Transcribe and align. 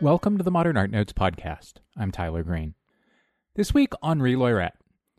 Welcome 0.00 0.38
to 0.38 0.44
the 0.44 0.52
Modern 0.52 0.76
Art 0.76 0.92
Notes 0.92 1.12
podcast. 1.12 1.78
I'm 1.96 2.12
Tyler 2.12 2.44
Green. 2.44 2.74
This 3.56 3.74
week, 3.74 3.92
Henri 4.00 4.34
Loyrette. 4.34 4.76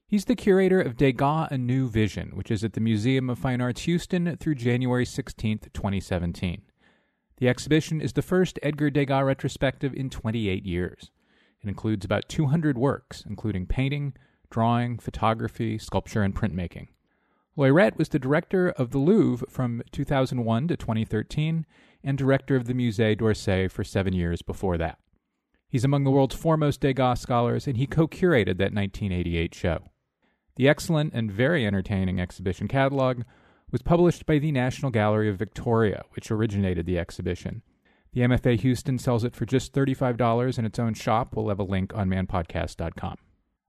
He's 0.08 0.24
the 0.24 0.38
curator 0.38 0.80
of 0.80 0.96
Degas 0.96 1.50
A 1.52 1.58
New 1.58 1.90
Vision, 1.90 2.32
which 2.34 2.50
is 2.50 2.64
at 2.64 2.72
the 2.72 2.80
Museum 2.80 3.30
of 3.30 3.38
Fine 3.38 3.60
Arts 3.60 3.82
Houston 3.82 4.38
through 4.38 4.56
January 4.56 5.06
16, 5.06 5.60
2017. 5.74 6.62
The 7.40 7.50
exhibition 7.50 8.00
is 8.00 8.14
the 8.14 8.22
first 8.22 8.58
Edgar 8.64 8.90
Degas 8.90 9.26
retrospective 9.26 9.94
in 9.94 10.10
28 10.10 10.66
years. 10.66 11.12
It 11.62 11.68
includes 11.68 12.06
about 12.06 12.30
200 12.30 12.78
works, 12.78 13.26
including 13.28 13.66
painting, 13.66 14.14
drawing, 14.50 14.98
photography, 14.98 15.78
sculpture, 15.78 16.24
and 16.24 16.34
printmaking. 16.34 16.88
Loyrette 17.58 17.98
was 17.98 18.08
the 18.08 18.18
director 18.18 18.70
of 18.70 18.92
the 18.92 18.98
Louvre 18.98 19.46
from 19.50 19.82
2001 19.92 20.70
to 20.70 20.78
2013 20.78 21.66
and 22.04 22.18
director 22.18 22.56
of 22.56 22.66
the 22.66 22.74
Musée 22.74 23.18
d'Orsay 23.18 23.70
for 23.70 23.84
seven 23.84 24.14
years 24.14 24.42
before 24.42 24.78
that. 24.78 25.00
He's 25.68 25.84
among 25.84 26.04
the 26.04 26.12
world's 26.12 26.36
foremost 26.36 26.82
Degas 26.82 27.22
scholars, 27.22 27.68
and 27.68 27.78
he 27.78 27.86
co 27.86 28.08
curated 28.08 28.58
that 28.58 28.74
1988 28.74 29.54
show. 29.54 29.80
The 30.56 30.68
excellent 30.68 31.14
and 31.14 31.32
very 31.32 31.66
entertaining 31.66 32.20
exhibition 32.20 32.68
catalog 32.68 33.22
was 33.72 33.82
published 33.82 34.26
by 34.26 34.40
the 34.40 34.52
National 34.52 34.92
Gallery 34.92 35.30
of 35.30 35.38
Victoria, 35.38 36.04
which 36.12 36.32
originated 36.32 36.86
the 36.86 36.98
exhibition. 36.98 37.62
The 38.14 38.22
MFA 38.22 38.60
Houston 38.60 38.98
sells 38.98 39.24
it 39.24 39.36
for 39.36 39.46
just 39.46 39.74
$35 39.74 40.58
in 40.58 40.66
its 40.66 40.80
own 40.80 40.96
shop. 40.96 41.36
We'll 41.36 41.50
have 41.50 41.60
a 41.60 41.64
link 41.64 41.96
on 41.96 42.10
manpodcast.com. 42.10 43.16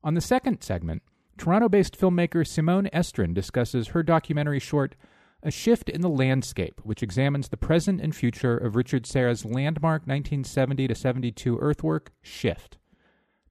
On 0.02 0.15
the 0.15 0.21
second 0.23 0.62
segment, 0.62 1.02
Toronto 1.37 1.69
based 1.69 2.01
filmmaker 2.01 2.47
Simone 2.47 2.88
Estrin 2.93 3.35
discusses 3.35 3.88
her 3.88 4.02
documentary 4.02 4.59
short, 4.59 4.95
a 5.43 5.51
Shift 5.51 5.89
in 5.89 6.01
the 6.01 6.09
Landscape, 6.09 6.80
which 6.85 7.03
examines 7.03 7.49
the 7.49 7.57
present 7.57 8.01
and 8.01 8.15
future 8.15 8.57
of 8.57 8.77
Richard 8.77 9.07
Serra's 9.07 9.45
landmark 9.45 10.02
1970 10.02 10.95
72 10.95 11.59
earthwork, 11.59 12.13
Shift. 12.23 12.77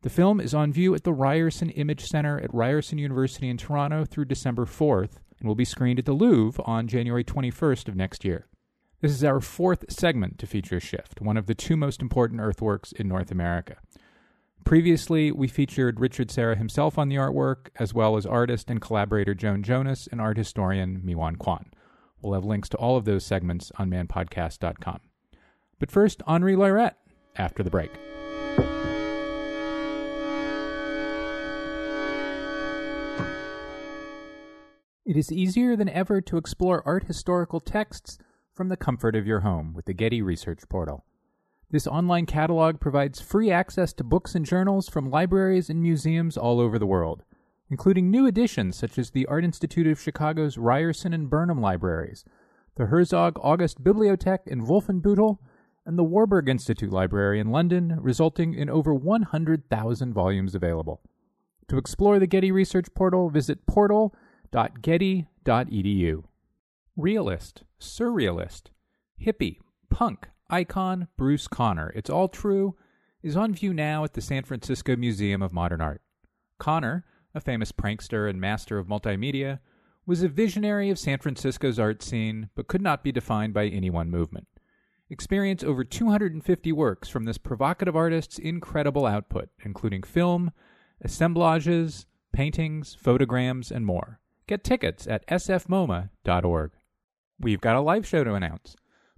The 0.02 0.09
film 0.09 0.40
is 0.40 0.54
on 0.54 0.72
view 0.72 0.96
at 0.96 1.04
the 1.04 1.14
Ryerson 1.14 1.70
Image 1.72 2.06
Center 2.06 2.40
at 2.40 2.54
Ryerson 2.54 2.98
University 2.98 3.50
in 3.50 3.58
Toronto 3.58 4.06
through 4.06 4.26
December 4.26 4.66
4th 4.66 5.18
and 5.40 5.48
will 5.48 5.56
be 5.56 5.66
screened 5.66 6.00
at 6.00 6.06
the 6.06 6.14
Louvre 6.14 6.64
on 6.66 6.88
January 6.88 7.23
21st 7.23 7.88
of 7.88 7.96
next 7.96 8.24
year. 8.24 8.48
This 9.02 9.12
is 9.12 9.24
our 9.24 9.40
fourth 9.40 9.92
segment 9.92 10.38
to 10.40 10.48
feature 10.48 10.80
Shift, 10.80 11.22
one 11.22 11.38
of 11.38 11.48
the 11.48 11.56
two 11.56 11.76
most 11.76 12.02
important 12.02 12.42
earthworks 12.42 12.92
in 12.92 13.08
North 13.08 13.31
America. 13.31 13.78
Previously, 14.66 15.31
we 15.31 15.48
featured 15.48 16.00
Richard 16.00 16.30
Serra 16.30 16.56
himself 16.56 16.98
on 16.98 17.09
the 17.09 17.16
artwork, 17.16 17.70
as 17.78 17.94
well 17.94 18.18
as 18.18 18.26
artist 18.26 18.70
and 18.70 18.81
collaborator 18.81 19.34
Joan 19.34 19.64
Jonas 19.64 20.08
and 20.12 20.22
art 20.22 20.38
historian 20.38 21.02
Miwon 21.06 21.38
Kwon. 21.38 21.66
We'll 22.22 22.34
have 22.34 22.45
links 22.45 22.70
to 22.70 22.78
all 22.78 22.98
of 22.98 23.06
those 23.06 23.25
segments 23.25 23.72
on 23.78 23.89
manpodcast.com. 23.89 25.00
But 25.80 25.92
first, 25.92 26.22
Henri 26.28 26.56
Loyrette 26.56 26.95
after 27.36 27.64
the 27.64 27.70
break. 27.70 27.92
It 35.06 35.17
is 35.17 35.31
easier 35.31 35.75
than 35.75 35.90
ever 35.90 36.22
to 36.22 36.38
explore 36.38 36.84
art 36.86 37.06
historical 37.06 37.59
texts 37.59 38.20
from 38.53 38.67
the 38.67 38.78
comfort 38.78 39.16
of 39.16 39.25
your 39.25 39.40
home 39.40 39.73
with 39.73 39.86
the 39.86 39.94
Getty 39.94 40.22
Research 40.22 40.59
Portal. 40.70 41.03
This 41.72 41.88
online 41.88 42.25
catalog 42.25 42.80
provides 42.80 43.22
free 43.22 43.50
access 43.50 43.94
to 43.94 44.03
books 44.03 44.36
and 44.36 44.45
journals 44.45 44.88
from 44.88 45.09
libraries 45.09 45.70
and 45.70 45.81
museums 45.81 46.38
all 46.38 46.59
over 46.59 46.78
the 46.78 46.86
world 46.86 47.23
including 47.70 48.09
new 48.09 48.25
additions 48.25 48.75
such 48.75 48.98
as 48.98 49.12
the 49.12 49.28
Art 49.28 49.44
Institute 49.44 49.86
of 49.88 50.02
Chicago's 50.02 50.58
Ryerson 50.58 51.14
and 51.14 51.30
Burnham 51.30 51.62
libraries, 51.62 52.25
the 52.75 52.88
Herzog 52.88 53.38
August 53.42 53.84
Bibliothek 53.84 54.48
in 54.48 54.66
Wolfenbüttel, 54.66 55.38
and 55.86 55.97
the 55.97 56.03
Warburg 56.03 56.50
Institute 56.50 56.92
Library 56.92 57.40
in 57.40 57.52
London, 57.52 57.96
resulting 58.00 58.53
in 58.53 58.69
over 58.69 58.94
100,000 58.94 60.13
volumes 60.13 60.53
available. 60.53 61.02
To 61.68 61.78
explore 61.78 62.19
the 62.19 62.28
Getty 62.28 62.52
Research 62.52 62.88
Portal, 62.96 63.30
visit 63.30 63.66
portal.getty.edu. 63.66 66.24
Realist, 66.96 67.63
surrealist, 67.80 68.63
hippie, 69.24 69.59
punk, 69.90 70.28
icon, 70.50 71.07
Bruce 71.18 71.47
Conner, 71.47 71.94
it's 71.96 72.09
all 72.09 72.28
true, 72.28 72.75
is 73.22 73.38
on 73.38 73.53
view 73.53 73.74
now 73.74 74.03
at 74.03 74.13
the 74.13 74.22
San 74.22 74.44
Francisco 74.44 74.96
Museum 74.96 75.41
of 75.41 75.53
Modern 75.53 75.81
Art. 75.81 76.01
Conner, 76.57 77.06
a 77.39 77.41
famous 77.41 77.72
prankster 77.72 78.29
and 78.29 78.39
master 78.39 78.77
of 78.77 78.88
multimedia, 78.88 79.59
was 80.05 80.22
a 80.22 80.27
visionary 80.27 80.89
of 80.89 81.00
San 81.00 81.19
Francisco's 81.19 81.79
art 81.79 82.03
scene, 82.03 82.50
but 82.53 82.67
could 82.67 82.81
not 82.81 83.03
be 83.03 83.11
defined 83.11 83.53
by 83.53 83.67
any 83.67 83.89
one 83.89 84.11
movement. 84.11 84.47
Experience 85.09 85.63
over 85.63 85.83
250 85.83 86.72
works 86.73 87.07
from 87.07 87.23
this 87.23 87.38
provocative 87.38 87.95
artist's 87.95 88.38
incredible 88.38 89.05
output, 89.05 89.50
including 89.63 90.03
film, 90.03 90.51
assemblages, 91.01 92.05
paintings, 92.33 92.95
photograms, 93.01 93.71
and 93.71 93.85
more. 93.85 94.19
Get 94.45 94.63
tickets 94.63 95.07
at 95.07 95.25
sfmoma.org. 95.27 96.71
We've 97.39 97.61
got 97.61 97.75
a 97.75 97.81
live 97.81 98.06
show 98.06 98.23
to 98.23 98.33
announce. 98.33 98.75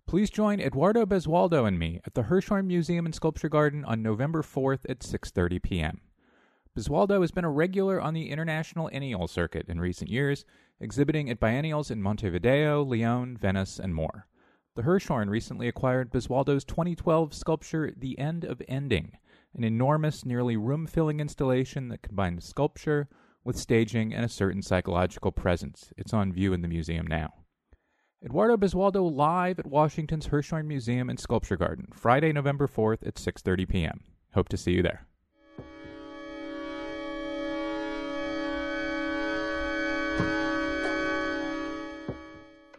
Please 0.08 0.30
join 0.30 0.60
Eduardo 0.60 1.06
Basualdo 1.06 1.68
and 1.68 1.80
me 1.80 2.02
at 2.06 2.14
the 2.14 2.24
Hirshhorn 2.24 2.68
Museum 2.68 3.06
and 3.06 3.16
Sculpture 3.16 3.50
Garden 3.50 3.84
on 3.84 4.04
November 4.04 4.44
4th 4.44 4.82
at 4.88 5.00
6:30 5.00 5.64
p.m. 5.64 6.02
Basualdo 6.78 7.20
has 7.20 7.32
been 7.32 7.44
a 7.44 7.52
regular 7.52 8.00
on 8.00 8.14
the 8.14 8.30
international 8.30 8.88
Ennial 8.94 9.28
circuit 9.28 9.68
in 9.68 9.82
recent 9.82 10.10
years, 10.10 10.46
exhibiting 10.80 11.30
at 11.30 11.38
biennials 11.38 11.92
in 11.92 12.02
Montevideo, 12.02 12.82
Lyon, 12.82 13.36
Venice, 13.36 13.78
and 13.78 13.94
more. 13.94 14.28
The 14.76 14.84
Hirshhorn 14.84 15.30
recently 15.30 15.68
acquired 15.68 16.12
Basualdo's 16.12 16.64
2012 16.64 17.34
sculpture 17.34 17.94
The 17.98 18.18
End 18.18 18.46
of 18.46 18.62
Ending, 18.70 19.18
an 19.54 19.66
enormous, 19.66 20.24
nearly 20.24 20.56
room 20.56 20.88
filling 20.88 21.20
installation 21.20 21.90
that 21.90 22.04
combines 22.04 22.46
sculpture 22.46 23.10
with 23.44 23.58
staging 23.58 24.14
and 24.14 24.24
a 24.24 24.30
certain 24.30 24.62
psychological 24.62 25.34
presence. 25.34 25.92
It's 25.98 26.14
on 26.14 26.32
view 26.32 26.54
in 26.54 26.62
the 26.62 26.70
museum 26.70 27.06
now. 27.06 27.34
Eduardo 28.24 28.56
Basualdo 28.56 29.14
live 29.14 29.60
at 29.60 29.68
Washington's 29.68 30.28
Hirshhorn 30.28 30.68
Museum 30.68 31.10
and 31.10 31.20
Sculpture 31.20 31.58
Garden, 31.58 31.88
Friday, 31.94 32.32
November 32.32 32.68
4th 32.68 33.06
at 33.06 33.16
6:30 33.16 33.68
p.m. 33.68 34.04
Hope 34.36 34.48
to 34.48 34.58
see 34.58 34.72
you 34.72 34.84
there. 34.84 35.06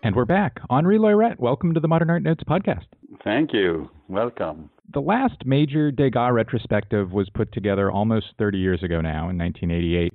And 0.05 0.17
we're 0.17 0.25
back. 0.25 0.59
Henri 0.69 0.99
Loyrette, 0.99 1.39
welcome 1.39 1.75
to 1.75 1.81
the 1.81 1.87
Modern 1.87 2.11
Art 2.11 2.25
Notes 2.25 2.43
podcast. 2.43 2.87
Thank 3.23 3.53
you. 3.53 3.89
Welcome. 4.09 4.69
The 4.93 5.01
last 5.01 5.47
major 5.47 5.93
Degas 5.93 6.33
retrospective 6.33 7.13
was 7.13 7.31
put 7.31 7.53
together 7.53 7.89
almost 7.89 8.27
30 8.37 8.59
years 8.59 8.83
ago 8.83 9.01
now, 9.01 9.29
in 9.29 9.39
1988. 9.39 10.13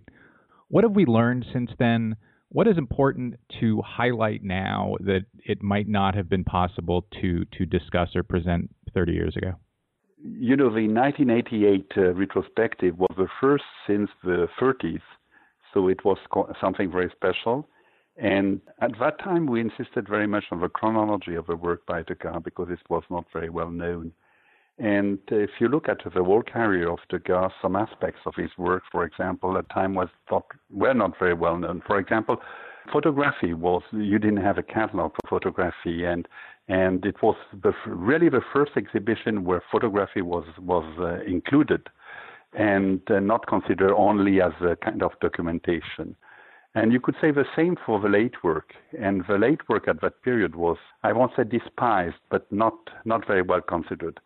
What 0.68 0.84
have 0.84 0.92
we 0.92 1.06
learned 1.06 1.46
since 1.54 1.72
then? 1.80 2.18
What 2.50 2.68
is 2.68 2.78
important 2.78 3.36
to 3.62 3.82
highlight 3.82 4.44
now 4.44 4.98
that 5.06 5.22
it 5.46 5.64
might 5.64 5.88
not 5.88 6.16
have 6.16 6.28
been 6.28 6.44
possible 6.44 7.06
to, 7.22 7.46
to 7.58 7.66
discuss 7.66 8.10
or 8.14 8.24
present 8.24 8.70
30 8.94 9.14
years 9.14 9.38
ago? 9.38 9.54
You 10.22 10.58
know, 10.58 10.66
the 10.66 10.90
1988 10.90 11.92
uh, 11.96 12.14
retrospective 12.14 12.98
was 12.98 13.14
the 13.16 13.28
first 13.40 13.64
since 13.88 14.10
the 14.22 14.50
30s, 14.60 15.00
so 15.74 15.88
it 15.88 16.04
was 16.04 16.18
co- 16.30 16.52
something 16.60 16.92
very 16.92 17.10
special 17.16 17.70
and 18.18 18.62
at 18.82 18.92
that 19.00 19.20
time, 19.20 19.46
we 19.46 19.62
insisted 19.62 20.08
very 20.08 20.28
much 20.28 20.46
on 20.52 20.60
the 20.62 20.70
chronology 20.70 21.36
of 21.36 21.46
the 21.48 21.56
work 21.56 21.86
by 21.86 22.02
Degas 22.04 22.42
because 22.44 22.70
it 22.70 22.80
was 22.90 23.04
not 23.10 23.26
very 23.32 23.50
well 23.50 23.70
known. 23.70 24.12
And 24.80 25.20
if 25.30 25.50
you 25.60 25.68
look 25.68 25.90
at 25.90 26.04
the 26.04 26.24
whole 26.24 26.44
career 26.44 26.90
of 26.90 27.00
Degas, 27.10 27.52
some 27.62 27.76
aspects 27.76 28.22
of 28.26 28.36
his 28.36 28.52
work, 28.58 28.84
for 28.92 29.04
example, 29.06 29.58
at 29.58 29.68
the 29.68 29.74
time 29.74 29.96
was 29.96 30.10
thought 30.30 30.46
were 30.70 30.94
not 30.94 31.18
very 31.20 31.34
well 31.34 31.58
known. 31.58 31.82
For 31.86 31.98
example, 32.00 32.38
photography 32.92 33.54
was 33.54 33.82
you 33.92 34.20
didn't 34.20 34.44
have 34.44 34.58
a 34.58 34.64
catalog 34.64 35.14
for 35.14 35.40
photography, 35.40 36.06
and 36.06 36.28
and 36.68 37.06
it 37.06 37.16
was 37.24 37.36
the, 37.64 37.74
really 37.88 38.30
the 38.30 38.42
first 38.54 38.74
exhibition 38.76 39.44
where 39.44 39.64
photography 39.72 40.22
was 40.22 40.46
was 40.60 40.86
uh, 41.00 41.24
included, 41.24 41.88
and 42.54 43.02
uh, 43.10 43.20
not 43.20 43.48
considered 43.48 43.96
only 43.96 44.42
as 44.42 44.54
a 44.62 44.76
kind 44.76 45.02
of 45.02 45.12
documentation. 45.22 46.16
And 46.78 46.94
you 46.94 47.00
could 47.00 47.16
say 47.20 47.32
the 47.32 47.44
same 47.56 47.76
for 47.84 48.00
the 48.00 48.08
late 48.08 48.44
work. 48.44 48.72
And 49.00 49.24
the 49.28 49.40
late 49.40 49.68
work 49.68 49.88
at 49.88 50.00
that 50.02 50.22
period 50.22 50.56
was, 50.56 50.78
I 51.02 51.12
won't 51.12 51.32
say 51.36 51.44
despised, 51.44 52.18
but 52.30 52.46
not, 52.52 52.76
not 53.04 53.26
very 53.26 53.42
well 53.42 53.62
considered. 53.62 54.20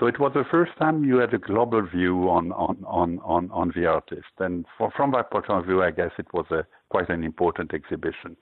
So 0.00 0.06
it 0.06 0.18
was 0.18 0.32
the 0.34 0.42
first 0.50 0.72
time 0.80 1.04
you 1.04 1.18
had 1.18 1.32
a 1.32 1.38
global 1.38 1.82
view 1.86 2.28
on, 2.28 2.50
on, 2.52 2.82
on, 2.88 3.20
on, 3.22 3.50
on 3.52 3.72
the 3.76 3.86
artist. 3.86 4.34
And 4.40 4.66
for, 4.76 4.90
from 4.96 5.12
that 5.12 5.30
point 5.30 5.48
of 5.48 5.64
view, 5.64 5.80
I 5.84 5.92
guess 5.92 6.10
it 6.18 6.26
was 6.34 6.46
a, 6.50 6.66
quite 6.90 7.08
an 7.08 7.22
important 7.22 7.72
exhibition. 7.72 8.36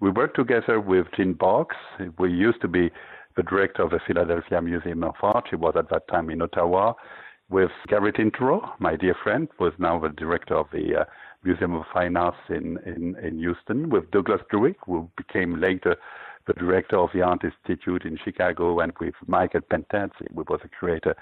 We 0.00 0.08
worked 0.08 0.36
together 0.36 0.80
with 0.80 1.06
Jean 1.14 1.34
Boggs. 1.34 1.76
We 2.18 2.32
used 2.32 2.62
to 2.62 2.68
be 2.68 2.90
the 3.36 3.42
director 3.42 3.82
of 3.82 3.90
the 3.90 4.00
Philadelphia 4.06 4.62
Museum 4.62 5.04
of 5.04 5.16
Art. 5.22 5.44
She 5.50 5.56
was 5.56 5.74
at 5.76 5.90
that 5.90 6.08
time 6.08 6.30
in 6.30 6.40
Ottawa. 6.40 6.94
With 7.50 7.70
Gary 7.88 8.12
Tinterow, 8.12 8.72
my 8.78 8.96
dear 8.96 9.14
friend, 9.22 9.48
was 9.60 9.72
now 9.78 9.98
the 9.98 10.08
director 10.08 10.56
of 10.56 10.66
the 10.72 11.02
uh, 11.02 11.04
Museum 11.46 11.74
of 11.74 11.84
Fine 11.92 12.16
Arts 12.16 12.36
in, 12.48 12.78
in, 12.84 13.16
in 13.22 13.38
Houston 13.38 13.88
with 13.88 14.10
Douglas 14.10 14.40
Druick, 14.52 14.76
who 14.84 15.08
became 15.16 15.60
later 15.60 15.96
the 16.46 16.52
director 16.54 16.98
of 16.98 17.10
the 17.14 17.22
Art 17.22 17.42
Institute 17.44 18.04
in 18.04 18.18
Chicago, 18.22 18.80
and 18.80 18.92
with 19.00 19.14
Michael 19.26 19.60
Pantazzi, 19.60 20.26
who 20.34 20.44
was 20.48 20.60
a 20.64 20.68
curator 20.68 21.14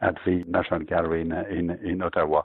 at 0.00 0.16
the 0.24 0.44
National 0.46 0.80
Gallery 0.80 1.20
in, 1.22 1.32
in, 1.32 1.70
in 1.84 2.02
Ottawa. 2.02 2.42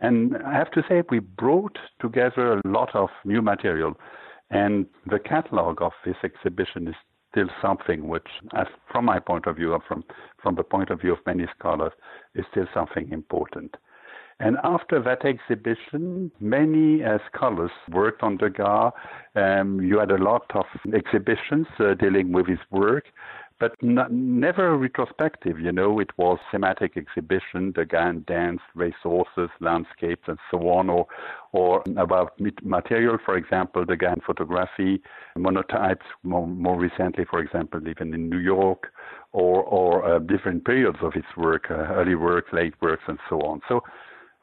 And 0.00 0.36
I 0.44 0.54
have 0.54 0.70
to 0.72 0.82
say, 0.88 1.02
we 1.08 1.20
brought 1.20 1.78
together 2.00 2.54
a 2.54 2.68
lot 2.68 2.94
of 2.94 3.08
new 3.24 3.42
material. 3.42 3.94
And 4.50 4.86
the 5.06 5.18
catalog 5.18 5.80
of 5.80 5.92
this 6.04 6.16
exhibition 6.24 6.88
is 6.88 6.94
still 7.30 7.48
something 7.60 8.08
which, 8.08 8.28
as 8.54 8.66
from 8.90 9.04
my 9.04 9.18
point 9.18 9.46
of 9.46 9.56
view, 9.56 9.72
or 9.72 9.80
from, 9.86 10.04
from 10.42 10.56
the 10.56 10.62
point 10.62 10.90
of 10.90 11.00
view 11.00 11.12
of 11.12 11.18
many 11.26 11.46
scholars, 11.58 11.92
is 12.34 12.44
still 12.50 12.66
something 12.74 13.10
important. 13.10 13.76
And 14.40 14.56
after 14.64 15.00
that 15.02 15.24
exhibition, 15.24 16.30
many 16.40 17.04
uh, 17.04 17.18
scholars 17.32 17.70
worked 17.90 18.22
on 18.22 18.36
Degas. 18.36 18.92
Um, 19.36 19.80
you 19.80 19.98
had 19.98 20.10
a 20.10 20.18
lot 20.18 20.50
of 20.54 20.64
exhibitions 20.92 21.66
uh, 21.78 21.94
dealing 21.94 22.32
with 22.32 22.46
his 22.46 22.58
work 22.70 23.04
but 23.62 23.80
never 23.80 24.74
a 24.74 24.76
retrospective. 24.76 25.60
You 25.60 25.70
know, 25.70 26.00
it 26.00 26.10
was 26.18 26.40
thematic 26.50 26.96
exhibition, 26.96 27.70
Degas 27.70 28.08
and 28.10 28.26
dance, 28.26 28.60
resources, 28.74 29.50
landscapes, 29.60 30.24
and 30.26 30.38
so 30.50 30.68
on, 30.68 30.90
or 30.90 31.06
or 31.52 31.84
about 31.96 32.32
material, 32.64 33.18
for 33.24 33.36
example, 33.36 33.84
Degas 33.84 34.18
photography, 34.26 35.00
monotypes, 35.38 36.08
more, 36.24 36.48
more 36.48 36.76
recently, 36.76 37.24
for 37.24 37.38
example, 37.38 37.80
even 37.86 38.12
in 38.12 38.28
New 38.28 38.38
York, 38.38 38.92
or 39.30 39.62
or 39.62 40.04
uh, 40.04 40.18
different 40.18 40.64
periods 40.64 40.98
of 41.00 41.12
his 41.12 41.30
work, 41.36 41.70
uh, 41.70 41.74
early 41.74 42.16
work, 42.16 42.46
late 42.52 42.74
works, 42.80 43.04
and 43.06 43.20
so 43.28 43.36
on. 43.42 43.60
So 43.68 43.84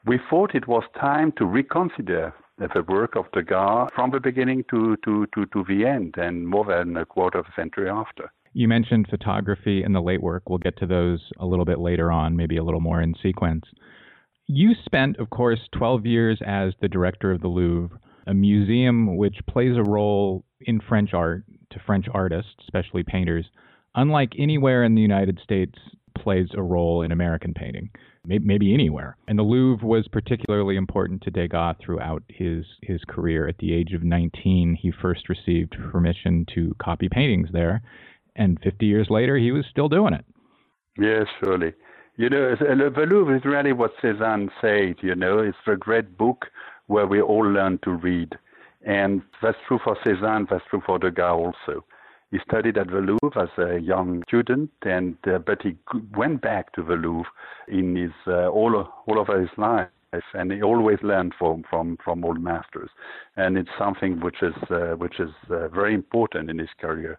we 0.06 0.18
thought 0.30 0.54
it 0.54 0.66
was 0.66 0.84
time 0.98 1.32
to 1.36 1.44
reconsider 1.44 2.34
the 2.58 2.82
work 2.88 3.16
of 3.16 3.30
Degas 3.32 3.90
from 3.94 4.10
the 4.10 4.20
beginning 4.20 4.64
to, 4.70 4.96
to, 5.04 5.26
to, 5.34 5.46
to 5.46 5.64
the 5.68 5.86
end, 5.86 6.14
and 6.16 6.46
more 6.46 6.64
than 6.64 6.96
a 6.96 7.06
quarter 7.06 7.38
of 7.38 7.46
a 7.46 7.60
century 7.60 7.88
after. 7.88 8.30
You 8.52 8.68
mentioned 8.68 9.06
photography 9.08 9.82
and 9.82 9.94
the 9.94 10.00
late 10.00 10.22
work. 10.22 10.48
We'll 10.48 10.58
get 10.58 10.76
to 10.78 10.86
those 10.86 11.20
a 11.38 11.46
little 11.46 11.64
bit 11.64 11.78
later 11.78 12.10
on, 12.10 12.36
maybe 12.36 12.56
a 12.56 12.64
little 12.64 12.80
more 12.80 13.00
in 13.00 13.14
sequence. 13.22 13.64
You 14.46 14.72
spent, 14.84 15.18
of 15.18 15.30
course, 15.30 15.60
12 15.76 16.04
years 16.06 16.40
as 16.44 16.72
the 16.80 16.88
director 16.88 17.30
of 17.30 17.40
the 17.40 17.48
Louvre, 17.48 17.98
a 18.26 18.34
museum 18.34 19.16
which 19.16 19.36
plays 19.48 19.76
a 19.76 19.88
role 19.88 20.44
in 20.60 20.80
French 20.80 21.14
art 21.14 21.44
to 21.70 21.80
French 21.86 22.06
artists, 22.12 22.52
especially 22.62 23.04
painters, 23.04 23.46
unlike 23.94 24.32
anywhere 24.38 24.84
in 24.84 24.94
the 24.94 25.02
United 25.02 25.38
States 25.42 25.78
plays 26.14 26.48
a 26.54 26.62
role 26.62 27.02
in 27.02 27.12
American 27.12 27.54
painting, 27.54 27.90
maybe 28.24 28.74
anywhere. 28.74 29.16
And 29.28 29.38
the 29.38 29.42
Louvre 29.42 29.86
was 29.86 30.08
particularly 30.08 30.76
important 30.76 31.22
to 31.22 31.30
Degas 31.30 31.76
throughout 31.80 32.22
his, 32.28 32.64
his 32.82 33.00
career. 33.08 33.48
At 33.48 33.58
the 33.58 33.72
age 33.72 33.92
of 33.92 34.02
19, 34.02 34.78
he 34.80 34.92
first 35.02 35.28
received 35.28 35.76
permission 35.92 36.46
to 36.54 36.74
copy 36.78 37.08
paintings 37.08 37.48
there 37.52 37.82
and 38.36 38.58
50 38.62 38.86
years 38.86 39.08
later, 39.10 39.36
he 39.36 39.52
was 39.52 39.64
still 39.70 39.88
doing 39.88 40.14
it. 40.14 40.24
Yes, 40.98 41.26
surely. 41.42 41.74
You 42.16 42.28
know, 42.30 42.52
uh, 42.52 42.74
the 42.74 43.06
Louvre 43.08 43.36
is 43.36 43.44
really 43.44 43.72
what 43.72 43.92
Cézanne 44.02 44.50
said, 44.60 44.96
you 45.02 45.14
know, 45.14 45.38
it's 45.38 45.56
the 45.66 45.76
great 45.76 46.18
book 46.18 46.46
where 46.86 47.06
we 47.06 47.20
all 47.20 47.46
learn 47.46 47.78
to 47.84 47.92
read. 47.92 48.32
And 48.84 49.22
that's 49.42 49.56
true 49.68 49.78
for 49.82 49.96
Cézanne, 50.04 50.48
that's 50.48 50.64
true 50.70 50.82
for 50.84 50.98
Degas 50.98 51.20
also. 51.20 51.84
He 52.30 52.38
studied 52.46 52.78
at 52.78 52.86
the 52.88 53.00
Louvre 53.00 53.42
as 53.42 53.48
a 53.58 53.80
young 53.80 54.22
student, 54.28 54.70
and 54.82 55.16
uh, 55.26 55.38
but 55.38 55.62
he 55.62 55.76
went 56.16 56.40
back 56.40 56.72
to 56.74 56.82
the 56.82 56.94
Louvre 56.94 57.30
in 57.66 57.96
his 57.96 58.12
uh, 58.26 58.48
all 58.48 58.88
all 59.06 59.18
over 59.18 59.40
his 59.40 59.50
life, 59.56 59.88
and 60.34 60.52
he 60.52 60.62
always 60.62 60.98
learned 61.02 61.34
from 61.38 61.64
from 61.68 61.96
from 62.04 62.24
old 62.24 62.40
masters, 62.40 62.90
and 63.36 63.58
it's 63.58 63.70
something 63.78 64.20
which 64.20 64.42
is 64.42 64.54
uh, 64.70 64.94
which 64.96 65.18
is 65.18 65.30
uh, 65.50 65.68
very 65.68 65.94
important 65.94 66.50
in 66.50 66.58
his 66.58 66.70
career. 66.80 67.18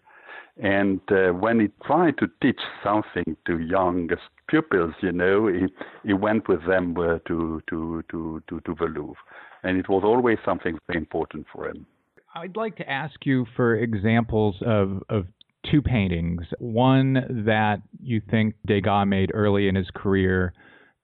And 0.57 1.01
uh, 1.11 1.31
when 1.31 1.59
he 1.59 1.67
tried 1.85 2.17
to 2.19 2.29
teach 2.41 2.59
something 2.83 3.35
to 3.47 3.59
young 3.59 4.09
pupils, 4.47 4.93
you 5.01 5.11
know, 5.11 5.47
he, 5.47 5.67
he 6.05 6.13
went 6.13 6.47
with 6.49 6.65
them 6.67 6.95
uh, 6.97 7.19
to, 7.27 7.61
to, 7.69 8.03
to, 8.11 8.43
to, 8.47 8.59
to 8.59 8.75
the 8.77 8.85
Louvre. 8.85 9.15
And 9.63 9.77
it 9.77 9.87
was 9.87 10.03
always 10.03 10.37
something 10.43 10.77
very 10.87 10.99
important 10.99 11.47
for 11.53 11.69
him. 11.69 11.85
I'd 12.33 12.55
like 12.55 12.77
to 12.77 12.89
ask 12.89 13.25
you 13.25 13.45
for 13.55 13.75
examples 13.75 14.55
of, 14.65 15.03
of 15.09 15.25
two 15.69 15.81
paintings. 15.81 16.41
One 16.59 17.43
that 17.45 17.81
you 18.01 18.21
think 18.29 18.55
Degas 18.65 19.05
made 19.07 19.31
early 19.33 19.67
in 19.67 19.75
his 19.75 19.87
career 19.93 20.53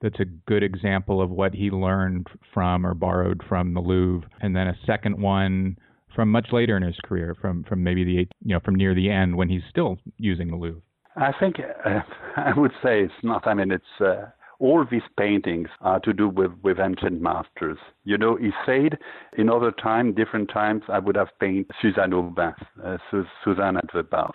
that's 0.01 0.19
a 0.19 0.25
good 0.25 0.63
example 0.63 1.21
of 1.21 1.29
what 1.29 1.53
he 1.53 1.71
learned 1.71 2.27
from 2.53 2.85
or 2.85 2.93
borrowed 2.93 3.41
from 3.47 3.73
the 3.73 3.79
Louvre, 3.79 4.29
and 4.41 4.55
then 4.55 4.67
a 4.67 4.77
second 4.85 5.19
one 5.19 5.77
from 6.15 6.29
much 6.31 6.47
later 6.51 6.77
in 6.77 6.83
his 6.83 6.97
career, 7.03 7.35
from 7.41 7.63
from 7.63 7.83
maybe 7.83 8.03
the 8.03 8.27
you 8.43 8.53
know 8.53 8.59
from 8.59 8.75
near 8.75 8.93
the 8.93 9.09
end 9.09 9.35
when 9.35 9.49
he's 9.49 9.63
still 9.69 9.97
using 10.17 10.49
the 10.49 10.55
Louvre? 10.55 10.81
I 11.15 11.31
think 11.39 11.55
uh, 11.59 12.01
I 12.37 12.53
would 12.55 12.71
say 12.83 13.01
it's 13.01 13.13
not. 13.23 13.47
I 13.47 13.53
mean, 13.53 13.71
it's 13.71 13.83
uh, 14.01 14.25
all 14.59 14.85
these 14.89 15.07
paintings 15.17 15.69
are 15.81 15.99
to 15.99 16.13
do 16.13 16.29
with 16.29 16.51
with 16.63 16.79
ancient 16.79 17.21
masters. 17.21 17.77
You 18.03 18.17
know, 18.17 18.35
he 18.35 18.51
said 18.65 18.97
in 19.37 19.49
other 19.49 19.71
time, 19.71 20.13
different 20.13 20.49
times, 20.49 20.83
I 20.89 20.99
would 20.99 21.15
have 21.15 21.29
painted 21.39 21.71
Suzanne 21.81 22.13
au 22.13 22.23
bain, 22.23 22.53
uh, 22.83 22.97
Suzanne 23.43 23.77
at 23.77 23.91
the 23.93 24.03
bath, 24.03 24.31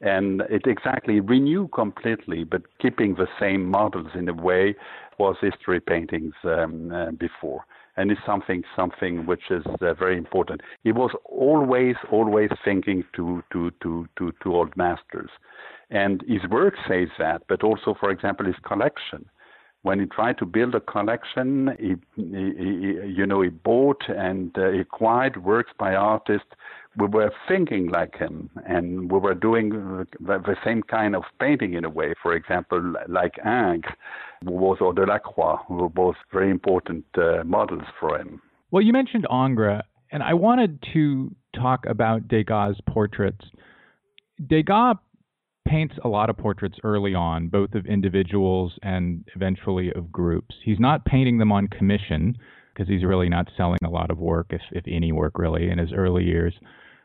and 0.00 0.42
it 0.50 0.62
exactly 0.66 1.20
renew 1.20 1.68
completely, 1.68 2.44
but 2.44 2.62
keeping 2.80 3.14
the 3.14 3.28
same 3.38 3.64
models 3.70 4.08
in 4.14 4.28
a 4.28 4.34
way 4.34 4.74
was 5.18 5.36
history 5.40 5.80
paintings 5.80 6.34
um, 6.44 6.90
uh, 6.92 7.10
before 7.12 7.64
and 7.96 8.10
it's 8.10 8.20
something 8.24 8.62
something 8.74 9.26
which 9.26 9.50
is 9.50 9.64
uh, 9.80 9.94
very 9.94 10.16
important. 10.16 10.60
He 10.82 10.92
was 10.92 11.10
always 11.24 11.96
always 12.10 12.50
thinking 12.64 13.04
to 13.16 13.42
to 13.52 13.70
to 13.82 14.08
to 14.18 14.32
to 14.42 14.54
old 14.54 14.76
masters, 14.76 15.30
and 15.90 16.22
his 16.26 16.48
work 16.50 16.74
says 16.88 17.08
that. 17.18 17.42
But 17.48 17.62
also, 17.62 17.94
for 17.98 18.10
example, 18.10 18.46
his 18.46 18.56
collection. 18.66 19.28
When 19.82 19.98
he 19.98 20.06
tried 20.06 20.38
to 20.38 20.46
build 20.46 20.76
a 20.76 20.80
collection, 20.80 21.76
he, 21.78 21.96
he, 22.14 22.52
he 22.56 23.12
you 23.16 23.26
know 23.26 23.42
he 23.42 23.48
bought 23.48 24.02
and 24.08 24.56
uh, 24.56 24.70
acquired 24.78 25.44
works 25.44 25.72
by 25.78 25.94
artists 25.94 26.54
we 26.96 27.06
were 27.06 27.32
thinking 27.48 27.88
like 27.88 28.16
him 28.16 28.50
and 28.66 29.10
we 29.10 29.18
were 29.18 29.34
doing 29.34 29.70
the, 30.20 30.56
same 30.64 30.82
kind 30.82 31.16
of 31.16 31.22
painting 31.40 31.74
in 31.74 31.84
a 31.84 31.90
way. 31.90 32.14
For 32.22 32.34
example, 32.34 32.94
like 33.08 33.32
Ingres, 33.44 33.92
who 34.44 34.52
was 34.52 34.78
or 34.80 34.92
Delacroix, 34.92 35.56
who 35.66 35.74
were 35.74 35.88
both 35.88 36.16
very 36.32 36.50
important 36.50 37.04
uh, 37.16 37.44
models 37.44 37.84
for 37.98 38.18
him. 38.18 38.40
Well, 38.70 38.82
you 38.82 38.92
mentioned 38.92 39.26
Ingres, 39.30 39.82
and 40.10 40.22
I 40.22 40.34
wanted 40.34 40.82
to 40.92 41.34
talk 41.54 41.86
about 41.86 42.28
Degas' 42.28 42.76
portraits. 42.86 43.44
Degas 44.46 44.96
paints 45.66 45.94
a 46.04 46.08
lot 46.08 46.30
of 46.30 46.36
portraits 46.36 46.78
early 46.84 47.14
on, 47.14 47.48
both 47.48 47.74
of 47.74 47.86
individuals 47.86 48.72
and 48.82 49.24
eventually 49.34 49.92
of 49.92 50.12
groups. 50.12 50.54
He's 50.64 50.80
not 50.80 51.04
painting 51.04 51.38
them 51.38 51.52
on 51.52 51.68
commission 51.68 52.36
because 52.72 52.88
he's 52.88 53.04
really 53.04 53.28
not 53.28 53.48
selling 53.56 53.78
a 53.84 53.90
lot 53.90 54.10
of 54.10 54.18
work, 54.18 54.48
if, 54.50 54.62
if 54.72 54.84
any 54.86 55.12
work 55.12 55.38
really, 55.38 55.70
in 55.70 55.78
his 55.78 55.92
early 55.92 56.24
years. 56.24 56.54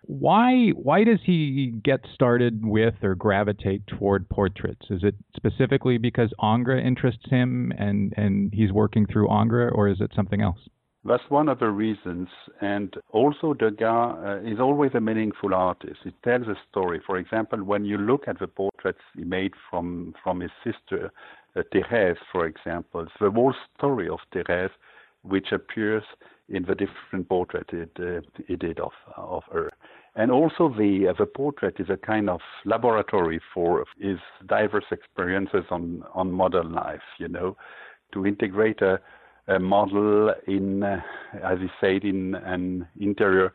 Why 0.04 0.70
why 0.70 1.04
does 1.04 1.20
he 1.26 1.74
get 1.84 2.00
started 2.14 2.66
with 2.66 2.94
or 3.04 3.14
gravitate 3.14 3.86
toward 3.88 4.30
portraits? 4.30 4.86
Is 4.90 5.04
it 5.04 5.16
specifically 5.36 5.98
because 5.98 6.32
Ingres 6.42 6.86
interests 6.86 7.30
him 7.30 7.74
and, 7.78 8.14
and 8.16 8.54
he's 8.54 8.72
working 8.72 9.06
through 9.06 9.30
Ingres, 9.30 9.74
or 9.76 9.90
is 9.90 10.00
it 10.00 10.12
something 10.16 10.42
else? 10.42 10.60
That's 11.06 11.24
one 11.30 11.48
of 11.48 11.60
the 11.60 11.70
reasons. 11.70 12.28
And 12.62 12.94
also, 13.12 13.54
Degas 13.54 14.18
uh, 14.26 14.40
is 14.44 14.60
always 14.60 14.92
a 14.94 15.00
meaningful 15.00 15.54
artist. 15.54 16.00
He 16.04 16.12
tells 16.24 16.48
a 16.48 16.56
story. 16.70 17.02
For 17.06 17.18
example, 17.18 17.64
when 17.64 17.86
you 17.86 17.98
look 17.98 18.28
at 18.28 18.40
the 18.40 18.48
portraits 18.48 19.00
he 19.16 19.24
made 19.24 19.54
from, 19.70 20.14
from 20.24 20.42
his 20.42 20.52
sister, 20.64 21.12
uh, 21.56 21.62
Thérèse, 21.74 22.18
for 22.32 22.46
example, 22.46 23.08
the 23.22 23.32
whole 23.32 23.54
story 23.78 24.10
of 24.10 24.20
Thérèse, 24.34 24.72
which 25.22 25.52
appears 25.52 26.04
in 26.50 26.64
the 26.64 26.76
different 26.76 27.28
portraits 27.30 27.70
he, 27.72 27.82
uh, 28.04 28.22
he 28.48 28.56
did 28.56 28.80
of, 28.80 28.92
of 29.16 29.44
her. 29.52 29.72
And 30.16 30.32
also, 30.32 30.70
the, 30.70 31.08
uh, 31.10 31.14
the 31.18 31.26
portrait 31.28 31.76
is 31.80 31.90
a 31.90 31.98
kind 31.98 32.30
of 32.30 32.42
laboratory 32.66 33.40
for 33.54 33.86
his 34.00 34.18
diverse 34.48 34.86
experiences 34.92 35.64
on, 35.70 36.04
on 36.14 36.32
modern 36.32 36.72
life, 36.74 37.02
you 37.20 37.28
know, 37.28 37.56
to 38.14 38.26
integrate 38.26 38.82
a 38.82 39.00
model 39.60 40.34
in, 40.48 40.84
uh, 40.84 41.02
as 41.44 41.60
he 41.60 41.68
said, 41.80 42.04
in 42.04 42.36
an 42.36 42.88
interior 43.00 43.54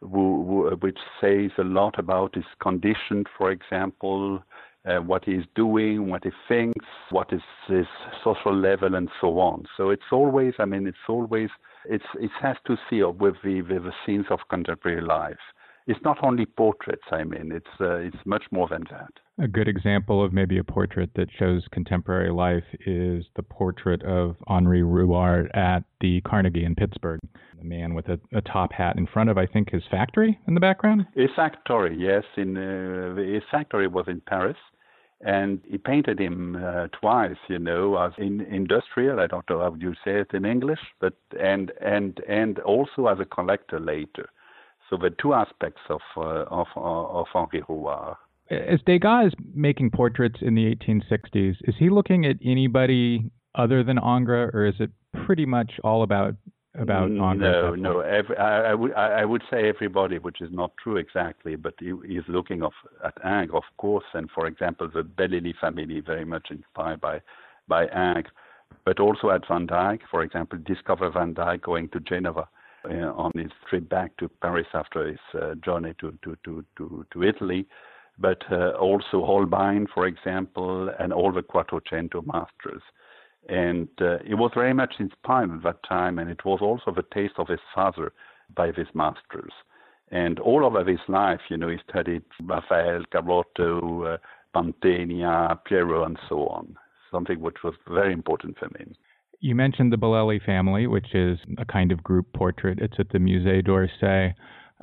which 0.00 0.98
says 1.20 1.50
a 1.58 1.64
lot 1.64 1.98
about 1.98 2.34
his 2.34 2.44
condition, 2.60 3.24
for 3.38 3.50
example, 3.50 4.42
uh, 4.84 4.96
what 4.96 5.24
he's 5.24 5.44
doing, 5.54 6.10
what 6.10 6.24
he 6.24 6.30
thinks, 6.46 6.84
what 7.10 7.32
is 7.32 7.40
his 7.66 7.86
social 8.22 8.54
level, 8.54 8.94
and 8.94 9.08
so 9.18 9.38
on. 9.38 9.64
So 9.78 9.88
it's 9.88 10.12
always, 10.12 10.52
I 10.58 10.66
mean, 10.66 10.86
it's 10.86 11.08
always, 11.08 11.48
it's, 11.88 12.04
it 12.20 12.30
has 12.42 12.56
to 12.66 12.76
see 12.90 13.02
with 13.02 13.36
the, 13.42 13.62
with 13.62 13.84
the 13.84 13.92
scenes 14.04 14.26
of 14.28 14.40
contemporary 14.50 15.00
life 15.00 15.38
it's 15.86 16.00
not 16.04 16.18
only 16.22 16.46
portraits. 16.46 17.04
I 17.10 17.24
mean, 17.24 17.52
it's 17.52 17.66
uh, 17.80 17.96
it's 17.96 18.16
much 18.24 18.44
more 18.50 18.68
than 18.68 18.84
that. 18.90 19.12
A 19.40 19.48
good 19.48 19.66
example 19.66 20.24
of 20.24 20.32
maybe 20.32 20.58
a 20.58 20.64
portrait 20.64 21.10
that 21.16 21.28
shows 21.36 21.66
contemporary 21.72 22.30
life 22.30 22.62
is 22.86 23.24
the 23.34 23.42
portrait 23.42 24.00
of 24.04 24.36
Henri 24.46 24.82
Rouart 24.82 25.48
at 25.56 25.82
the 26.00 26.20
Carnegie 26.20 26.64
in 26.64 26.76
Pittsburgh. 26.76 27.18
The 27.58 27.64
man 27.64 27.94
with 27.94 28.08
a, 28.08 28.20
a 28.32 28.40
top 28.42 28.72
hat 28.72 28.96
in 28.96 29.08
front 29.08 29.30
of, 29.30 29.36
I 29.36 29.46
think, 29.46 29.70
his 29.70 29.82
factory 29.90 30.38
in 30.46 30.54
the 30.54 30.60
background. 30.60 31.06
His 31.16 31.30
factory, 31.34 31.96
yes. 31.98 32.22
In 32.36 32.56
uh, 32.56 33.16
his 33.16 33.42
factory 33.50 33.88
was 33.88 34.04
in 34.06 34.20
Paris, 34.20 34.56
and 35.20 35.60
he 35.68 35.78
painted 35.78 36.20
him 36.20 36.54
uh, 36.54 36.86
twice, 37.00 37.36
you 37.48 37.58
know, 37.58 37.96
as 37.98 38.12
in 38.18 38.40
industrial. 38.42 39.18
I 39.18 39.26
don't 39.26 39.48
know 39.50 39.58
how 39.58 39.74
you 39.74 39.94
say 40.04 40.20
it 40.20 40.32
in 40.32 40.44
English, 40.44 40.80
but 41.00 41.14
and 41.40 41.72
and 41.80 42.20
and 42.28 42.60
also 42.60 43.08
as 43.08 43.18
a 43.18 43.24
collector 43.24 43.80
later. 43.80 44.28
So 44.88 44.96
the 44.96 45.10
two 45.10 45.34
aspects 45.34 45.82
of 45.88 46.02
uh, 46.16 46.44
of 46.50 46.68
uh, 46.76 46.80
of 46.80 47.26
Henri 47.34 47.62
Rouart. 47.62 48.16
As 48.50 48.80
Degas 48.84 49.28
is 49.28 49.32
making 49.54 49.90
portraits 49.90 50.40
in 50.42 50.54
the 50.54 50.74
1860s, 50.74 51.56
is 51.62 51.74
he 51.78 51.88
looking 51.88 52.26
at 52.26 52.36
anybody 52.44 53.30
other 53.54 53.82
than 53.82 53.98
Ingres, 53.98 54.50
or 54.52 54.66
is 54.66 54.74
it 54.80 54.90
pretty 55.24 55.46
much 55.46 55.72
all 55.82 56.02
about 56.02 56.34
about 56.74 57.08
Ingres? 57.10 57.40
No, 57.40 57.74
no. 57.74 58.00
Every, 58.00 58.36
I, 58.36 58.72
I, 58.72 58.74
would 58.74 58.92
I 58.94 59.24
would 59.24 59.42
say 59.50 59.68
everybody, 59.68 60.18
which 60.18 60.42
is 60.42 60.50
not 60.52 60.72
true 60.82 60.96
exactly, 60.96 61.56
but 61.56 61.74
he 61.78 61.90
is 61.90 62.24
looking 62.28 62.62
of, 62.62 62.72
at 63.02 63.14
Ingres, 63.24 63.54
of 63.54 63.62
course, 63.78 64.04
and 64.12 64.28
for 64.30 64.46
example, 64.46 64.90
the 64.92 65.02
Bellelli 65.02 65.54
family, 65.60 66.00
very 66.00 66.24
much 66.24 66.48
inspired 66.50 67.00
by 67.00 67.22
by 67.66 67.84
Ingres, 67.84 68.32
but 68.84 69.00
also 69.00 69.30
at 69.30 69.48
Van 69.48 69.66
Dyck, 69.66 70.02
for 70.10 70.22
example, 70.22 70.58
discover 70.66 71.10
Van 71.10 71.32
Dyck 71.32 71.62
going 71.62 71.88
to 71.90 72.00
Geneva. 72.00 72.48
Uh, 72.86 73.10
on 73.16 73.32
his 73.34 73.50
trip 73.70 73.88
back 73.88 74.14
to 74.18 74.28
Paris 74.42 74.66
after 74.74 75.08
his 75.08 75.18
uh, 75.40 75.54
journey 75.64 75.94
to, 75.98 76.12
to, 76.22 76.36
to, 76.44 76.62
to, 76.76 77.06
to 77.10 77.22
Italy, 77.22 77.66
but 78.18 78.42
uh, 78.50 78.70
also 78.70 79.24
Holbein, 79.24 79.86
for 79.92 80.06
example, 80.06 80.90
and 80.98 81.12
all 81.12 81.32
the 81.32 81.42
Quattrocento 81.42 82.24
masters. 82.26 82.82
And 83.48 83.88
uh, 84.00 84.18
it 84.26 84.34
was 84.34 84.52
very 84.54 84.72
much 84.72 84.94
inspired 84.98 85.50
at 85.50 85.62
that 85.64 85.82
time, 85.88 86.18
and 86.18 86.30
it 86.30 86.44
was 86.44 86.60
also 86.62 86.92
the 86.94 87.04
taste 87.12 87.34
of 87.38 87.48
his 87.48 87.60
father 87.74 88.12
by 88.54 88.70
these 88.70 88.86
masters. 88.94 89.52
And 90.10 90.38
all 90.38 90.64
over 90.64 90.84
his 90.84 91.00
life, 91.08 91.40
you 91.50 91.56
know, 91.56 91.68
he 91.68 91.78
studied 91.88 92.22
Raphael, 92.42 93.02
Garotto, 93.12 94.14
uh, 94.14 94.16
Mantegna, 94.54 95.58
Piero, 95.64 96.04
and 96.04 96.18
so 96.28 96.46
on, 96.46 96.76
something 97.10 97.40
which 97.40 97.56
was 97.64 97.74
very 97.88 98.12
important 98.12 98.58
for 98.58 98.68
me. 98.78 98.94
You 99.40 99.54
mentioned 99.54 99.92
the 99.92 99.98
Bellelli 99.98 100.42
family, 100.42 100.86
which 100.86 101.14
is 101.14 101.38
a 101.58 101.64
kind 101.64 101.92
of 101.92 102.02
group 102.02 102.32
portrait. 102.32 102.78
It's 102.80 102.94
at 102.98 103.10
the 103.10 103.18
Musée 103.18 103.62
d'Orsay. 103.62 104.34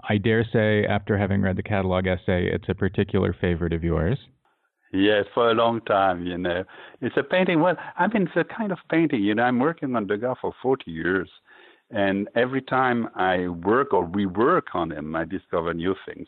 I 0.08 0.18
dare 0.18 0.46
say, 0.52 0.86
after 0.86 1.18
having 1.18 1.42
read 1.42 1.58
the 1.58 1.64
catalog 1.64 2.08
essay, 2.08 2.50
it's 2.52 2.70
a 2.70 2.76
particular 2.76 3.36
favorite 3.40 3.74
of 3.74 3.84
yours. 3.84 4.18
Yes, 4.94 5.26
for 5.34 5.52
a 5.52 5.54
long 5.54 5.82
time, 5.82 6.26
you 6.26 6.38
know. 6.38 6.64
It's 7.02 7.16
a 7.18 7.24
painting. 7.24 7.62
Well, 7.62 7.76
I 7.98 8.08
mean, 8.08 8.24
it's 8.24 8.36
a 8.36 8.44
kind 8.44 8.72
of 8.72 8.80
painting. 8.90 9.24
You 9.24 9.36
know, 9.36 9.44
I'm 9.44 9.60
working 9.60 9.96
on 9.96 10.08
Degas 10.08 10.38
for 10.42 10.54
40 10.62 10.92
years, 10.92 11.30
and 11.90 12.28
every 12.36 12.62
time 12.62 13.08
I 13.16 13.48
work 13.48 13.94
or 13.94 14.06
rework 14.06 14.74
on 14.74 14.92
him, 14.92 15.16
I 15.16 15.24
discover 15.24 15.74
new 15.74 15.96
things. 16.06 16.28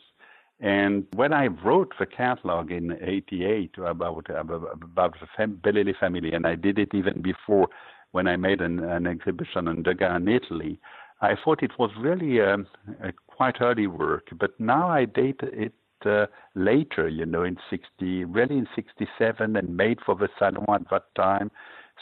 And 0.60 1.06
when 1.14 1.32
I 1.32 1.48
wrote 1.48 1.92
the 1.98 2.06
catalog 2.06 2.70
in 2.70 2.96
'88 3.02 3.72
about 3.78 4.30
about 4.30 5.14
the 5.20 5.46
Bellelli 5.46 5.94
family, 5.98 6.32
and 6.32 6.46
I 6.46 6.54
did 6.54 6.78
it 6.78 6.94
even 6.94 7.20
before 7.20 7.68
when 8.12 8.28
I 8.28 8.36
made 8.36 8.60
an, 8.60 8.78
an 8.78 9.06
exhibition 9.06 9.68
on 9.68 9.82
Degas 9.82 10.16
in 10.16 10.28
Italy, 10.28 10.78
I 11.20 11.34
thought 11.42 11.62
it 11.62 11.72
was 11.78 11.90
really 11.98 12.38
a, 12.38 12.54
a 12.54 13.12
quite 13.36 13.60
early 13.60 13.86
work. 13.86 14.28
But 14.38 14.58
now 14.58 14.88
I 14.88 15.04
date 15.04 15.40
it 15.42 15.74
uh, 16.06 16.26
later, 16.54 17.08
you 17.08 17.26
know, 17.26 17.44
in 17.44 17.56
60, 17.70 18.24
really 18.24 18.58
in 18.58 18.68
67 18.74 19.56
and 19.56 19.76
made 19.76 19.98
for 20.04 20.14
the 20.14 20.28
Salon 20.38 20.64
at 20.68 20.90
that 20.90 21.14
time. 21.14 21.50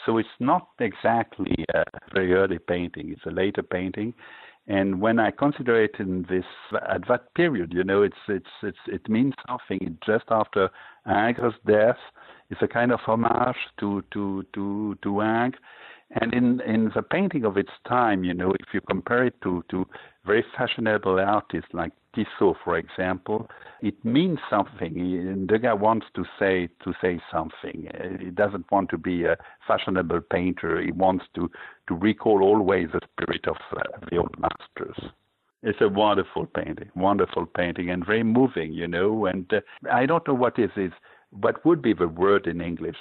So 0.05 0.17
it's 0.17 0.37
not 0.39 0.69
exactly 0.79 1.65
a 1.73 1.83
very 2.13 2.33
early 2.33 2.59
painting, 2.59 3.11
it's 3.11 3.25
a 3.25 3.31
later 3.31 3.63
painting. 3.63 4.13
And 4.67 5.01
when 5.01 5.19
I 5.19 5.31
consider 5.31 5.81
it 5.81 5.95
in 5.99 6.25
this 6.29 6.45
at 6.89 7.07
that 7.09 7.33
period, 7.35 7.73
you 7.73 7.83
know, 7.83 8.01
it's 8.01 8.15
it's 8.29 8.45
it's 8.61 8.77
it 8.87 9.09
means 9.09 9.33
something. 9.45 9.97
Just 10.05 10.23
after 10.29 10.69
Ingres' 11.05 11.53
death. 11.67 11.97
It's 12.49 12.61
a 12.61 12.67
kind 12.67 12.91
of 12.91 12.99
homage 13.01 13.57
to 13.79 14.03
to 14.11 14.45
to 14.53 14.97
to 15.01 15.21
Ingres. 15.21 15.59
And 16.15 16.33
in, 16.33 16.61
in 16.61 16.91
the 16.95 17.01
painting 17.01 17.43
of 17.43 17.57
its 17.57 17.71
time, 17.87 18.23
you 18.23 18.33
know, 18.33 18.51
if 18.51 18.73
you 18.73 18.81
compare 18.81 19.25
it 19.25 19.41
to, 19.41 19.63
to 19.69 19.85
very 20.25 20.45
fashionable 20.55 21.19
artists 21.19 21.69
like 21.73 21.91
Tissot, 22.15 22.55
for 22.63 22.77
example, 22.77 23.49
it 23.81 23.95
means 24.05 24.37
something. 24.49 25.47
Degas 25.47 25.79
wants 25.79 26.05
to 26.15 26.23
say 26.37 26.69
to 26.83 26.93
say 27.01 27.19
something. 27.31 27.87
He 28.19 28.29
doesn't 28.29 28.71
want 28.71 28.89
to 28.89 28.97
be 28.99 29.25
a 29.25 29.35
fashionable 29.67 30.21
painter. 30.31 30.79
He 30.81 30.91
wants 30.91 31.25
to, 31.33 31.49
to 31.87 31.95
recall 31.95 32.43
always 32.43 32.89
the 32.93 33.01
spirit 33.11 33.47
of 33.47 33.57
the 34.11 34.17
old 34.17 34.35
masters. 34.37 35.11
It's 35.63 35.79
a 35.81 35.87
wonderful 35.87 36.45
painting, 36.45 36.91
wonderful 36.93 37.45
painting, 37.45 37.89
and 37.89 38.05
very 38.05 38.23
moving, 38.23 38.73
you 38.73 38.87
know. 38.87 39.25
And 39.25 39.51
uh, 39.51 39.61
I 39.91 40.05
don't 40.05 40.27
know 40.27 40.33
what 40.33 40.59
is 40.59 40.71
is 40.75 40.91
what 41.31 41.65
would 41.65 41.81
be 41.81 41.93
the 41.93 42.09
word 42.09 42.47
in 42.47 42.59
English. 42.59 42.97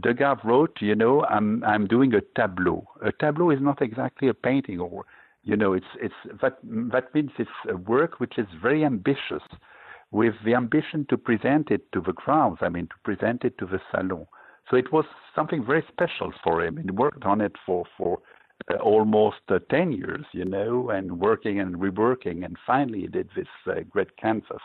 Degas 0.00 0.38
wrote, 0.44 0.76
you 0.80 0.94
know, 0.94 1.24
I'm 1.24 1.64
I'm 1.64 1.86
doing 1.86 2.14
a 2.14 2.20
tableau. 2.36 2.86
A 3.02 3.12
tableau 3.12 3.50
is 3.50 3.60
not 3.60 3.80
exactly 3.80 4.28
a 4.28 4.34
painting, 4.34 4.80
or 4.80 5.06
you 5.44 5.56
know, 5.56 5.72
it's 5.72 5.92
it's 6.00 6.40
that 6.42 6.58
that 6.92 7.14
means 7.14 7.30
it's 7.38 7.50
a 7.68 7.76
work 7.76 8.20
which 8.20 8.38
is 8.38 8.46
very 8.60 8.84
ambitious, 8.84 9.42
with 10.10 10.34
the 10.44 10.54
ambition 10.54 11.06
to 11.08 11.16
present 11.16 11.70
it 11.70 11.90
to 11.92 12.00
the 12.00 12.12
crowds. 12.12 12.58
I 12.60 12.68
mean, 12.68 12.86
to 12.88 12.94
present 13.02 13.44
it 13.44 13.56
to 13.58 13.66
the 13.66 13.80
salon. 13.90 14.26
So 14.70 14.76
it 14.76 14.92
was 14.92 15.06
something 15.34 15.64
very 15.64 15.84
special 15.88 16.32
for 16.44 16.62
him. 16.62 16.76
He 16.76 16.90
worked 16.90 17.24
on 17.24 17.40
it 17.40 17.56
for 17.64 17.84
for 17.96 18.20
uh, 18.70 18.76
almost 18.76 19.40
uh, 19.48 19.58
10 19.70 19.92
years, 19.92 20.26
you 20.32 20.44
know, 20.44 20.90
and 20.90 21.18
working 21.18 21.60
and 21.60 21.76
reworking, 21.76 22.44
and 22.44 22.56
finally 22.66 23.00
he 23.02 23.06
did 23.06 23.30
this 23.34 23.46
uh, 23.66 23.80
great 23.88 24.16
canvas. 24.16 24.60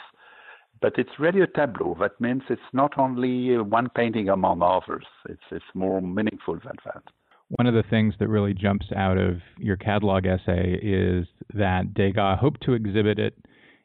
But 0.84 0.96
it's 0.98 1.18
really 1.18 1.40
a 1.40 1.48
tableau. 1.48 1.96
That 1.98 2.20
means 2.20 2.42
it's 2.50 2.62
not 2.74 3.00
only 3.00 3.58
one 3.58 3.88
painting 3.96 4.28
among 4.28 4.62
others. 4.62 5.06
It's 5.30 5.48
it's 5.50 5.64
more 5.74 6.02
meaningful 6.02 6.56
than 6.56 6.76
that. 6.84 7.04
One 7.56 7.68
of 7.68 7.74
the 7.74 7.90
things 7.90 8.16
that 8.20 8.28
really 8.28 8.54
jumps 8.54 8.88
out 8.94 9.18
of 9.18 9.38
your 9.58 9.78
catalog 9.78 10.26
essay 10.26 10.78
is 10.84 11.26
that 11.54 11.94
Degas 11.94 12.38
hoped 12.42 12.64
to 12.64 12.74
exhibit 12.74 13.18
it 13.18 13.34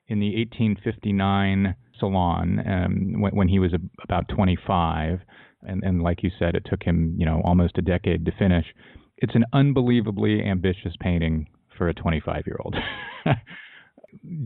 in 0.09 0.19
the 0.19 0.35
1859 0.39 1.77
Salon 2.01 2.61
um, 2.67 3.21
when, 3.21 3.37
when, 3.37 3.49
he 3.49 3.61
was 3.61 3.73
a, 3.75 3.79
about 4.03 4.29
25, 4.29 5.21
and, 5.63 5.85
and 5.85 6.03
like 6.03 6.25
you 6.25 6.31
said, 6.37 6.57
it 6.57 6.67
took 6.69 6.83
him 6.83 7.15
you 7.17 7.25
know 7.25 7.41
almost 7.45 7.79
a 7.79 7.83
decade 7.83 8.25
to 8.25 8.33
finish. 8.37 8.67
It's 9.19 9.37
an 9.37 9.45
unbelievably 9.53 10.43
ambitious 10.43 10.95
painting 10.99 11.47
for 11.77 11.89
a 11.89 11.95
25 11.95 12.43
year 12.45 12.57
old. 12.65 12.75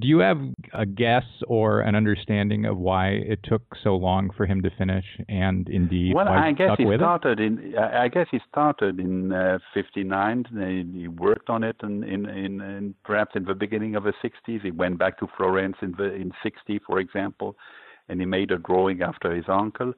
Do 0.01 0.09
you 0.09 0.19
have 0.19 0.41
a 0.73 0.85
guess 0.85 1.25
or 1.47 1.83
an 1.83 1.95
understanding 1.95 2.65
of 2.67 2.79
why 2.79 3.11
it 3.11 3.41
took 3.45 3.63
so 3.85 3.95
long 3.95 4.31
for 4.37 4.45
him 4.45 4.61
to 4.63 4.71
finish, 4.77 5.05
and 5.29 5.69
indeed 5.69 6.15
well, 6.15 6.29
I 6.29 6.51
guess 6.51 6.71
he 6.77 6.85
started 6.97 7.39
it? 7.39 7.47
in. 7.47 7.75
I 7.79 8.09
guess 8.09 8.27
he 8.31 8.41
started 8.51 8.99
in 8.99 9.33
uh, 9.33 9.59
'59. 9.73 10.93
He 10.95 11.07
worked 11.07 11.49
on 11.49 11.63
it, 11.63 11.77
and 11.83 12.03
in, 12.03 12.27
in, 12.29 12.61
in, 12.61 12.95
perhaps 13.05 13.37
in 13.37 13.45
the 13.45 13.55
beginning 13.55 13.95
of 13.95 14.03
the 14.03 14.13
'60s. 14.23 14.63
He 14.63 14.73
went 14.73 14.99
back 14.99 15.19
to 15.21 15.29
Florence 15.37 15.77
in 15.81 15.95
the 15.97 16.13
in 16.13 16.33
'60, 16.43 16.81
for 16.85 16.99
example, 16.99 17.57
and 18.09 18.19
he 18.19 18.27
made 18.27 18.51
a 18.51 18.59
drawing 18.59 19.03
after 19.03 19.33
his 19.33 19.45
uncle. 19.49 19.93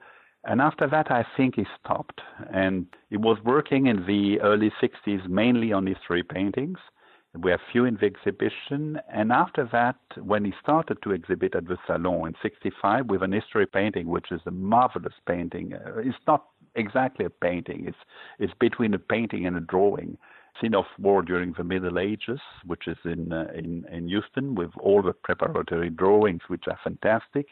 And 0.45 0.61
after 0.61 0.87
that, 0.89 1.11
I 1.11 1.25
think 1.37 1.57
he 1.57 1.65
stopped. 1.81 2.21
And 2.53 2.87
he 3.09 3.17
was 3.17 3.39
working 3.45 3.87
in 3.87 4.05
the 4.07 4.41
early 4.43 4.71
60s 4.83 5.27
mainly 5.27 5.73
on 5.73 5.87
his 5.87 5.97
three 6.07 6.23
paintings. 6.23 6.79
We 7.39 7.51
have 7.51 7.61
few 7.73 7.85
in 7.85 7.97
the 8.01 8.07
exhibition. 8.07 9.01
And 9.13 9.33
after 9.33 9.69
that, 9.73 9.97
when 10.23 10.45
he 10.45 10.53
started 10.63 10.99
to 11.03 11.11
exhibit 11.11 11.55
at 11.55 11.67
the 11.67 11.77
Salon 11.87 12.29
in 12.29 12.35
65 12.43 13.07
with 13.07 13.23
an 13.23 13.33
history 13.33 13.67
painting, 13.67 14.07
which 14.07 14.31
is 14.31 14.41
a 14.47 14.51
marvelous 14.53 15.15
painting, 15.27 15.75
uh, 15.75 15.99
it's 15.99 16.17
not 16.27 16.47
exactly 16.77 17.25
a 17.25 17.31
painting, 17.31 17.87
it's, 17.89 17.99
it's 18.39 18.55
between 18.61 18.95
a 18.95 18.99
painting 18.99 19.47
and 19.47 19.57
a 19.57 19.61
drawing. 19.61 20.17
Scene 20.61 20.77
of 20.77 20.85
war 21.01 21.21
during 21.23 21.53
the 21.59 21.65
Middle 21.65 21.99
Ages, 21.99 22.39
which 22.65 22.87
is 22.87 22.97
in, 23.05 23.33
uh, 23.33 23.47
in, 23.53 23.85
in 23.91 24.07
Houston, 24.07 24.55
with 24.55 24.71
all 24.79 25.03
the 25.03 25.13
preparatory 25.13 25.91
drawings, 25.91 26.43
which 26.47 26.65
are 26.69 26.79
fantastic. 26.85 27.49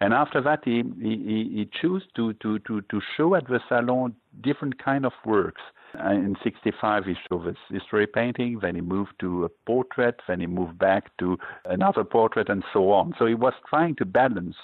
And 0.00 0.12
after 0.12 0.40
that, 0.40 0.62
he, 0.64 0.82
he, 1.00 1.48
he 1.54 1.70
chose 1.80 2.02
to, 2.16 2.32
to, 2.34 2.58
to, 2.60 2.80
to 2.80 3.00
show 3.16 3.36
at 3.36 3.46
the 3.46 3.60
Salon 3.68 4.16
different 4.42 4.82
kind 4.82 5.06
of 5.06 5.12
works 5.24 5.62
in 5.94 6.36
65, 6.42 7.04
he 7.04 7.14
showed 7.28 7.46
his 7.46 7.56
history 7.70 8.06
painting, 8.06 8.58
then 8.60 8.74
he 8.74 8.80
moved 8.80 9.12
to 9.20 9.44
a 9.44 9.48
portrait, 9.66 10.20
then 10.26 10.40
he 10.40 10.46
moved 10.46 10.78
back 10.78 11.16
to 11.18 11.38
another 11.64 12.04
portrait, 12.04 12.48
and 12.48 12.64
so 12.72 12.90
on. 12.90 13.14
So 13.18 13.26
he 13.26 13.34
was 13.34 13.54
trying 13.68 13.96
to 13.96 14.04
balance 14.04 14.56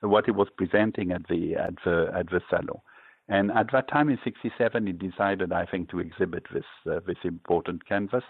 what 0.00 0.24
he 0.24 0.32
was 0.32 0.48
presenting 0.56 1.12
at 1.12 1.26
the, 1.28 1.54
at 1.54 1.74
the, 1.84 2.10
at 2.14 2.30
the 2.30 2.40
salon. 2.50 2.80
And 3.28 3.50
at 3.52 3.70
that 3.72 3.88
time 3.88 4.08
in 4.08 4.18
67, 4.24 4.86
he 4.86 4.92
decided, 4.92 5.52
I 5.52 5.64
think, 5.64 5.90
to 5.90 6.00
exhibit 6.00 6.44
this, 6.52 6.64
uh, 6.90 7.00
this 7.06 7.18
important 7.24 7.86
canvas. 7.86 8.24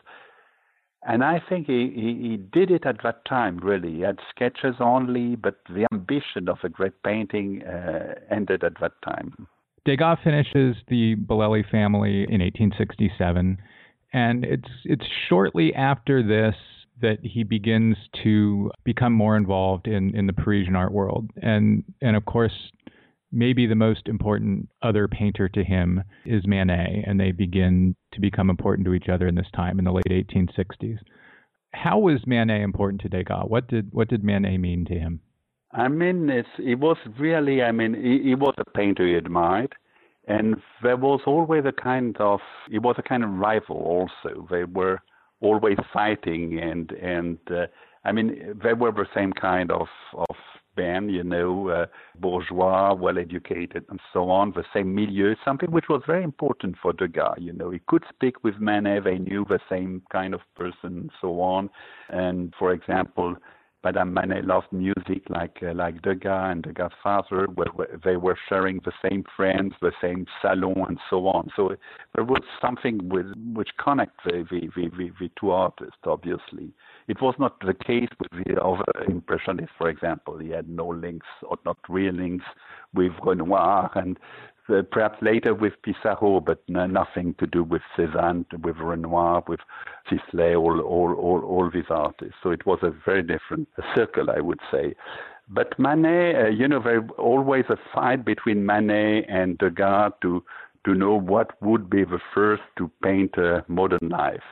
And 1.04 1.24
I 1.24 1.42
think 1.48 1.66
he, 1.66 1.90
he, 1.94 2.28
he, 2.28 2.36
did 2.36 2.70
it 2.70 2.86
at 2.86 3.02
that 3.02 3.24
time, 3.24 3.58
really. 3.58 3.94
He 3.94 4.00
had 4.02 4.20
sketches 4.30 4.76
only, 4.78 5.34
but 5.34 5.56
the 5.68 5.86
ambition 5.92 6.48
of 6.48 6.58
a 6.62 6.68
great 6.68 7.02
painting 7.02 7.62
uh, 7.64 8.14
ended 8.30 8.62
at 8.62 8.78
that 8.80 8.92
time. 9.02 9.48
Degas 9.84 10.18
finishes 10.22 10.76
the 10.88 11.16
Bellelli 11.16 11.68
family 11.68 12.22
in 12.22 12.40
1867, 12.40 13.58
and 14.12 14.44
it's 14.44 14.68
it's 14.84 15.04
shortly 15.28 15.74
after 15.74 16.22
this 16.22 16.54
that 17.00 17.18
he 17.22 17.42
begins 17.42 17.96
to 18.22 18.70
become 18.84 19.12
more 19.12 19.36
involved 19.36 19.88
in, 19.88 20.14
in 20.14 20.26
the 20.26 20.32
Parisian 20.32 20.76
art 20.76 20.92
world. 20.92 21.30
And 21.42 21.82
and 22.00 22.16
of 22.16 22.24
course, 22.24 22.52
maybe 23.32 23.66
the 23.66 23.74
most 23.74 24.06
important 24.06 24.68
other 24.82 25.08
painter 25.08 25.48
to 25.48 25.64
him 25.64 26.04
is 26.24 26.46
Manet, 26.46 27.04
and 27.06 27.18
they 27.18 27.32
begin 27.32 27.96
to 28.12 28.20
become 28.20 28.50
important 28.50 28.86
to 28.86 28.94
each 28.94 29.08
other 29.08 29.26
in 29.26 29.34
this 29.34 29.50
time 29.54 29.78
in 29.78 29.84
the 29.84 29.92
late 29.92 30.04
1860s. 30.08 30.98
How 31.72 31.98
was 31.98 32.20
Manet 32.26 32.62
important 32.62 33.00
to 33.02 33.08
Degas? 33.08 33.46
What 33.48 33.66
did 33.66 33.88
what 33.92 34.08
did 34.08 34.22
Manet 34.22 34.58
mean 34.58 34.84
to 34.84 34.94
him? 34.94 35.20
I 35.72 35.88
mean, 35.88 36.28
it's, 36.28 36.48
it 36.58 36.78
was 36.78 36.98
really, 37.18 37.62
I 37.62 37.72
mean, 37.72 37.94
he, 37.94 38.34
was 38.34 38.54
a 38.58 38.64
painter 38.64 39.06
he 39.06 39.14
admired, 39.14 39.74
and 40.28 40.56
there 40.82 40.98
was 40.98 41.20
always 41.26 41.64
a 41.64 41.72
kind 41.72 42.16
of, 42.18 42.40
he 42.70 42.78
was 42.78 42.96
a 42.98 43.02
kind 43.02 43.24
of 43.24 43.30
rival 43.30 43.76
also. 43.76 44.46
They 44.50 44.64
were 44.64 45.00
always 45.40 45.78
fighting, 45.92 46.58
and 46.60 46.92
and 46.92 47.38
uh, 47.50 47.66
I 48.04 48.12
mean, 48.12 48.58
they 48.62 48.72
were 48.74 48.92
the 48.92 49.06
same 49.14 49.32
kind 49.32 49.70
of 49.70 49.88
of 50.16 50.36
band, 50.74 51.10
you 51.12 51.22
know, 51.22 51.68
uh, 51.68 51.86
bourgeois, 52.18 52.94
well 52.94 53.18
educated, 53.18 53.84
and 53.90 54.00
so 54.12 54.30
on, 54.30 54.52
the 54.52 54.64
same 54.72 54.94
milieu, 54.94 55.34
something 55.44 55.70
which 55.70 55.88
was 55.90 56.02
very 56.06 56.24
important 56.24 56.76
for 56.80 56.94
Degas. 56.94 57.36
You 57.38 57.52
know, 57.52 57.70
he 57.70 57.80
could 57.88 58.04
speak 58.08 58.42
with 58.42 58.54
Manet, 58.58 59.00
they 59.00 59.18
knew 59.18 59.44
the 59.46 59.60
same 59.68 60.02
kind 60.10 60.32
of 60.32 60.40
person, 60.56 60.76
and 60.82 61.10
so 61.20 61.40
on. 61.42 61.68
And 62.08 62.54
for 62.58 62.72
example, 62.72 63.36
Madame 63.84 64.14
Manet 64.14 64.42
loved 64.42 64.72
music 64.72 65.22
like 65.28 65.58
uh, 65.62 65.74
like 65.74 66.00
Degas 66.02 66.52
and 66.52 66.62
Degas' 66.62 66.92
father, 67.02 67.46
where, 67.54 67.68
where, 67.74 68.00
they 68.04 68.16
were 68.16 68.38
sharing 68.48 68.80
the 68.84 68.92
same 69.02 69.24
friends, 69.36 69.74
the 69.80 69.90
same 70.00 70.26
salon, 70.40 70.84
and 70.88 70.98
so 71.10 71.26
on. 71.26 71.48
So 71.56 71.74
there 72.14 72.24
was 72.24 72.42
something 72.60 73.08
with, 73.08 73.26
which 73.54 73.70
connect 73.82 74.22
the, 74.24 74.46
the, 74.48 74.68
the, 74.76 75.10
the, 75.18 75.30
two 75.38 75.50
artists, 75.50 75.98
obviously. 76.04 76.72
It 77.08 77.20
was 77.20 77.34
not 77.40 77.58
the 77.60 77.74
case 77.74 78.08
with 78.20 78.46
the 78.46 78.62
other 78.62 78.84
impressionists, 79.08 79.74
for 79.76 79.88
example. 79.88 80.38
He 80.38 80.50
had 80.50 80.68
no 80.68 80.86
links, 80.86 81.26
or 81.42 81.58
not 81.64 81.78
real 81.88 82.14
links, 82.14 82.44
with 82.94 83.12
Renoir 83.24 83.90
and 83.96 84.18
uh, 84.68 84.82
perhaps 84.90 85.20
later 85.22 85.54
with 85.54 85.72
Pissarro, 85.84 86.44
but 86.44 86.62
no, 86.68 86.86
nothing 86.86 87.34
to 87.38 87.46
do 87.46 87.64
with 87.64 87.82
Cézanne, 87.96 88.44
with 88.62 88.76
Renoir, 88.76 89.42
with 89.48 89.60
Sisley, 90.08 90.54
all, 90.54 90.80
all, 90.80 91.14
all, 91.14 91.42
all 91.44 91.70
these 91.72 91.90
artists. 91.90 92.34
So 92.42 92.50
it 92.50 92.64
was 92.66 92.78
a 92.82 92.92
very 93.04 93.22
different 93.22 93.68
circle, 93.94 94.30
I 94.30 94.40
would 94.40 94.60
say. 94.70 94.94
But 95.48 95.78
Manet, 95.78 96.34
uh, 96.36 96.48
you 96.48 96.68
know, 96.68 96.80
there 96.82 97.06
always 97.18 97.64
a 97.68 97.76
fight 97.92 98.24
between 98.24 98.64
Manet 98.64 99.26
and 99.28 99.58
Degas 99.58 100.12
to 100.22 100.42
to 100.84 100.94
know 100.94 101.14
what 101.14 101.62
would 101.62 101.88
be 101.88 102.02
the 102.02 102.18
first 102.34 102.62
to 102.76 102.90
paint 103.04 103.36
a 103.36 103.64
modern 103.68 104.08
life. 104.08 104.42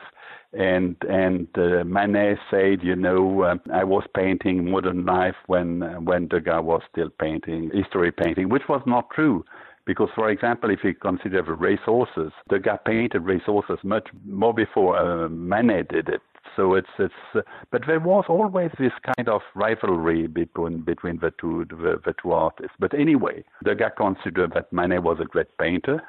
And 0.53 0.95
and 1.09 1.47
uh, 1.57 1.83
Manet 1.85 2.35
said, 2.49 2.83
you 2.83 2.95
know, 2.95 3.41
uh, 3.41 3.55
I 3.73 3.83
was 3.83 4.03
painting 4.15 4.69
modern 4.69 5.05
life 5.05 5.35
when 5.47 5.81
uh, 5.81 5.95
when 5.95 6.27
Degas 6.27 6.63
was 6.63 6.81
still 6.91 7.09
painting 7.09 7.71
history 7.73 8.11
painting, 8.11 8.49
which 8.49 8.67
was 8.67 8.81
not 8.85 9.09
true. 9.11 9.45
Because, 9.85 10.09
for 10.15 10.29
example, 10.29 10.69
if 10.69 10.79
you 10.83 10.93
consider 10.93 11.41
the 11.41 11.53
racehorses, 11.53 12.31
Degas 12.49 12.79
painted 12.85 13.23
racehorses 13.23 13.79
much 13.83 14.07
more 14.25 14.53
before 14.53 14.97
uh, 14.97 15.27
Manet 15.29 15.89
did 15.89 16.07
it. 16.09 16.21
So 16.55 16.75
it's 16.75 16.89
it's, 16.99 17.13
uh, 17.33 17.41
but 17.71 17.83
there 17.87 17.99
was 17.99 18.25
always 18.27 18.71
this 18.77 18.91
kind 19.15 19.29
of 19.29 19.41
rivalry 19.55 20.27
between 20.27 20.81
between 20.81 21.19
the 21.19 21.31
two 21.39 21.65
the, 21.69 22.01
the 22.05 22.13
two 22.21 22.31
artists. 22.31 22.75
But 22.79 22.93
anyway, 22.93 23.43
Degas 23.63 23.93
considered 23.97 24.51
that 24.53 24.71
Manet 24.73 24.99
was 24.99 25.19
a 25.21 25.25
great 25.25 25.57
painter. 25.57 26.01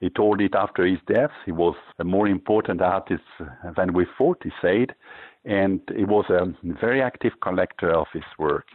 He 0.00 0.10
told 0.10 0.40
it 0.40 0.54
after 0.54 0.86
his 0.86 0.98
death. 1.12 1.30
He 1.44 1.52
was 1.52 1.74
a 1.98 2.04
more 2.04 2.28
important 2.28 2.80
artist 2.80 3.24
than 3.76 3.94
we 3.94 4.06
thought. 4.16 4.38
He 4.44 4.52
said, 4.62 4.94
and 5.44 5.80
he 5.96 6.04
was 6.04 6.26
a 6.28 6.54
very 6.80 7.02
active 7.02 7.32
collector 7.40 7.90
of 7.92 8.06
his 8.12 8.22
work. 8.38 8.66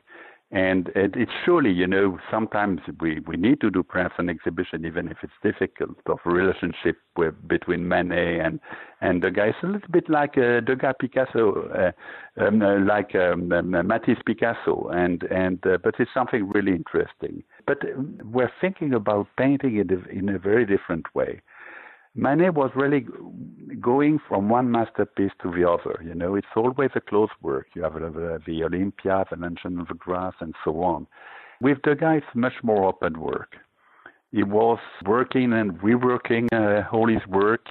And 0.54 0.90
it, 0.90 1.16
it's 1.16 1.32
surely, 1.44 1.72
you 1.72 1.88
know, 1.88 2.20
sometimes 2.30 2.80
we, 3.02 3.22
we 3.22 3.38
need 3.38 3.60
to 3.62 3.72
do 3.72 3.82
perhaps 3.82 4.14
an 4.20 4.30
exhibition, 4.30 4.86
even 4.86 5.08
if 5.08 5.18
it's 5.24 5.34
difficult, 5.42 5.98
of 6.06 6.20
relationship 6.26 6.98
with, 7.18 7.34
between 7.48 7.88
Manet 7.88 8.40
and 8.40 8.60
and 9.02 9.20
Degas. 9.20 9.56
It's 9.56 9.64
a 9.64 9.66
little 9.66 9.90
bit 9.90 10.08
like 10.10 10.38
uh, 10.38 10.60
Degas 10.60 10.94
Picasso, 11.00 11.94
uh, 12.38 12.44
um, 12.44 12.62
uh, 12.62 12.80
like 12.82 13.16
um, 13.16 13.52
um, 13.52 13.72
Matisse 13.72 14.22
Picasso, 14.28 14.90
and 14.94 15.24
and 15.24 15.60
uh, 15.66 15.80
but 15.84 15.96
it's 15.98 16.12
something 16.14 16.48
really 16.48 16.74
interesting. 16.74 17.44
But 17.66 17.80
we're 18.24 18.52
thinking 18.62 18.94
about 18.94 19.26
painting 19.36 19.78
it 19.78 19.90
in 20.12 20.30
a 20.30 20.38
very 20.38 20.68
different 20.68 21.08
way. 21.16 21.42
Manet 22.16 22.52
was 22.52 22.72
really 22.76 23.06
going 23.82 24.20
from 24.28 24.50
one 24.50 24.72
masterpiece 24.72 25.32
to 25.42 25.52
the 25.52 25.68
other. 25.70 26.02
You 26.04 26.14
know, 26.14 26.36
it's 26.36 26.48
always 26.56 26.92
a 26.96 27.02
close 27.02 27.30
work. 27.42 27.68
You 27.76 27.84
have 27.84 27.94
the, 27.94 28.40
the 28.46 28.64
Olympia, 28.64 29.26
the 29.30 29.38
Mansion 29.38 29.80
of 29.80 29.88
the 29.88 29.96
Grass, 29.96 30.34
and 30.40 30.54
so 30.64 30.84
on. 30.84 31.08
With 31.62 31.82
Degas, 31.82 32.24
it's 32.28 32.36
much 32.36 32.54
more 32.62 32.86
open 32.86 33.20
work. 33.20 33.56
He 34.32 34.44
was 34.44 34.80
working 35.06 35.54
and 35.54 35.80
reworking 35.80 36.48
uh, 36.52 36.88
all 36.92 37.08
his 37.08 37.26
work, 37.28 37.68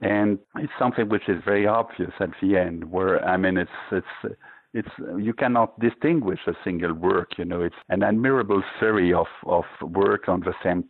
and 0.00 0.38
it's 0.56 0.72
something 0.78 1.08
which 1.08 1.28
is 1.28 1.42
very 1.44 1.66
obvious 1.66 2.12
at 2.20 2.30
the 2.40 2.56
end. 2.56 2.90
Where 2.90 3.24
I 3.24 3.36
mean, 3.36 3.56
it's 3.56 3.70
it's 3.90 4.36
it's 4.76 4.94
you 5.18 5.32
cannot 5.32 5.78
distinguish 5.80 6.40
a 6.46 6.52
single 6.62 6.92
work. 6.92 7.38
You 7.38 7.46
know, 7.46 7.62
it's 7.62 7.80
an 7.88 8.02
admirable 8.02 8.62
series 8.78 9.14
of 9.14 9.26
of 9.46 9.64
work 9.82 10.28
on 10.28 10.40
the 10.40 10.54
same 10.62 10.84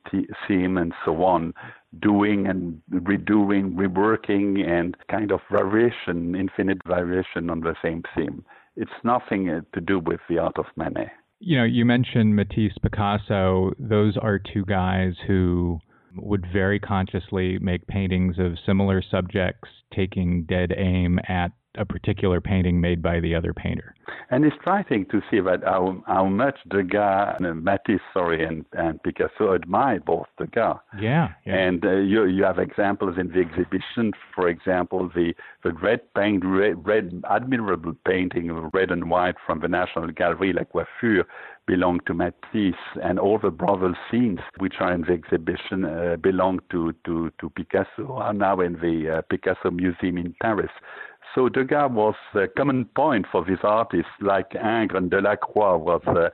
theme 0.46 0.76
and 0.76 0.92
so 1.04 1.22
on, 1.22 1.54
doing 2.00 2.48
and 2.48 2.80
redoing, 2.92 3.74
reworking, 3.74 4.68
and 4.68 4.96
kind 5.08 5.30
of 5.30 5.40
variation, 5.50 6.34
infinite 6.34 6.80
variation 6.86 7.48
on 7.48 7.60
the 7.60 7.76
same 7.82 8.02
theme. 8.14 8.44
It's 8.76 8.98
nothing 9.04 9.48
uh, 9.48 9.60
to 9.74 9.80
do 9.80 10.00
with 10.00 10.20
the 10.28 10.38
art 10.38 10.58
of 10.58 10.66
Manet. 10.76 11.12
You 11.38 11.58
know, 11.58 11.64
you 11.64 11.84
mentioned 11.84 12.34
Matisse, 12.34 12.76
Picasso. 12.82 13.72
Those 13.78 14.16
are 14.16 14.38
two 14.38 14.64
guys 14.64 15.14
who 15.26 15.78
would 16.16 16.46
very 16.52 16.80
consciously 16.80 17.58
make 17.60 17.86
paintings 17.86 18.36
of 18.38 18.58
similar 18.64 19.02
subjects, 19.02 19.68
taking 19.94 20.44
dead 20.44 20.72
aim 20.76 21.20
at 21.28 21.52
a 21.76 21.84
particular 21.84 22.40
painting 22.40 22.80
made 22.80 23.02
by 23.02 23.20
the 23.20 23.34
other 23.34 23.52
painter. 23.52 23.94
And 24.30 24.44
it's 24.44 24.56
striking 24.60 25.06
to 25.06 25.20
see 25.30 25.40
that 25.40 25.62
how, 25.64 26.02
how 26.06 26.26
much 26.26 26.58
Degas, 26.68 27.36
Matisse, 27.40 28.00
sorry, 28.12 28.44
and, 28.44 28.64
and 28.72 29.02
Picasso 29.02 29.52
admired 29.52 30.04
both 30.04 30.26
Degas. 30.38 30.78
Yeah. 31.00 31.28
yeah. 31.44 31.54
And 31.54 31.84
uh, 31.84 31.96
you, 31.96 32.24
you 32.24 32.44
have 32.44 32.58
examples 32.58 33.16
in 33.18 33.28
the 33.28 33.40
exhibition, 33.40 34.12
for 34.34 34.48
example, 34.48 35.10
the, 35.14 35.34
the 35.62 35.72
red 35.72 36.00
paint, 36.14 36.44
red, 36.44 36.84
red, 36.86 37.22
admirable 37.30 37.94
painting 38.06 38.50
of 38.50 38.70
red 38.72 38.90
and 38.90 39.10
white 39.10 39.36
from 39.44 39.60
the 39.60 39.68
National 39.68 40.08
Gallery, 40.08 40.52
La 40.52 40.64
Coiffure, 40.64 41.24
belong 41.66 42.00
to 42.06 42.14
Matisse, 42.14 42.74
and 43.02 43.18
all 43.18 43.38
the 43.38 43.50
brothel 43.50 43.94
scenes 44.10 44.38
which 44.58 44.74
are 44.78 44.92
in 44.92 45.02
the 45.02 45.12
exhibition 45.12 45.84
uh, 45.84 46.16
belong 46.16 46.60
to, 46.70 46.94
to, 47.04 47.30
to 47.40 47.50
Picasso, 47.50 48.12
are 48.12 48.32
now 48.32 48.60
in 48.60 48.74
the 48.74 49.18
uh, 49.18 49.22
Picasso 49.22 49.70
Museum 49.70 50.16
in 50.16 50.34
Paris. 50.40 50.70
So 51.36 51.50
Degas 51.50 51.90
was 51.92 52.14
a 52.34 52.48
common 52.48 52.86
point 52.96 53.26
for 53.30 53.44
these 53.44 53.58
artists, 53.62 54.10
like 54.22 54.54
Ingres 54.54 54.96
and 54.96 55.10
Delacroix 55.10 55.76
was 55.76 56.00
uh, 56.06 56.30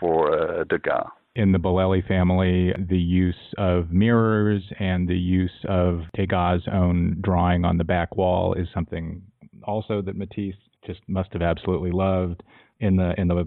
for 0.00 0.34
uh, 0.34 0.64
Degas. 0.64 1.06
In 1.36 1.52
the 1.52 1.58
Bellelli 1.58 2.04
family, 2.08 2.74
the 2.88 2.98
use 2.98 3.54
of 3.58 3.92
mirrors 3.92 4.64
and 4.80 5.08
the 5.08 5.16
use 5.16 5.64
of 5.68 6.00
Degas' 6.16 6.62
own 6.72 7.18
drawing 7.20 7.64
on 7.64 7.78
the 7.78 7.84
back 7.84 8.16
wall 8.16 8.54
is 8.54 8.66
something 8.74 9.22
also 9.62 10.02
that 10.02 10.16
Matisse 10.16 10.56
just 10.84 11.00
must 11.06 11.32
have 11.32 11.42
absolutely 11.42 11.92
loved. 11.92 12.42
In 12.80 12.96
the 12.96 13.14
in 13.20 13.28
the 13.28 13.46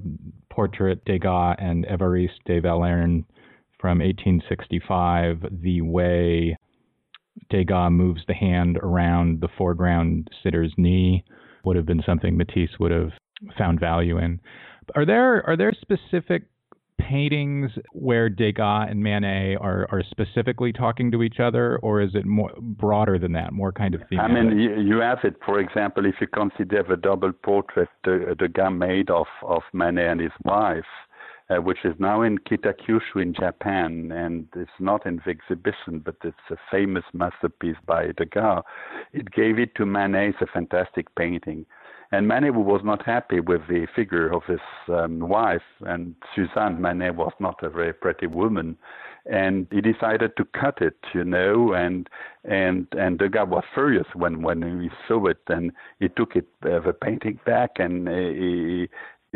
portrait 0.50 1.04
Degas 1.04 1.58
and 1.60 1.86
Évariste 1.88 2.46
de 2.46 2.62
Valernes 2.62 3.26
from 3.78 4.00
1865, 4.00 5.44
the 5.62 5.82
way 5.82 6.56
Degas 7.50 7.92
moves 7.92 8.22
the 8.28 8.34
hand 8.34 8.78
around 8.78 9.42
the 9.42 9.50
foreground 9.58 10.30
sitter's 10.44 10.74
knee 10.78 11.24
would 11.66 11.76
have 11.76 11.86
been 11.86 12.04
something 12.06 12.38
Matisse 12.38 12.80
would 12.80 12.92
have 12.92 13.12
found 13.58 13.80
value 13.80 14.18
in. 14.18 14.40
Are 14.96 15.06
there 15.06 15.46
are 15.48 15.56
there 15.56 15.72
specific 15.82 16.44
paintings 17.00 17.72
where 17.92 18.30
Degas 18.30 18.88
and 18.90 19.04
Manet 19.04 19.56
are, 19.60 19.88
are 19.92 20.04
specifically 20.10 20.72
talking 20.72 21.12
to 21.12 21.24
each 21.24 21.40
other, 21.40 21.78
or 21.78 22.02
is 22.02 22.12
it 22.16 22.26
more 22.26 22.52
broader 22.60 23.20
than 23.20 23.34
that, 23.34 23.52
more 23.52 23.72
kind 23.72 23.96
of 23.96 24.02
thematic? 24.10 24.32
I 24.32 24.42
mean, 24.42 24.60
you, 24.60 24.82
you 24.82 25.00
have 25.00 25.20
it. 25.24 25.36
For 25.46 25.60
example, 25.60 26.06
if 26.06 26.16
you 26.22 26.28
consider 26.28 26.84
the 26.88 26.98
double 26.98 27.32
portrait 27.32 27.90
Degas 28.04 28.72
made 28.72 29.10
of 29.10 29.28
of 29.44 29.62
Manet 29.74 30.08
and 30.08 30.22
his 30.22 30.32
wife, 30.44 30.86
uh, 31.54 31.62
which 31.62 31.80
is 31.84 31.94
now 32.00 32.22
in 32.22 32.38
Kitakyushu 32.40 33.22
in 33.22 33.34
Japan, 33.34 34.12
and 34.12 34.48
it's 34.56 34.72
not 34.80 35.06
in 35.06 35.22
the 35.26 35.32
exhibition, 35.32 36.00
but 36.00 36.16
it's 36.24 36.38
a 36.50 36.56
famous 36.72 37.04
masterpiece 37.14 37.76
by 37.86 38.08
Degas. 38.18 38.64
It 39.12 39.32
gave 39.32 39.60
it 39.60 39.76
to 39.76 39.86
Manet. 39.86 40.30
It's 40.30 40.42
a 40.42 40.48
fantastic 40.48 41.14
painting. 41.16 41.66
And 42.12 42.28
Manet 42.28 42.52
was 42.52 42.82
not 42.84 43.04
happy 43.04 43.40
with 43.40 43.62
the 43.68 43.88
figure 43.96 44.32
of 44.32 44.44
his 44.44 44.60
um, 44.88 45.20
wife, 45.20 45.64
and 45.82 46.14
Suzanne 46.36 46.80
Manet 46.80 47.12
was 47.16 47.34
not 47.40 47.64
a 47.64 47.70
very 47.70 47.94
pretty 47.94 48.28
woman, 48.28 48.78
and 49.26 49.66
he 49.72 49.82
decided 49.82 50.38
to 50.38 50.46
cut 50.46 50.80
it, 50.80 50.98
you 51.16 51.24
know, 51.24 51.74
and 51.74 52.08
and 52.44 52.86
and 52.92 53.18
Degas 53.18 53.48
was 53.48 53.64
furious 53.74 54.06
when 54.14 54.44
when 54.44 54.82
he 54.82 54.90
saw 55.08 55.26
it, 55.26 55.42
and 55.48 55.72
he 56.00 56.08
took 56.08 56.36
it 56.36 56.46
uh, 56.64 56.80
the 56.82 56.94
painting 56.94 57.40
back, 57.48 57.72
and 57.78 58.08
he 58.08 58.90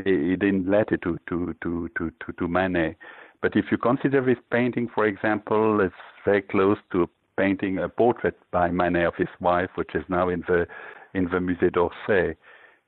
he 0.04 0.36
didn't 0.36 0.70
let 0.70 0.92
it 0.92 1.02
to 1.04 1.18
to 1.30 1.56
to 1.64 1.90
to 1.98 2.12
to, 2.12 2.34
to 2.38 2.48
Manet. 2.48 2.96
But 3.42 3.56
if 3.56 3.66
you 3.72 3.78
consider 3.78 4.22
this 4.22 4.38
painting, 4.52 4.90
for 4.94 5.06
example, 5.06 5.82
it's 5.82 5.94
very 6.26 6.42
close 6.42 6.78
to 6.92 7.04
a 7.04 7.08
painting 7.38 7.78
a 7.78 7.88
portrait 7.88 8.38
by 8.52 8.70
Manet 8.70 9.06
of 9.06 9.16
his 9.16 9.28
wife, 9.40 9.70
which 9.76 9.94
is 9.94 10.04
now 10.10 10.30
in 10.30 10.44
the 10.48 10.68
in 11.14 11.26
the 11.26 11.38
Musée 11.38 11.72
d'Orsay. 11.72 12.36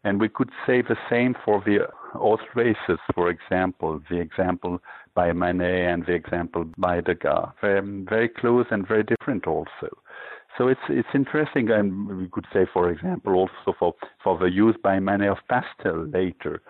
And 0.03 0.19
we 0.19 0.29
could 0.29 0.49
say 0.65 0.81
the 0.81 0.97
same 1.09 1.35
for 1.43 1.61
the 1.65 1.79
horse 2.13 2.41
races, 2.55 2.99
for 3.13 3.29
example, 3.29 4.01
the 4.09 4.17
example 4.17 4.79
by 5.13 5.33
Manet 5.33 5.91
and 5.91 6.05
the 6.05 6.13
example 6.13 6.65
by 6.77 7.01
Degas. 7.01 7.49
Very, 7.59 8.03
very 8.05 8.29
close 8.29 8.65
and 8.71 8.87
very 8.87 9.03
different 9.03 9.45
also. 9.45 9.89
So 10.57 10.67
it's 10.67 10.87
it's 10.89 11.07
interesting, 11.13 11.69
and 11.69 12.07
we 12.07 12.27
could 12.27 12.47
say, 12.53 12.65
for 12.73 12.89
example, 12.89 13.33
also 13.33 13.77
for, 13.77 13.93
for 14.23 14.37
the 14.37 14.49
use 14.49 14.75
by 14.81 14.99
Manet 14.99 15.27
of 15.27 15.37
pastel 15.49 16.05
later, 16.07 16.61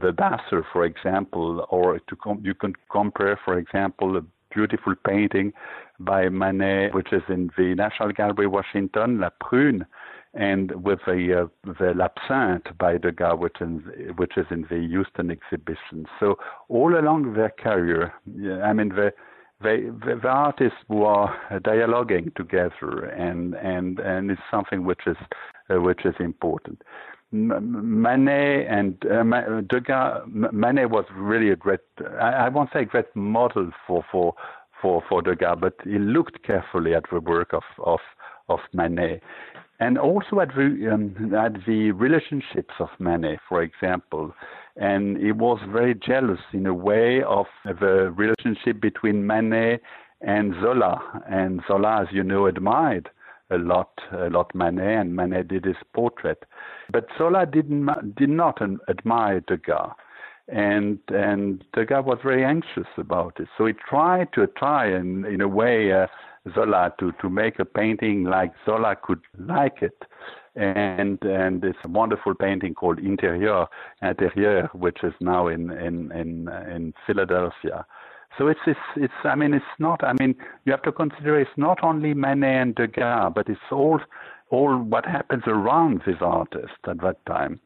the 0.00 0.12
Basser, 0.12 0.62
for 0.72 0.84
example, 0.84 1.66
or 1.70 1.98
to 1.98 2.16
com- 2.16 2.42
you 2.44 2.54
can 2.54 2.74
compare, 2.90 3.38
for 3.44 3.58
example, 3.58 4.16
a 4.16 4.22
beautiful 4.54 4.94
painting 5.06 5.52
by 6.00 6.28
Manet, 6.28 6.90
which 6.92 7.12
is 7.12 7.22
in 7.28 7.50
the 7.56 7.74
National 7.74 8.12
Gallery, 8.12 8.46
Washington, 8.46 9.20
La 9.20 9.30
Prune, 9.40 9.84
and 10.34 10.70
with 10.84 11.00
the 11.06 11.42
uh, 11.42 11.72
the 11.80 11.92
L'Absinthe 11.94 12.76
by 12.78 12.98
Degas, 12.98 13.38
which 13.38 13.56
which 14.16 14.36
is 14.36 14.46
in 14.50 14.62
the 14.70 14.86
Houston 14.88 15.30
exhibition. 15.30 16.06
So 16.20 16.36
all 16.68 16.98
along 16.98 17.34
their 17.34 17.50
career, 17.50 18.12
I 18.62 18.72
mean 18.72 18.90
the 18.90 19.12
they, 19.60 19.86
the 20.06 20.20
artists 20.28 20.78
were 20.88 21.28
dialoguing 21.50 22.34
together, 22.36 23.06
and 23.06 23.54
and 23.54 23.98
and 23.98 24.30
it's 24.30 24.40
something 24.50 24.84
which 24.84 25.00
is 25.06 25.16
uh, 25.70 25.80
which 25.80 26.04
is 26.04 26.14
important. 26.20 26.82
Manet 27.30 28.66
and 28.68 28.96
uh, 29.04 29.60
Degas, 29.68 30.22
Manet 30.26 30.86
was 30.86 31.04
really 31.14 31.50
a 31.50 31.56
great, 31.56 31.80
I, 32.20 32.46
I 32.46 32.48
won't 32.48 32.70
say 32.72 32.82
a 32.82 32.84
great 32.84 33.14
model 33.14 33.70
for 33.86 34.04
for 34.10 34.34
for 34.80 35.02
for 35.08 35.22
Degas, 35.22 35.58
but 35.60 35.74
he 35.84 35.98
looked 35.98 36.42
carefully 36.42 36.94
at 36.94 37.04
the 37.10 37.20
work 37.20 37.52
of 37.52 37.64
of 37.84 38.00
of 38.48 38.60
Manet, 38.72 39.20
and 39.80 39.98
also 39.98 40.40
at 40.40 40.48
the 40.54 40.90
um, 40.92 41.34
at 41.34 41.64
the 41.66 41.92
relationships 41.92 42.74
of 42.78 42.88
Manet, 42.98 43.38
for 43.48 43.62
example 43.62 44.32
and 44.78 45.16
he 45.16 45.32
was 45.32 45.58
very 45.70 45.94
jealous 45.94 46.38
in 46.52 46.66
a 46.66 46.74
way 46.74 47.22
of 47.22 47.46
the 47.64 48.12
relationship 48.16 48.80
between 48.80 49.26
Manet 49.26 49.80
and 50.20 50.54
Zola. 50.62 51.22
And 51.28 51.60
Zola, 51.66 52.02
as 52.02 52.08
you 52.12 52.22
know, 52.22 52.46
admired 52.46 53.10
a 53.50 53.58
lot, 53.58 53.90
a 54.12 54.30
lot 54.30 54.54
Manet, 54.54 54.94
and 54.94 55.16
Manet 55.16 55.48
did 55.48 55.64
his 55.64 55.76
portrait. 55.94 56.44
But 56.90 57.06
Zola 57.16 57.46
didn't, 57.46 58.14
did 58.16 58.30
not 58.30 58.60
admire 58.88 59.40
Degas. 59.40 59.92
And 60.48 60.98
and 61.08 61.62
Degas 61.74 62.04
was 62.06 62.18
very 62.22 62.42
anxious 62.42 62.86
about 62.96 63.38
it, 63.38 63.48
so 63.58 63.66
he 63.66 63.74
tried 63.74 64.32
to 64.32 64.46
try 64.46 64.86
and 64.86 65.26
in 65.26 65.42
a 65.42 65.48
way 65.48 65.92
uh, 65.92 66.06
Zola 66.54 66.94
to 67.00 67.12
to 67.20 67.28
make 67.28 67.58
a 67.58 67.66
painting 67.66 68.24
like 68.24 68.52
Zola 68.64 68.96
could 68.96 69.20
like 69.38 69.82
it, 69.82 70.04
and 70.56 71.22
and 71.22 71.62
a 71.62 71.88
wonderful 71.88 72.34
painting 72.34 72.74
called 72.74 72.98
Interieur, 72.98 73.66
Intérieur, 74.02 74.74
which 74.74 75.04
is 75.04 75.12
now 75.20 75.48
in 75.48 75.70
in 75.70 76.10
in 76.12 76.48
in 76.48 76.94
Philadelphia. 77.06 77.84
So 78.38 78.48
it's 78.48 78.60
it's 78.66 78.80
it's 78.96 79.20
I 79.24 79.34
mean 79.34 79.52
it's 79.52 79.74
not 79.78 80.02
I 80.02 80.14
mean 80.14 80.34
you 80.64 80.72
have 80.72 80.82
to 80.82 80.92
consider 80.92 81.38
it's 81.38 81.50
not 81.58 81.82
only 81.82 82.14
Manet 82.14 82.62
and 82.62 82.74
Degas, 82.74 83.32
but 83.34 83.48
it's 83.48 83.60
all 83.70 84.00
all 84.50 84.76
what 84.78 85.04
happens 85.06 85.44
around 85.46 86.02
this 86.06 86.16
artist 86.20 86.74
at 86.86 87.00
that 87.00 87.24
time. 87.26 87.60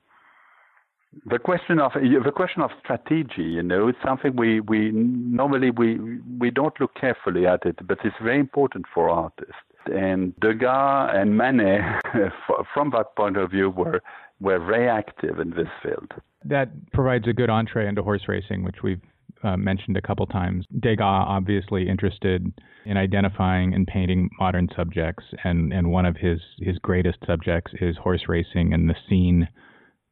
The 1.27 1.39
question 1.39 1.79
of 1.79 1.93
the 1.93 2.33
question 2.35 2.63
of 2.63 2.71
strategy, 2.83 3.43
you 3.43 3.63
know, 3.63 3.89
it's 3.89 3.99
something 4.05 4.35
we, 4.35 4.61
we 4.61 4.91
normally 4.93 5.71
we 5.71 5.99
we 6.39 6.51
don't 6.51 6.79
look 6.81 6.95
carefully 6.95 7.47
at 7.47 7.67
it, 7.67 7.87
but 7.87 7.99
it's 8.03 8.17
very 8.23 8.41
important 8.41 8.87
for 8.95 9.11
artists 9.11 9.55
and 9.87 10.39
Degas 10.41 11.11
and 11.15 11.37
Manet, 11.37 12.01
from 12.75 12.91
that 12.91 13.15
point 13.17 13.37
of 13.37 13.51
view, 13.51 13.71
were 13.71 14.03
were 14.41 14.59
very 14.59 14.89
active 14.89 15.39
in 15.39 15.51
this 15.51 15.69
field. 15.83 16.13
That 16.45 16.71
provides 16.93 17.29
a 17.29 17.33
good 17.33 17.51
entree 17.51 17.87
into 17.87 18.03
horse 18.03 18.23
racing, 18.27 18.65
which 18.65 18.83
we've 18.83 19.01
uh, 19.43 19.57
mentioned 19.57 19.97
a 19.97 20.03
couple 20.03 20.27
times. 20.27 20.65
Degas 20.81 21.01
obviously 21.29 21.89
interested 21.89 22.53
in 22.85 22.97
identifying 22.97 23.75
and 23.75 23.87
painting 23.87 24.31
modern 24.39 24.69
subjects, 24.77 25.25
and, 25.45 25.73
and 25.73 25.91
one 25.91 26.07
of 26.07 26.17
his, 26.17 26.41
his 26.59 26.79
greatest 26.79 27.19
subjects 27.27 27.73
is 27.81 27.97
horse 27.97 28.25
racing 28.29 28.73
and 28.73 28.89
the 28.89 28.97
scene 29.09 29.49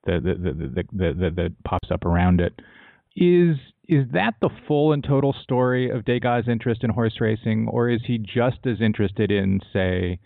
that, 0.06 0.22
that, 0.24 0.86
that, 0.92 1.18
that, 1.18 1.36
that 1.36 1.64
pops 1.64 1.90
up 1.90 2.04
around 2.04 2.40
it. 2.40 2.60
Is 3.16 3.56
is 3.88 4.06
that 4.12 4.34
the 4.40 4.50
full 4.68 4.92
and 4.92 5.02
total 5.02 5.34
story 5.42 5.90
of 5.90 6.04
Degas' 6.04 6.46
interest 6.46 6.84
in 6.84 6.90
horse 6.90 7.20
racing, 7.20 7.66
or 7.68 7.90
is 7.90 8.00
he 8.06 8.18
just 8.18 8.58
as 8.64 8.80
interested 8.80 9.32
in, 9.32 9.58
say, 9.72 10.20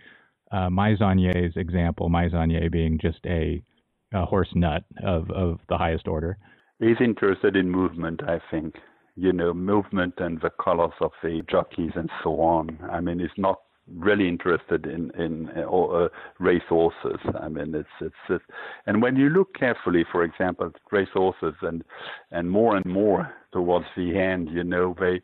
uh, 0.52 0.68
Meissonier's 0.68 1.54
example, 1.56 2.10
Meissonier 2.10 2.70
being 2.70 2.98
just 3.00 3.20
a, 3.24 3.62
a 4.12 4.26
horse 4.26 4.50
nut 4.54 4.84
of, 5.02 5.30
of 5.30 5.60
the 5.70 5.78
highest 5.78 6.06
order? 6.06 6.36
He's 6.78 7.00
interested 7.00 7.56
in 7.56 7.70
movement, 7.70 8.20
I 8.28 8.38
think. 8.50 8.74
You 9.16 9.32
know, 9.32 9.54
movement 9.54 10.14
and 10.18 10.40
the 10.40 10.50
colors 10.50 10.92
of 11.00 11.12
the 11.22 11.42
jockeys 11.48 11.92
and 11.94 12.10
so 12.22 12.40
on. 12.40 12.78
I 12.90 13.00
mean, 13.00 13.20
he's 13.20 13.28
not 13.36 13.60
really 13.88 14.28
interested 14.28 14.86
in 14.86 15.10
in 15.12 15.50
uh, 15.56 15.70
uh, 15.70 16.08
race 16.38 16.62
horses. 16.68 17.20
I 17.40 17.48
mean, 17.48 17.74
it's, 17.74 17.88
it's 18.00 18.14
it's 18.28 18.44
and 18.86 19.02
when 19.02 19.16
you 19.16 19.28
look 19.28 19.54
carefully, 19.54 20.04
for 20.10 20.24
example, 20.24 20.70
race 20.90 21.08
horses 21.12 21.54
and 21.62 21.84
and 22.30 22.50
more 22.50 22.76
and 22.76 22.86
more 22.86 23.32
towards 23.52 23.86
the 23.96 24.18
end, 24.18 24.50
you 24.50 24.64
know, 24.64 24.96
they 24.98 25.20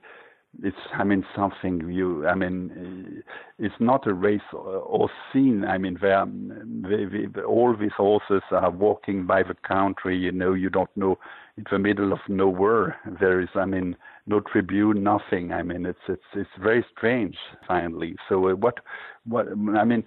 it's 0.62 0.76
I 0.92 1.04
mean 1.04 1.24
something 1.34 1.88
you 1.90 2.26
I 2.26 2.34
mean 2.34 3.22
it's 3.58 3.74
not 3.78 4.06
a 4.06 4.14
race 4.14 4.40
or 4.52 5.08
scene. 5.32 5.64
I 5.64 5.78
mean 5.78 5.96
they, 6.02 7.04
they, 7.04 7.42
all 7.42 7.76
these 7.76 7.92
horses 7.96 8.42
are 8.50 8.70
walking 8.70 9.26
by 9.26 9.42
the 9.42 9.54
country 9.54 10.16
you 10.16 10.32
know 10.32 10.52
you 10.52 10.68
don't 10.68 10.94
know 10.96 11.18
in 11.56 11.64
the 11.70 11.78
middle 11.78 12.12
of 12.12 12.18
nowhere 12.28 12.96
there 13.20 13.40
is 13.40 13.48
I 13.54 13.64
mean 13.64 13.96
no 14.26 14.40
tribune 14.40 15.02
nothing. 15.02 15.52
I 15.52 15.62
mean 15.62 15.86
it's 15.86 15.98
it's 16.08 16.22
it's 16.34 16.50
very 16.60 16.84
strange 16.96 17.36
finally. 17.66 18.16
So 18.28 18.48
uh, 18.50 18.54
what 18.54 18.80
what 19.24 19.46
I 19.48 19.84
mean 19.84 20.04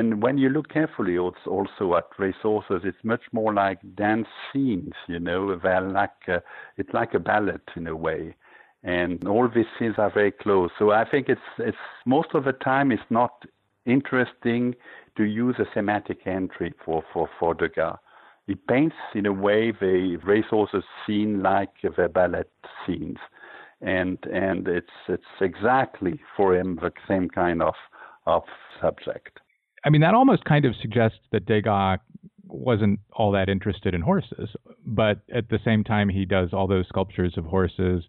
and 0.00 0.22
when 0.22 0.38
you 0.38 0.48
look 0.48 0.70
carefully 0.70 1.18
also 1.18 1.94
at 1.94 2.04
race 2.18 2.34
horses, 2.42 2.80
it's 2.84 3.04
much 3.04 3.20
more 3.32 3.52
like 3.52 3.78
dance 3.96 4.26
scenes, 4.50 4.94
you 5.06 5.20
know, 5.20 5.56
they're 5.58 5.82
like, 5.82 6.10
uh, 6.26 6.38
it's 6.78 6.88
like 6.94 7.12
a 7.12 7.18
ballet 7.18 7.58
in 7.76 7.86
a 7.86 7.94
way 7.94 8.34
and 8.82 9.26
all 9.26 9.48
these 9.48 9.66
scenes 9.78 9.96
are 9.98 10.12
very 10.12 10.30
close. 10.30 10.70
So 10.78 10.90
I 10.90 11.04
think 11.08 11.28
it's 11.28 11.40
it's 11.58 11.76
most 12.06 12.28
of 12.34 12.44
the 12.44 12.52
time 12.52 12.92
it's 12.92 13.02
not 13.10 13.44
interesting 13.86 14.74
to 15.16 15.24
use 15.24 15.56
a 15.58 15.64
thematic 15.74 16.26
entry 16.26 16.72
for 16.84 17.02
for 17.12 17.28
for 17.38 17.54
Degas. 17.54 17.96
He 18.46 18.54
paints 18.54 18.96
in 19.14 19.26
a 19.26 19.32
way 19.32 19.72
the 19.72 20.16
racehorses 20.24 20.84
scene 21.06 21.42
like 21.42 21.70
the 21.82 22.08
ballet 22.08 22.44
scenes, 22.86 23.18
and 23.80 24.18
and 24.32 24.66
it's 24.68 24.86
it's 25.08 25.22
exactly 25.40 26.20
for 26.36 26.56
him 26.56 26.78
the 26.80 26.92
same 27.06 27.28
kind 27.28 27.62
of 27.62 27.74
of 28.26 28.44
subject. 28.80 29.40
I 29.84 29.90
mean 29.90 30.00
that 30.02 30.14
almost 30.14 30.44
kind 30.44 30.64
of 30.64 30.74
suggests 30.80 31.18
that 31.32 31.46
Degas 31.46 32.00
wasn't 32.46 33.00
all 33.12 33.32
that 33.32 33.48
interested 33.48 33.94
in 33.94 34.00
horses, 34.00 34.50
but 34.86 35.20
at 35.34 35.50
the 35.50 35.58
same 35.64 35.84
time 35.84 36.08
he 36.08 36.24
does 36.24 36.52
all 36.52 36.66
those 36.66 36.86
sculptures 36.88 37.34
of 37.36 37.44
horses 37.44 38.04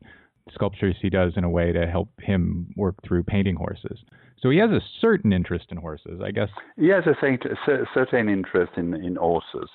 sculptures 0.53 0.95
he 1.01 1.09
does 1.09 1.33
in 1.35 1.43
a 1.43 1.49
way 1.49 1.71
to 1.71 1.87
help 1.87 2.09
him 2.19 2.73
work 2.75 2.95
through 3.03 3.23
painting 3.23 3.55
horses. 3.55 3.99
So 4.41 4.49
he 4.49 4.57
has 4.59 4.71
a 4.71 4.81
certain 5.01 5.33
interest 5.33 5.65
in 5.69 5.77
horses, 5.77 6.21
I 6.23 6.31
guess. 6.31 6.49
He 6.77 6.87
has 6.87 7.03
a 7.05 7.15
certain 7.93 8.29
interest 8.29 8.73
in, 8.77 8.93
in 8.93 9.15
horses. 9.15 9.69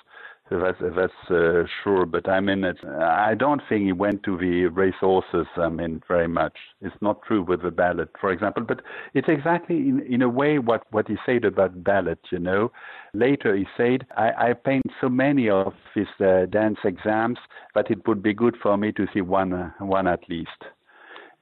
That's 0.51 0.77
that's 0.79 1.31
uh, 1.31 1.63
sure. 1.83 2.05
But 2.05 2.29
I 2.29 2.39
mean, 2.39 2.63
it's, 2.63 2.79
I 2.83 3.33
don't 3.33 3.63
think 3.67 3.85
he 3.85 3.93
went 3.93 4.21
to 4.23 4.37
the 4.37 4.67
race 4.67 4.93
horses. 4.99 5.47
I 5.57 5.69
mean, 5.69 6.03
very 6.07 6.27
much. 6.27 6.55
It's 6.81 6.95
not 7.01 7.23
true 7.23 7.41
with 7.41 7.63
the 7.63 7.71
ballet, 7.71 8.05
for 8.21 8.31
example. 8.31 8.63
But 8.63 8.81
it's 9.15 9.27
exactly 9.27 9.77
in 9.77 10.01
in 10.01 10.21
a 10.21 10.29
way 10.29 10.59
what 10.59 10.83
what 10.91 11.07
he 11.07 11.17
said 11.25 11.45
about 11.45 11.83
ballet. 11.83 12.17
You 12.31 12.37
know, 12.39 12.71
later 13.13 13.55
he 13.55 13.65
said, 13.75 14.05
I, 14.15 14.49
I 14.49 14.53
paint 14.53 14.85
so 15.01 15.09
many 15.09 15.49
of 15.49 15.73
his 15.95 16.07
uh, 16.19 16.45
dance 16.45 16.77
exams 16.83 17.39
that 17.73 17.89
it 17.89 18.07
would 18.07 18.21
be 18.21 18.33
good 18.33 18.55
for 18.61 18.77
me 18.77 18.91
to 18.91 19.07
see 19.15 19.21
one 19.21 19.51
uh, 19.51 19.71
one 19.79 20.05
at 20.07 20.29
least. 20.29 20.61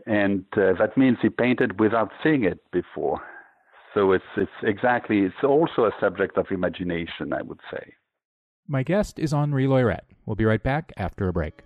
And 0.08 0.46
uh, 0.56 0.74
that 0.80 0.96
means 0.98 1.18
he 1.22 1.30
painted 1.30 1.78
without 1.78 2.12
seeing 2.24 2.46
it 2.46 2.60
before. 2.72 3.20
So 3.94 4.14
it's 4.14 4.32
it's 4.38 4.60
exactly 4.64 5.20
it's 5.24 5.44
also 5.44 5.86
a 5.88 5.92
subject 6.00 6.38
of 6.38 6.46
imagination, 6.52 7.34
I 7.34 7.42
would 7.42 7.60
say. 7.70 7.94
My 8.68 8.82
guest 8.82 9.20
is 9.20 9.34
Henri 9.34 9.66
Loyrette. 9.66 10.06
We'll 10.26 10.38
be 10.38 10.46
right 10.46 10.64
back 10.64 10.94
after 10.96 11.28
a 11.28 11.34
break. 11.34 11.64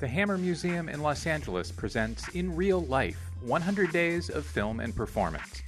The 0.00 0.08
Hammer 0.08 0.38
Museum 0.38 0.88
in 0.88 1.02
Los 1.02 1.26
Angeles 1.26 1.70
presents 1.70 2.26
In 2.28 2.56
Real 2.56 2.80
Life, 2.86 3.20
100 3.42 3.92
Days 3.92 4.30
of 4.30 4.46
Film 4.46 4.80
and 4.80 4.96
Performance. 4.96 5.62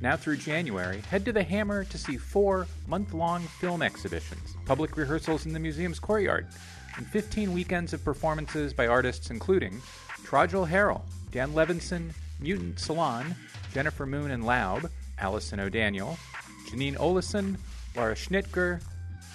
Now 0.00 0.16
through 0.16 0.38
January, 0.38 1.00
head 1.02 1.24
to 1.24 1.32
the 1.32 1.42
Hammer 1.42 1.84
to 1.84 1.96
see 1.96 2.16
four 2.16 2.66
month 2.88 3.14
long 3.14 3.42
film 3.42 3.80
exhibitions, 3.80 4.56
public 4.66 4.96
rehearsals 4.96 5.46
in 5.46 5.52
the 5.52 5.60
museum's 5.60 6.00
courtyard, 6.00 6.48
and 6.96 7.06
15 7.06 7.52
weekends 7.52 7.92
of 7.92 8.04
performances 8.04 8.74
by 8.74 8.88
artists 8.88 9.30
including 9.30 9.80
Trajal 10.26 10.68
Harrell, 10.68 11.02
Dan 11.30 11.52
Levinson, 11.52 12.10
Mutant 12.40 12.80
Salon, 12.80 13.36
Jennifer 13.72 14.06
Moon 14.06 14.32
and 14.32 14.42
Laub, 14.42 14.90
Allison 15.18 15.60
O'Daniel, 15.60 16.18
Janine 16.68 16.96
Olison, 16.96 17.56
Lara 17.94 18.16
Schnitger, 18.16 18.82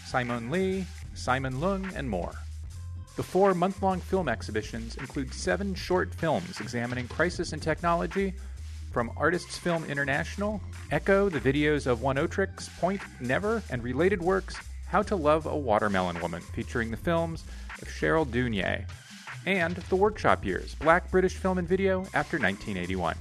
Simon 0.05 0.51
Lee, 0.51 0.85
Simon 1.13 1.53
Leung, 1.61 1.95
and 1.95 2.09
more. 2.09 2.33
The 3.15 3.23
four 3.23 3.53
month 3.53 3.81
long 3.81 4.01
film 4.01 4.27
exhibitions 4.27 4.97
include 4.97 5.33
seven 5.33 5.75
short 5.75 6.13
films 6.13 6.59
examining 6.59 7.07
crisis 7.07 7.53
and 7.53 7.61
technology 7.61 8.33
from 8.91 9.11
Artists 9.15 9.57
Film 9.57 9.85
International, 9.85 10.59
Echo, 10.91 11.29
the 11.29 11.39
videos 11.39 11.87
of 11.87 11.99
Oneohtrix, 11.99 12.69
Point 12.81 13.01
Never, 13.21 13.63
and 13.69 13.81
related 13.81 14.21
works, 14.21 14.57
How 14.87 15.01
to 15.03 15.15
Love 15.15 15.45
a 15.45 15.55
Watermelon 15.55 16.19
Woman, 16.19 16.41
featuring 16.41 16.91
the 16.91 16.97
films 16.97 17.45
of 17.81 17.87
Cheryl 17.87 18.25
Dunye, 18.25 18.85
and 19.45 19.75
The 19.75 19.95
Workshop 19.95 20.43
Years, 20.45 20.75
Black 20.75 21.11
British 21.11 21.35
Film 21.35 21.57
and 21.57 21.67
Video 21.67 22.01
after 22.13 22.37
1981. 22.37 23.17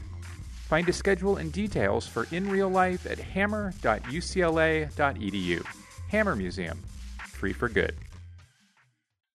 Find 0.68 0.88
a 0.88 0.92
schedule 0.92 1.38
and 1.38 1.52
details 1.52 2.06
for 2.06 2.28
In 2.30 2.48
Real 2.48 2.68
Life 2.68 3.04
at 3.06 3.18
hammer.ucla.edu. 3.18 5.66
Hammer 6.08 6.36
Museum, 6.36 6.80
free 7.26 7.52
for 7.52 7.68
good. 7.68 7.96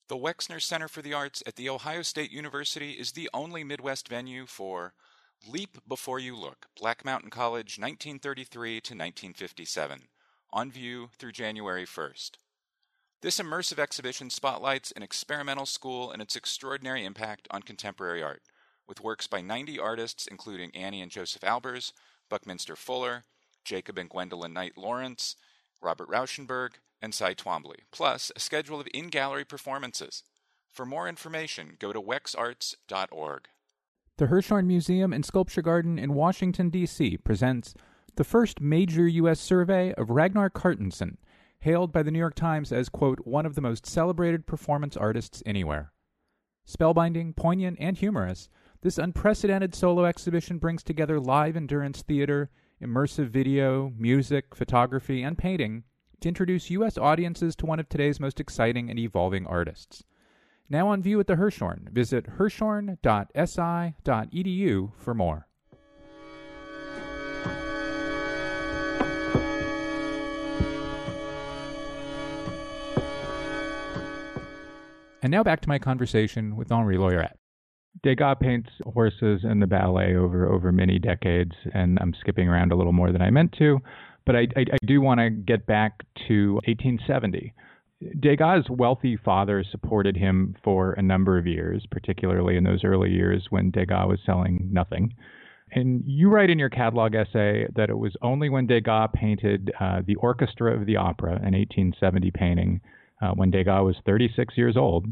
The 0.08 0.16
Wexner 0.16 0.62
Center 0.62 0.88
for 0.88 1.02
the 1.02 1.14
Arts 1.14 1.42
at 1.48 1.56
The 1.56 1.68
Ohio 1.68 2.04
State 2.04 2.32
University 2.32 2.92
is 2.92 3.14
the 3.14 3.28
only 3.34 3.64
Midwest 3.64 4.08
venue 4.08 4.46
for 4.46 4.94
Leap 5.48 5.80
Before 5.88 6.20
You 6.20 6.36
Look 6.36 6.68
Black 6.80 7.04
Mountain 7.04 7.32
College 7.32 7.80
1933 7.80 8.70
to 8.70 8.94
1957, 8.94 10.02
on 10.54 10.72
view 10.72 11.10
through 11.18 11.32
January 11.32 11.86
1st. 11.86 12.34
This 13.22 13.40
immersive 13.40 13.80
exhibition 13.80 14.30
spotlights 14.30 14.92
an 14.92 15.04
experimental 15.04 15.66
school 15.66 16.12
and 16.12 16.22
its 16.22 16.36
extraordinary 16.36 17.04
impact 17.06 17.48
on 17.50 17.64
contemporary 17.64 18.22
art, 18.22 18.44
with 18.88 19.02
works 19.02 19.28
by 19.28 19.42
90 19.42 19.80
artists 19.80 20.28
including 20.28 20.76
Anni 20.76 21.02
and 21.02 21.12
Joseph 21.12 21.42
Albers, 21.42 21.92
Buckminster 22.30 22.76
Fuller, 22.76 23.24
Jacob 23.64 23.98
and 23.98 24.10
Gwendolyn 24.10 24.54
Knight 24.54 24.78
Lawrence, 24.78 25.36
Robert 25.82 26.10
Rauschenberg, 26.10 26.74
and 27.02 27.14
Cy 27.14 27.34
Twombly, 27.34 27.80
plus 27.92 28.32
a 28.36 28.40
schedule 28.40 28.80
of 28.80 28.88
in 28.94 29.08
gallery 29.08 29.46
performances. 29.46 30.24
For 30.72 30.86
more 30.86 31.08
information, 31.08 31.78
go 31.80 31.94
to 31.94 32.02
wexarts.org. 32.02 33.48
The 34.18 34.28
Hirshhorn 34.28 34.66
Museum 34.66 35.14
and 35.14 35.26
Sculpture 35.26 35.62
Garden 35.62 36.00
in 36.00 36.14
Washington, 36.14 36.70
D.C. 36.70 37.18
presents 37.18 37.74
the 38.16 38.24
first 38.24 38.62
major 38.62 39.08
U.S. 39.08 39.40
survey 39.40 39.94
of 39.94 40.10
Ragnar 40.10 40.50
Kjartansson, 40.50 41.18
hailed 41.66 41.92
by 41.92 42.02
the 42.04 42.12
New 42.12 42.20
York 42.20 42.36
Times 42.36 42.72
as, 42.72 42.90
quote, 42.90 43.26
one 43.26 43.44
of 43.44 43.56
the 43.56 43.62
most 43.62 43.88
celebrated 43.88 44.46
performance 44.46 44.96
artists 44.96 45.42
anywhere. 45.48 45.92
Spellbinding, 46.68 47.36
poignant, 47.36 47.76
and 47.80 47.98
humorous, 47.98 48.50
this 48.82 49.00
unprecedented 49.00 49.74
solo 49.74 50.06
exhibition 50.06 50.60
brings 50.60 50.84
together 50.84 51.20
live 51.20 51.58
endurance 51.58 52.04
theater, 52.04 52.52
immersive 52.80 53.30
video, 53.30 53.92
music, 53.98 54.54
photography, 54.54 55.24
and 55.24 55.40
painting 55.40 55.86
to 56.22 56.28
introduce 56.28 56.70
U.S. 56.70 57.00
audiences 57.00 57.56
to 57.56 57.66
one 57.66 57.80
of 57.80 57.90
today's 57.90 58.20
most 58.20 58.40
exciting 58.40 58.92
and 58.92 59.00
evolving 59.00 59.48
artists. 59.48 60.04
Now 60.70 60.90
on 60.90 61.02
view 61.02 61.20
at 61.20 61.26
the 61.26 61.34
Hirshhorn, 61.34 61.92
visit 61.92 62.38
hirshhorn.si.edu 62.38 64.92
for 64.98 65.14
more. 65.16 65.48
And 75.26 75.32
now 75.32 75.42
back 75.42 75.62
to 75.62 75.68
my 75.68 75.80
conversation 75.80 76.56
with 76.56 76.72
Henri 76.72 76.98
Loyrette. 76.98 77.38
Degas 78.04 78.38
paints 78.40 78.70
horses 78.84 79.42
and 79.44 79.60
the 79.60 79.66
ballet 79.66 80.16
over 80.16 80.48
over 80.48 80.72
many 80.72 81.00
decades, 81.00 81.54
and 81.74 81.98
I'm 82.00 82.14
skipping 82.20 82.48
around 82.48 82.72
a 82.72 82.76
little 82.76 82.94
more 82.94 83.12
than 83.12 83.24
I 83.24 83.32
meant 83.32 83.52
to, 83.58 83.80
but 84.28 84.36
I, 84.36 84.42
I, 84.56 84.66
I 84.72 84.78
do 84.86 85.02
want 85.02 85.20
to 85.22 85.32
get 85.32 85.66
back 85.66 86.04
to 86.28 86.62
1870. 86.68 87.56
Degas' 88.20 88.70
wealthy 88.70 89.18
father 89.18 89.64
supported 89.64 90.16
him 90.16 90.56
for 90.64 90.94
a 90.94 91.02
number 91.02 91.40
of 91.40 91.48
years, 91.48 91.84
particularly 91.90 92.56
in 92.56 92.64
those 92.64 92.84
early 92.84 93.10
years 93.10 93.48
when 93.50 93.72
Degas 93.72 94.08
was 94.08 94.20
selling 94.28 94.70
nothing. 94.72 95.12
And 95.72 96.04
you 96.06 96.30
write 96.30 96.52
in 96.52 96.60
your 96.60 96.70
catalog 96.70 97.16
essay 97.16 97.66
that 97.76 97.90
it 97.90 97.98
was 97.98 98.16
only 98.22 98.50
when 98.50 98.68
Degas 98.68 99.10
painted 99.16 99.72
uh, 99.80 100.04
the 100.06 100.18
Orchestra 100.18 100.80
of 100.80 100.86
the 100.86 100.98
Opera, 100.98 101.32
an 101.32 101.56
1870 101.56 102.30
painting, 102.30 102.82
uh, 103.22 103.32
when 103.32 103.52
Degas 103.52 103.84
was 103.84 103.96
36 104.06 104.58
years 104.58 104.78
old, 104.78 105.06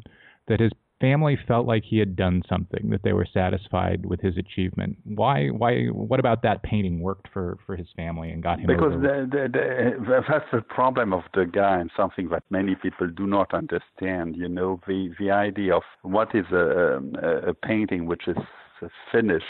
that 0.47 0.59
his 0.59 0.71
family 1.03 1.37
felt 1.49 1.67
like 1.67 1.83
he 1.83 1.97
had 1.99 2.15
done 2.15 2.41
something, 2.47 2.89
that 2.89 3.01
they 3.03 3.11
were 3.11 3.27
satisfied 3.33 4.05
with 4.05 4.21
his 4.21 4.37
achievement. 4.37 4.97
Why? 5.03 5.47
Why? 5.47 5.87
What 5.87 6.21
about 6.21 6.43
that 6.43 6.63
painting 6.63 7.01
worked 7.01 7.27
for, 7.33 7.57
for 7.65 7.75
his 7.75 7.87
family 7.97 8.31
and 8.31 8.41
got 8.41 8.59
him? 8.59 8.67
Because 8.67 8.93
over? 8.93 9.27
the, 9.29 9.49
the, 9.51 9.99
the, 9.99 10.21
that's 10.29 10.45
the 10.53 10.61
problem 10.61 11.11
of 11.11 11.23
the 11.33 11.45
guy, 11.45 11.79
and 11.79 11.91
something 11.97 12.29
that 12.29 12.43
many 12.49 12.75
people 12.75 13.07
do 13.07 13.27
not 13.27 13.53
understand. 13.53 14.37
You 14.37 14.47
know, 14.47 14.79
the 14.87 15.13
the 15.19 15.29
idea 15.31 15.75
of 15.75 15.83
what 16.03 16.33
is 16.33 16.45
a, 16.53 17.01
a, 17.21 17.49
a 17.49 17.53
painting 17.53 18.05
which 18.05 18.27
is 18.27 18.37
finished 19.11 19.45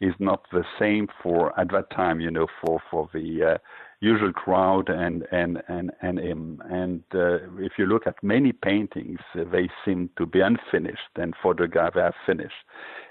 is 0.00 0.14
not 0.18 0.44
the 0.52 0.64
same 0.78 1.08
for 1.22 1.58
at 1.60 1.70
that 1.72 1.90
time. 1.90 2.20
You 2.20 2.30
know, 2.30 2.46
for 2.60 2.80
for 2.90 3.10
the 3.12 3.54
uh, 3.54 3.58
usual 4.00 4.32
crowd 4.32 4.88
and 4.88 5.26
and 5.32 5.62
and 5.68 5.90
and 6.02 6.18
him. 6.18 6.62
And 6.70 7.02
uh, 7.14 7.38
if 7.58 7.72
you 7.78 7.86
look 7.86 8.06
at 8.06 8.22
many 8.22 8.52
paintings, 8.52 9.20
uh, 9.34 9.44
they 9.50 9.68
seem 9.84 10.10
to 10.18 10.26
be 10.26 10.40
unfinished, 10.40 11.12
and 11.16 11.34
for 11.42 11.54
Degas 11.54 11.92
they 11.94 12.00
are 12.00 12.14
finished. 12.26 12.54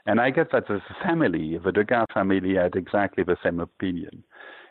And 0.05 0.19
I 0.19 0.29
guess 0.29 0.47
that 0.51 0.67
the 0.67 0.81
family, 1.03 1.57
the 1.57 1.71
Degas 1.71 2.07
family, 2.13 2.55
had 2.55 2.75
exactly 2.75 3.23
the 3.23 3.37
same 3.43 3.59
opinion. 3.59 4.23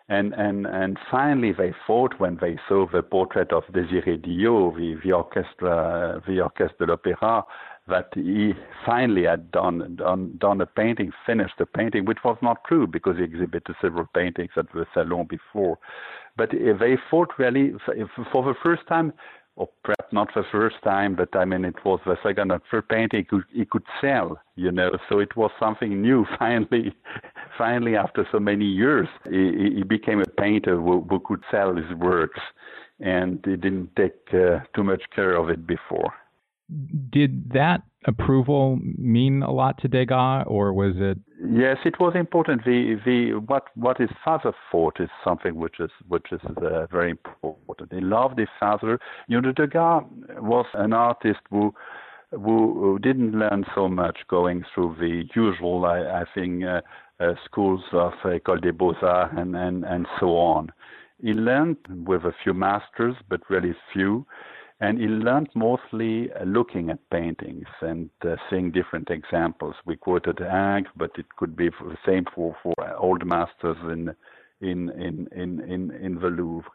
And 0.08 0.34
and 0.34 0.66
and 0.66 0.98
finally 1.10 1.52
they 1.52 1.72
fought 1.86 2.18
when 2.18 2.36
they 2.40 2.58
saw 2.68 2.86
the 2.92 3.02
portrait 3.02 3.52
of 3.52 3.62
Désiré 3.72 4.18
Dihau, 4.20 4.76
the 4.76 5.00
the 5.02 5.12
orchestra, 5.12 6.22
the 6.26 6.40
orchestre 6.40 6.86
de 6.86 6.92
l'opéra, 6.92 7.44
that 7.88 8.08
he 8.14 8.52
finally 8.86 9.24
had 9.24 9.50
done 9.50 9.96
done 9.96 10.36
done 10.38 10.60
a 10.60 10.66
painting, 10.66 11.12
finished 11.26 11.54
a 11.60 11.66
painting, 11.66 12.04
which 12.04 12.18
was 12.24 12.36
not 12.40 12.64
true 12.64 12.86
because 12.86 13.16
he 13.16 13.24
exhibited 13.24 13.74
several 13.80 14.06
paintings 14.14 14.50
at 14.56 14.66
the 14.72 14.86
salon 14.94 15.26
before. 15.28 15.78
But 16.36 16.50
they 16.50 16.96
thought 17.10 17.38
really 17.38 17.72
for 17.84 18.44
the 18.44 18.54
first 18.62 18.86
time, 18.86 19.12
or 19.56 19.68
perhaps 19.82 20.12
not 20.12 20.28
the 20.34 20.44
first 20.52 20.76
time, 20.84 21.16
but 21.16 21.34
I 21.34 21.44
mean 21.44 21.64
it 21.64 21.84
was 21.84 22.00
the 22.06 22.16
second 22.22 22.52
or 22.52 22.62
third 22.70 22.88
painting 22.88 23.20
he 23.20 23.24
could, 23.24 23.44
he 23.52 23.64
could 23.64 23.84
sell, 24.00 24.38
you 24.54 24.70
know. 24.70 24.90
So 25.08 25.18
it 25.18 25.36
was 25.36 25.50
something 25.58 26.00
new. 26.00 26.24
Finally, 26.38 26.94
finally 27.58 27.96
after 27.96 28.26
so 28.30 28.38
many 28.38 28.64
years, 28.64 29.08
he, 29.28 29.74
he 29.76 29.82
became 29.82 30.20
a 30.20 30.40
painter 30.40 30.76
who, 30.80 31.04
who 31.10 31.20
could 31.20 31.42
sell 31.50 31.74
his 31.74 31.92
works, 31.98 32.40
and 33.00 33.40
he 33.44 33.56
didn't 33.56 33.94
take 33.96 34.14
uh, 34.32 34.60
too 34.74 34.84
much 34.84 35.02
care 35.14 35.34
of 35.36 35.50
it 35.50 35.66
before 35.66 36.14
did 37.10 37.52
that 37.52 37.82
approval 38.06 38.78
mean 38.98 39.42
a 39.42 39.50
lot 39.50 39.78
to 39.78 39.88
Degas, 39.88 40.44
or 40.46 40.72
was 40.72 40.94
it? 40.96 41.18
Yes, 41.44 41.78
it 41.84 42.00
was 42.00 42.14
important. 42.16 42.64
The 42.64 42.98
the 43.04 43.38
what 43.46 43.64
what 43.74 43.98
his 43.98 44.10
father 44.24 44.52
thought 44.70 45.00
is 45.00 45.10
something 45.24 45.56
which 45.56 45.80
is 45.80 45.90
which 46.08 46.26
is 46.32 46.40
uh, 46.44 46.86
very 46.86 47.10
important. 47.10 47.92
He 47.92 48.00
loved 48.00 48.38
his 48.38 48.48
father. 48.58 48.98
You 49.28 49.40
know, 49.40 49.52
Degas 49.52 50.04
was 50.38 50.66
an 50.74 50.92
artist 50.92 51.40
who. 51.50 51.74
Who, 52.34 52.80
who 52.80 52.98
didn't 52.98 53.32
learn 53.32 53.66
so 53.74 53.88
much 53.88 54.20
going 54.26 54.64
through 54.74 54.96
the 54.98 55.28
usual, 55.38 55.84
I, 55.84 56.22
I 56.22 56.24
think, 56.34 56.64
uh, 56.64 56.80
uh, 57.20 57.34
schools 57.44 57.82
of 57.92 58.14
École 58.24 58.62
des 58.62 58.72
Beaux-Arts 58.72 59.34
and, 59.36 59.54
and, 59.54 59.84
and 59.84 60.06
so 60.18 60.38
on. 60.38 60.72
He 61.20 61.34
learned 61.34 61.76
with 62.06 62.24
a 62.24 62.32
few 62.42 62.54
masters, 62.54 63.16
but 63.28 63.42
really 63.50 63.74
few 63.92 64.26
and 64.82 64.98
he 64.98 65.06
learned 65.06 65.48
mostly 65.54 66.28
uh, 66.32 66.42
looking 66.42 66.90
at 66.90 66.98
paintings 67.10 67.68
and 67.82 68.10
uh, 68.26 68.34
seeing 68.50 68.72
different 68.72 69.10
examples. 69.10 69.76
We 69.86 69.94
quoted 69.94 70.40
Ag, 70.42 70.86
but 70.96 71.12
it 71.16 71.26
could 71.36 71.56
be 71.56 71.68
the 71.68 71.96
same 72.04 72.24
for, 72.34 72.56
for 72.64 72.74
old 72.96 73.24
masters 73.24 73.76
in, 73.84 74.12
in, 74.60 74.90
in, 74.90 75.28
in, 75.36 75.60
in, 75.60 75.90
in 75.92 76.14
the 76.16 76.26
Louvre. 76.26 76.68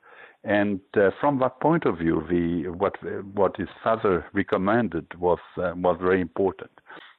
And 0.46 0.80
uh, 0.96 1.10
from 1.20 1.40
that 1.40 1.60
point 1.60 1.84
of 1.86 1.98
view, 1.98 2.24
the, 2.30 2.70
what, 2.70 2.96
what 3.34 3.58
his 3.58 3.68
father 3.84 4.26
recommended 4.34 5.08
was, 5.20 5.40
uh, 5.58 5.74
was 5.76 5.98
very 6.02 6.22
important. 6.22 6.72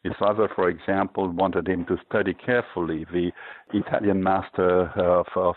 His 0.05 0.15
father, 0.19 0.49
for 0.57 0.71
example, 0.71 1.29
wanted 1.29 1.69
him 1.69 1.85
to 1.85 1.99
study 2.09 2.33
carefully 2.33 3.05
the 3.13 3.31
Italian 3.75 4.23
master 4.23 4.87
of, 4.97 5.27
of, 5.37 5.57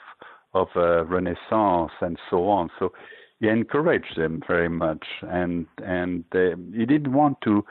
of 0.53 0.67
uh, 0.75 1.05
Renaissance 1.05 1.93
and 2.01 2.17
so 2.29 2.49
on. 2.49 2.69
So 2.79 2.91
encouraged 3.49 4.17
them 4.17 4.41
very 4.47 4.69
much, 4.69 5.05
and 5.21 5.67
and 5.83 6.23
uh, 6.33 6.55
he 6.73 6.85
didn't 6.85 7.13
want 7.13 7.37
to 7.43 7.65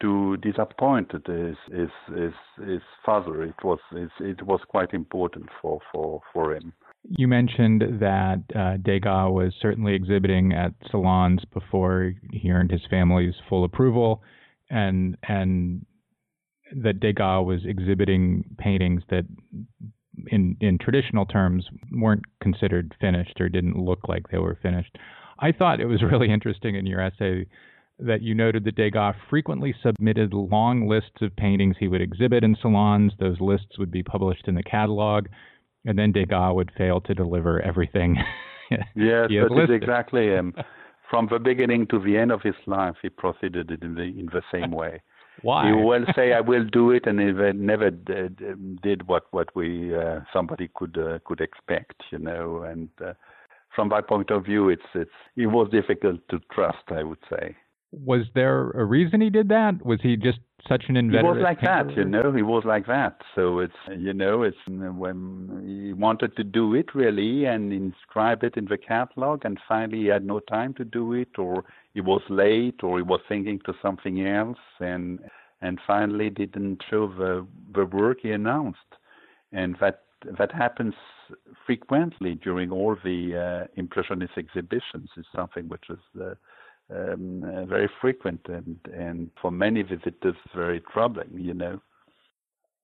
to 0.00 0.36
disappoint 0.38 1.12
his 1.12 1.56
his 1.70 1.88
his, 2.14 2.32
his 2.66 2.82
father. 3.04 3.42
It 3.42 3.54
was 3.62 3.78
it 3.92 4.42
was 4.42 4.60
quite 4.68 4.92
important 4.92 5.48
for 5.60 5.80
for 5.92 6.20
for 6.32 6.54
him. 6.54 6.72
You 7.08 7.28
mentioned 7.28 7.82
that 8.00 8.42
uh, 8.56 8.78
Degas 8.78 9.30
was 9.30 9.54
certainly 9.60 9.94
exhibiting 9.94 10.52
at 10.52 10.72
salons 10.90 11.42
before 11.52 12.14
he 12.32 12.50
earned 12.50 12.70
his 12.70 12.80
family's 12.88 13.34
full 13.48 13.64
approval, 13.64 14.22
and 14.70 15.16
and 15.28 15.84
that 16.82 17.00
Degas 17.00 17.44
was 17.44 17.60
exhibiting 17.64 18.44
paintings 18.58 19.02
that, 19.10 19.24
in 20.28 20.56
in 20.60 20.78
traditional 20.78 21.26
terms, 21.26 21.66
weren't 21.92 22.24
considered 22.40 22.94
finished 23.00 23.40
or 23.40 23.48
didn't 23.48 23.76
look 23.76 24.08
like 24.08 24.28
they 24.28 24.38
were 24.38 24.58
finished. 24.62 24.96
I 25.38 25.52
thought 25.52 25.80
it 25.80 25.86
was 25.86 26.02
really 26.10 26.30
interesting 26.30 26.74
in 26.76 26.86
your 26.86 27.00
essay 27.00 27.46
that 27.98 28.22
you 28.22 28.34
noted 28.34 28.64
that 28.64 28.74
Degas 28.74 29.14
frequently 29.30 29.74
submitted 29.82 30.34
long 30.34 30.88
lists 30.88 31.22
of 31.22 31.34
paintings 31.36 31.76
he 31.78 31.88
would 31.88 32.00
exhibit 32.00 32.42
in 32.42 32.56
salons. 32.60 33.12
Those 33.20 33.40
lists 33.40 33.78
would 33.78 33.90
be 33.90 34.02
published 34.02 34.48
in 34.48 34.56
the 34.56 34.64
catalog, 34.64 35.26
and 35.84 35.96
then 35.96 36.10
Degas 36.10 36.54
would 36.54 36.72
fail 36.76 37.00
to 37.02 37.14
deliver 37.14 37.60
everything. 37.60 38.16
yes, 38.70 39.28
that 39.30 39.66
is 39.68 39.70
exactly 39.70 40.26
him. 40.26 40.54
From 41.10 41.28
the 41.30 41.38
beginning 41.38 41.86
to 41.88 42.00
the 42.00 42.16
end 42.16 42.32
of 42.32 42.42
his 42.42 42.54
life, 42.66 42.96
he 43.02 43.10
proceeded 43.10 43.70
in 43.82 43.94
the 43.94 44.02
in 44.02 44.28
the 44.32 44.42
same 44.50 44.72
way. 44.72 45.02
Why? 45.42 45.66
He 45.66 45.72
will 45.72 46.04
say, 46.14 46.32
"I 46.32 46.40
will 46.40 46.64
do 46.64 46.90
it," 46.90 47.06
and 47.06 47.20
he 47.20 47.32
never 47.52 47.90
did, 47.90 48.80
did 48.82 49.06
what 49.08 49.24
what 49.32 49.54
we 49.54 49.94
uh, 49.94 50.20
somebody 50.32 50.70
could 50.74 50.96
uh, 50.96 51.18
could 51.24 51.40
expect, 51.40 52.02
you 52.10 52.18
know. 52.18 52.62
And 52.62 52.88
uh, 53.04 53.14
from 53.74 53.88
my 53.88 54.00
point 54.00 54.30
of 54.30 54.44
view, 54.44 54.68
it's 54.68 54.90
it's 54.94 55.10
it 55.36 55.46
was 55.46 55.68
difficult 55.70 56.20
to 56.30 56.40
trust, 56.52 56.84
I 56.88 57.02
would 57.02 57.18
say 57.28 57.56
was 58.04 58.26
there 58.34 58.70
a 58.70 58.84
reason 58.84 59.20
he 59.20 59.30
did 59.30 59.48
that? 59.48 59.84
Was 59.84 60.00
he 60.02 60.16
just 60.16 60.38
such 60.68 60.84
an 60.88 60.96
inveterate? 60.96 61.36
He 61.36 61.38
was 61.38 61.42
like 61.42 61.60
painter? 61.60 61.84
that, 61.84 61.96
you 61.96 62.04
know. 62.04 62.32
He 62.32 62.42
was 62.42 62.64
like 62.64 62.86
that. 62.86 63.20
So 63.34 63.58
it's 63.58 63.74
you 63.96 64.12
know, 64.14 64.42
it's 64.42 64.56
when 64.66 65.62
he 65.64 65.92
wanted 65.92 66.36
to 66.36 66.44
do 66.44 66.74
it 66.74 66.94
really 66.94 67.44
and 67.44 67.72
inscribe 67.72 68.42
it 68.44 68.56
in 68.56 68.66
the 68.66 68.78
catalog, 68.78 69.44
and 69.44 69.58
finally 69.68 69.98
he 69.98 70.06
had 70.06 70.24
no 70.24 70.40
time 70.40 70.74
to 70.74 70.84
do 70.84 71.12
it, 71.12 71.38
or 71.38 71.64
he 71.92 72.00
was 72.00 72.22
late, 72.28 72.82
or 72.82 72.98
he 72.98 73.02
was 73.02 73.20
thinking 73.28 73.60
to 73.66 73.74
something 73.82 74.26
else, 74.26 74.58
and 74.80 75.18
and 75.60 75.78
finally 75.86 76.30
didn't 76.30 76.82
show 76.90 77.08
the 77.08 77.46
the 77.74 77.86
work 77.86 78.18
he 78.22 78.32
announced, 78.32 78.78
and 79.52 79.76
that 79.80 80.02
that 80.38 80.52
happens 80.52 80.94
frequently 81.66 82.34
during 82.34 82.70
all 82.70 82.96
the 83.04 83.36
uh, 83.36 83.66
impressionist 83.76 84.32
exhibitions. 84.36 85.10
Is 85.16 85.26
something 85.34 85.68
which 85.68 85.84
is 85.90 85.98
uh, 86.20 86.34
um, 86.94 87.44
uh, 87.44 87.64
very 87.64 87.90
frequent 88.00 88.40
and, 88.48 88.78
and 88.92 89.30
for 89.40 89.50
many 89.50 89.82
visitors 89.82 90.36
very 90.54 90.82
troubling, 90.92 91.30
you 91.34 91.54
know. 91.54 91.80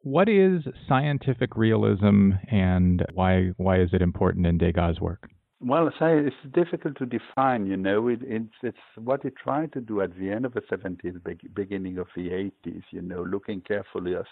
What 0.03 0.29
is 0.29 0.63
scientific 0.89 1.57
realism 1.57 2.31
and 2.51 3.05
why 3.13 3.51
why 3.59 3.81
is 3.81 3.91
it 3.93 4.01
important 4.01 4.47
in 4.47 4.57
Degas' 4.57 4.99
work? 4.99 5.29
Well, 5.63 5.91
it's 6.01 6.37
difficult 6.55 6.97
to 6.97 7.07
define. 7.07 7.67
You 7.67 7.77
know, 7.77 8.09
it, 8.09 8.21
it's 8.23 8.55
it's 8.63 8.79
what 8.97 9.23
he 9.23 9.29
tried 9.31 9.75
to 9.75 9.81
do 9.83 10.01
at 10.01 10.19
the 10.19 10.31
end 10.31 10.47
of 10.47 10.55
the 10.55 10.63
70s, 10.63 11.21
beginning 11.55 11.99
of 11.99 12.07
the 12.17 12.31
80s. 12.31 12.83
You 12.91 13.03
know, 13.03 13.23
looking 13.23 13.61
carefully 13.61 14.15
at, 14.15 14.25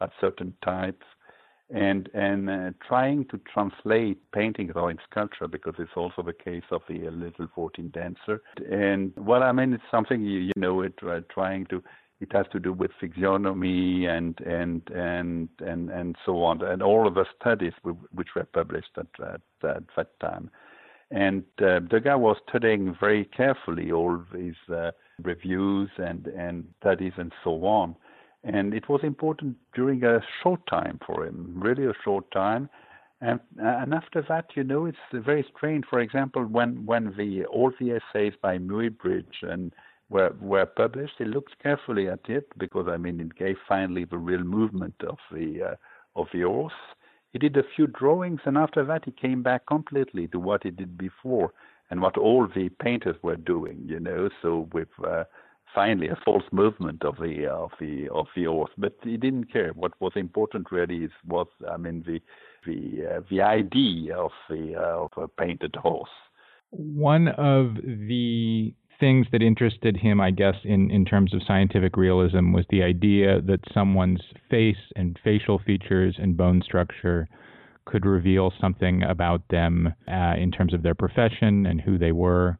at 0.00 0.10
certain 0.20 0.54
types 0.64 1.06
and 1.70 2.08
and 2.14 2.50
uh, 2.50 2.70
trying 2.86 3.24
to 3.26 3.40
translate 3.52 4.18
painting 4.32 4.70
or 4.74 4.90
in 4.90 4.98
sculpture 5.10 5.48
because 5.48 5.74
it's 5.78 5.96
also 5.96 6.22
the 6.22 6.32
case 6.32 6.64
of 6.70 6.82
the 6.88 7.08
little 7.10 7.48
14 7.54 7.90
dancer. 7.90 8.42
And 8.70 9.12
what 9.16 9.42
i 9.42 9.52
mean 9.52 9.72
it's 9.72 9.82
something 9.90 10.22
you, 10.22 10.40
you 10.40 10.52
know 10.56 10.82
it 10.82 10.94
uh, 11.06 11.20
trying 11.32 11.66
to 11.66 11.82
it 12.20 12.32
has 12.32 12.46
to 12.52 12.60
do 12.60 12.72
with 12.72 12.90
physiognomy 13.00 14.06
and 14.06 14.38
and 14.40 14.82
and 14.94 15.48
and 15.60 15.90
and 15.90 16.16
so 16.24 16.42
on 16.44 16.62
and 16.62 16.82
all 16.82 17.06
of 17.06 17.14
the 17.14 17.24
studies 17.40 17.72
which 18.12 18.28
were 18.36 18.44
published 18.44 18.96
at, 18.96 19.06
at, 19.20 19.40
at 19.68 19.82
that 19.96 20.20
time. 20.20 20.50
And 21.10 21.44
uh, 21.60 21.80
Degas 21.80 22.18
was 22.18 22.36
studying 22.48 22.96
very 22.98 23.26
carefully 23.26 23.92
all 23.92 24.22
these 24.32 24.54
uh, 24.72 24.92
reviews 25.22 25.90
and 25.98 26.26
and 26.26 26.64
studies 26.80 27.12
and 27.16 27.32
so 27.42 27.64
on 27.64 27.96
and 28.44 28.74
it 28.74 28.88
was 28.88 29.00
important 29.02 29.56
during 29.74 30.02
a 30.04 30.20
short 30.42 30.66
time 30.66 30.98
for 31.06 31.24
him, 31.26 31.54
really 31.56 31.84
a 31.84 31.94
short 32.04 32.30
time. 32.32 32.68
And, 33.20 33.38
and 33.58 33.94
after 33.94 34.24
that, 34.28 34.46
you 34.56 34.64
know, 34.64 34.86
it's 34.86 34.98
very 35.12 35.46
strange. 35.56 35.84
For 35.88 36.00
example, 36.00 36.44
when, 36.44 36.84
when 36.84 37.14
the, 37.16 37.44
all 37.44 37.72
the 37.78 37.92
essays 37.92 38.32
by 38.42 38.58
Muybridge 38.58 39.42
and 39.42 39.72
were, 40.10 40.34
were 40.40 40.66
published, 40.66 41.14
he 41.18 41.24
looked 41.24 41.56
carefully 41.62 42.08
at 42.08 42.28
it 42.28 42.46
because, 42.58 42.88
I 42.88 42.96
mean, 42.96 43.20
it 43.20 43.36
gave 43.36 43.56
finally 43.68 44.04
the 44.04 44.18
real 44.18 44.42
movement 44.42 44.94
of 45.08 45.18
the, 45.30 45.62
uh, 45.62 46.20
of 46.20 46.26
the 46.32 46.42
horse. 46.42 46.72
He 47.32 47.38
did 47.38 47.56
a 47.56 47.62
few 47.76 47.86
drawings, 47.86 48.40
and 48.44 48.58
after 48.58 48.84
that, 48.84 49.04
he 49.04 49.12
came 49.12 49.42
back 49.42 49.66
completely 49.66 50.26
to 50.28 50.40
what 50.40 50.64
he 50.64 50.70
did 50.70 50.98
before 50.98 51.52
and 51.90 52.02
what 52.02 52.18
all 52.18 52.48
the 52.48 52.70
painters 52.70 53.16
were 53.22 53.36
doing, 53.36 53.82
you 53.86 54.00
know. 54.00 54.28
So 54.42 54.68
with 54.72 54.88
uh, 55.06 55.24
finally 55.74 56.08
a 56.08 56.16
false 56.24 56.44
movement 56.52 57.04
of 57.04 57.16
the 57.16 57.46
of 57.50 57.70
the 57.80 58.08
of 58.10 58.26
the 58.36 58.44
horse. 58.44 58.70
But 58.76 58.94
he 59.02 59.16
didn't 59.16 59.52
care. 59.52 59.72
What 59.74 59.92
was 60.00 60.12
important 60.16 60.70
really 60.70 61.04
is 61.04 61.10
was 61.26 61.46
I 61.70 61.76
mean 61.76 62.04
the 62.06 62.20
the 62.66 63.16
uh, 63.16 63.20
the 63.30 63.42
idea 63.42 64.16
of 64.16 64.32
the 64.48 64.74
uh, 64.76 65.04
of 65.04 65.10
a 65.16 65.28
painted 65.28 65.74
horse. 65.76 66.10
One 66.70 67.28
of 67.28 67.74
the 67.74 68.74
things 68.98 69.26
that 69.32 69.42
interested 69.42 69.96
him, 69.96 70.20
I 70.20 70.30
guess, 70.30 70.54
in, 70.62 70.88
in 70.90 71.04
terms 71.04 71.34
of 71.34 71.42
scientific 71.44 71.96
realism 71.96 72.52
was 72.52 72.64
the 72.70 72.84
idea 72.84 73.40
that 73.42 73.58
someone's 73.74 74.20
face 74.48 74.76
and 74.94 75.18
facial 75.24 75.58
features 75.58 76.14
and 76.18 76.36
bone 76.36 76.62
structure 76.64 77.28
could 77.84 78.06
reveal 78.06 78.52
something 78.60 79.02
about 79.02 79.42
them 79.50 79.92
uh, 80.06 80.34
in 80.38 80.52
terms 80.52 80.72
of 80.72 80.84
their 80.84 80.94
profession 80.94 81.66
and 81.66 81.80
who 81.80 81.98
they 81.98 82.12
were. 82.12 82.58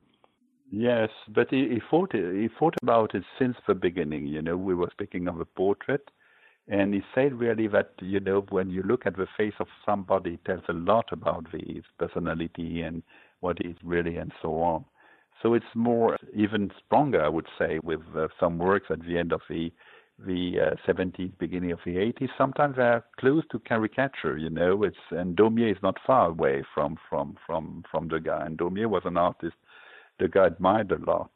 Yes, 0.73 1.11
but 1.29 1.51
he, 1.51 1.69
he 1.69 1.81
thought 1.91 2.13
he 2.15 2.49
thought 2.59 2.75
about 2.83 3.15
it 3.15 3.25
since 3.39 3.57
the 3.69 3.75
beginning. 3.75 4.27
You 4.27 4.43
know, 4.43 4.57
we 4.57 4.75
were 4.75 4.89
speaking 4.91 5.29
of 5.29 5.39
a 5.41 5.45
portrait, 5.45 6.11
and 6.69 6.95
he 6.95 7.03
said 7.15 7.35
really 7.39 7.69
that 7.69 7.93
you 8.01 8.21
know 8.21 8.41
when 8.51 8.71
you 8.71 8.83
look 8.83 9.07
at 9.07 9.17
the 9.17 9.27
face 9.37 9.55
of 9.61 9.69
somebody, 9.85 10.35
it 10.35 10.45
tells 10.47 10.65
a 10.69 10.73
lot 10.73 11.13
about 11.13 11.47
his 11.53 11.85
personality 11.99 12.83
and 12.83 13.03
what 13.41 13.59
he's 13.63 13.77
really 13.85 14.17
and 14.17 14.33
so 14.43 14.61
on. 14.63 14.85
So 15.43 15.55
it's 15.55 15.75
more 15.75 16.17
even 16.35 16.71
stronger, 16.87 17.23
I 17.23 17.29
would 17.29 17.49
say, 17.59 17.79
with 17.83 18.01
uh, 18.17 18.29
some 18.41 18.59
works 18.59 18.87
at 18.91 19.03
the 19.07 19.19
end 19.19 19.33
of 19.33 19.43
the 19.51 19.73
the 20.19 20.61
uh, 20.73 20.77
70s, 20.87 21.33
beginning 21.39 21.73
of 21.73 21.81
the 21.85 21.99
80s. 21.99 22.31
Sometimes 22.39 22.77
they're 22.77 23.05
close 23.21 23.45
to 23.51 23.59
caricature. 23.61 24.39
You 24.39 24.51
know, 24.51 24.85
it's 24.85 24.97
and 25.11 25.37
Daumier 25.37 25.71
is 25.73 25.83
not 25.83 25.99
far 26.07 26.29
away 26.29 26.65
from 26.75 26.97
from 27.09 27.37
from 27.47 27.85
from 27.91 28.09
Degas. 28.09 28.43
And 28.47 28.57
Daumier 28.59 28.89
was 28.89 29.03
an 29.05 29.17
artist 29.19 29.57
Degas 30.23 30.53
admired 30.53 30.93
a 30.93 30.99
lot. 31.11 31.31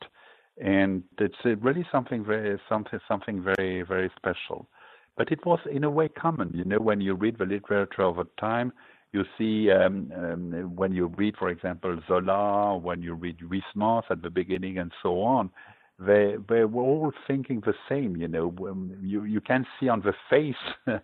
And 0.59 1.03
it's 1.19 1.37
really 1.45 1.87
something 1.93 2.25
very 2.25 2.59
something 2.69 3.01
something 3.07 3.43
very 3.43 3.83
very 3.83 4.11
special. 4.17 4.69
But 5.17 5.33
it 5.33 5.45
was 5.45 5.61
in 5.71 5.85
a 5.85 5.91
way 5.91 6.09
common, 6.09 6.51
you 6.55 6.65
know, 6.65 6.79
when 6.79 7.01
you 7.01 7.15
read 7.15 7.39
the 7.39 7.47
literature 7.47 8.03
of 8.03 8.17
the 8.17 8.27
time, 8.39 8.73
you 9.13 9.25
see 9.39 9.71
um, 9.71 10.13
um, 10.15 10.77
when 10.77 10.93
you 10.93 11.07
read, 11.17 11.37
for 11.39 11.49
example, 11.49 11.99
Zola, 12.07 12.77
when 12.77 13.03
you 13.03 13.15
read 13.15 13.39
Huysmans 13.39 14.05
at 14.11 14.23
the 14.23 14.31
beginning, 14.31 14.79
and 14.79 14.93
so 15.03 15.23
on, 15.23 15.51
they 15.99 16.37
they 16.49 16.65
were 16.65 16.83
all 16.83 17.13
thinking 17.27 17.63
the 17.65 17.75
same. 17.89 18.17
You 18.17 18.29
know, 18.29 18.55
um, 18.69 18.95
you 19.03 19.25
you 19.25 19.41
can 19.41 19.67
see 19.79 19.89
on 19.89 20.01
the 20.03 20.15
face 20.31 20.65
uh, 20.87 20.99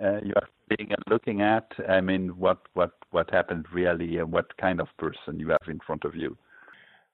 you 0.00 0.32
are 0.36 0.48
being 0.68 0.92
looking 1.10 1.42
at. 1.42 1.70
I 1.88 2.00
mean, 2.00 2.38
what 2.38 2.60
what 2.74 2.92
what 3.10 3.30
happened 3.30 3.66
really, 3.72 4.16
and 4.18 4.32
what 4.32 4.56
kind 4.56 4.80
of 4.80 4.88
person 4.98 5.38
you 5.38 5.48
have 5.48 5.68
in 5.68 5.80
front 5.86 6.04
of 6.04 6.14
you. 6.14 6.36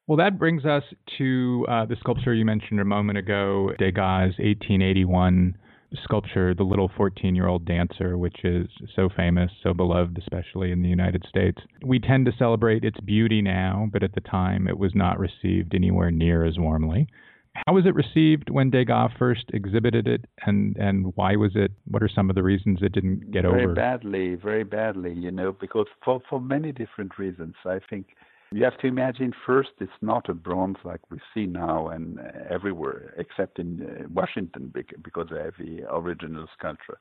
Well, 0.07 0.19
that 0.19 0.39
brings 0.39 0.67
us 0.67 0.83
to 1.19 1.67
uh, 1.69 1.87
the 1.87 1.97
sculpture 1.99 2.35
you 2.35 2.45
mentioned 2.45 2.79
a 2.79 2.85
moment 2.85 3.17
ago, 3.17 3.71
Degas' 3.79 4.37
1881 4.39 5.57
sculpture, 6.03 6.55
The 6.55 6.63
Little 6.63 6.91
14 6.95 7.35
Year 7.35 7.47
Old 7.47 7.65
Dancer, 7.65 8.19
which 8.19 8.45
is 8.45 8.69
so 8.95 9.09
famous, 9.17 9.51
so 9.63 9.73
beloved, 9.73 10.19
especially 10.19 10.73
in 10.73 10.83
the 10.83 10.89
United 10.89 11.25
States. 11.29 11.59
We 11.83 12.01
tend 12.01 12.27
to 12.27 12.33
celebrate 12.39 12.85
its 12.85 13.01
beauty 13.01 13.41
now, 13.41 13.89
but 13.93 14.03
at 14.03 14.15
the 14.15 14.21
time 14.21 14.69
it 14.69 14.79
was 14.79 14.93
not 14.95 15.19
received 15.19 15.75
anywhere 15.75 16.11
near 16.11 16.45
as 16.45 16.59
warmly. 16.59 17.09
How 17.67 17.73
was 17.73 17.87
it 17.87 17.95
received 17.95 18.51
when 18.51 18.71
Degas 18.71 19.13
first 19.19 19.45
exhibited 19.55 20.09
it, 20.09 20.25
and, 20.45 20.77
and 20.77 21.13
why 21.15 21.37
was 21.37 21.53
it? 21.55 21.71
What 21.87 22.03
are 22.03 22.11
some 22.13 22.29
of 22.29 22.35
the 22.35 22.43
reasons 22.43 22.81
it 22.83 22.93
didn't 22.93 23.31
get 23.31 23.45
very 23.45 23.65
over? 23.65 23.73
Very 23.73 23.75
badly, 23.75 24.35
very 24.35 24.65
badly, 24.65 25.15
you 25.15 25.31
know, 25.31 25.53
because 25.53 25.87
for, 26.05 26.21
for 26.29 26.41
many 26.41 26.73
different 26.73 27.17
reasons. 27.17 27.55
I 27.65 27.79
think 27.89 28.09
you 28.55 28.65
have 28.65 28.79
to 28.79 28.87
imagine 28.87 29.33
first, 29.45 29.71
it's 29.81 29.91
not 30.01 30.29
a 30.29 30.35
bronze 30.35 30.77
like 30.85 31.01
we 31.11 31.19
see 31.35 31.47
now 31.47 31.89
and 31.89 32.21
uh, 32.21 32.23
everywhere, 32.49 33.13
except 33.19 33.59
in 33.59 33.83
uh, 33.83 34.09
Washington 34.09 34.73
because 35.03 35.27
they 35.31 35.41
have 35.43 35.55
the 35.59 35.83
original 35.91 36.47
sculpture. 36.57 36.99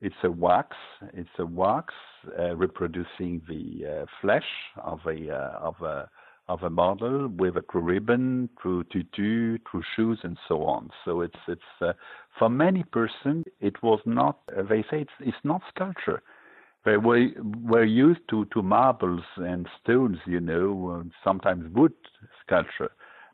It's 0.00 0.14
a 0.24 0.30
wax. 0.30 0.76
It's 1.12 1.28
a 1.38 1.46
wax 1.46 1.94
uh, 2.38 2.56
reproducing 2.56 3.42
the 3.48 4.02
uh, 4.02 4.06
flesh 4.20 4.48
of 4.82 5.00
a 5.06 5.32
uh, 5.32 5.58
of 5.60 5.80
a 5.82 6.08
of 6.48 6.62
a 6.62 6.70
model 6.70 7.28
with 7.28 7.56
a 7.56 7.62
true 7.70 7.82
ribbon, 7.82 8.48
true 8.60 8.82
tutu, 8.84 9.58
true 9.70 9.82
shoes, 9.94 10.18
and 10.22 10.36
so 10.48 10.64
on. 10.64 10.90
So 11.04 11.20
it's 11.20 11.38
it's 11.46 11.62
uh, 11.80 11.92
for 12.38 12.48
many 12.48 12.84
persons 12.84 13.44
it 13.60 13.82
was 13.82 14.00
not. 14.04 14.38
Uh, 14.56 14.62
they 14.62 14.82
say 14.90 15.02
it's 15.02 15.18
it's 15.20 15.44
not 15.44 15.62
sculpture. 15.74 16.22
They 16.84 16.96
were 16.96 17.28
were 17.62 17.84
used 17.84 18.20
to 18.30 18.44
to 18.46 18.62
marbles 18.62 19.24
and 19.36 19.68
stones, 19.82 20.18
you 20.26 20.40
know, 20.40 21.04
sometimes 21.24 21.72
wood 21.74 21.92
sculpture, 22.44 22.90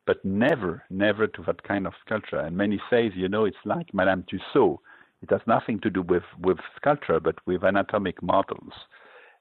but 0.07 0.25
never 0.25 0.85
never 0.91 1.27
to 1.27 1.43
that 1.45 1.63
kind 1.63 1.87
of 1.87 1.95
sculpture. 2.05 2.39
And 2.41 2.57
many 2.57 2.81
say, 2.91 3.11
you 3.15 3.29
know, 3.29 3.45
it's 3.45 3.65
like 3.65 3.93
Madame 3.95 4.25
Tussaud. 4.29 4.81
It 5.23 5.31
has 5.31 5.41
nothing 5.47 5.81
to 5.81 5.91
do 5.91 6.03
with 6.03 6.25
with 6.41 6.59
sculpture, 6.77 7.21
but 7.21 7.37
with 7.47 7.65
anatomic 7.65 8.23
models 8.23 8.73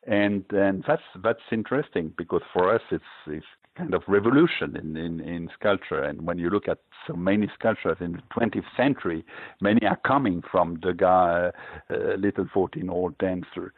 and 0.07 0.43
and 0.51 0.83
that's 0.87 1.01
that's 1.23 1.39
interesting 1.51 2.11
because 2.17 2.41
for 2.51 2.73
us 2.73 2.81
it's 2.91 3.03
it's 3.27 3.45
kind 3.77 3.93
of 3.93 4.03
revolution 4.07 4.75
in, 4.75 4.95
in, 4.95 5.19
in 5.19 5.49
sculpture. 5.59 6.03
And 6.03 6.21
when 6.25 6.37
you 6.37 6.49
look 6.49 6.67
at 6.67 6.79
so 7.07 7.13
many 7.13 7.49
sculptures 7.57 7.97
in 7.99 8.13
the 8.13 8.21
20th 8.35 8.63
century, 8.77 9.25
many 9.61 9.85
are 9.85 9.99
coming 10.05 10.41
from 10.51 10.79
Degas, 10.79 11.53
uh, 11.89 11.95
Little 12.17 12.47
14 12.53 12.89
Old 12.89 13.17
Dancer. 13.17 13.73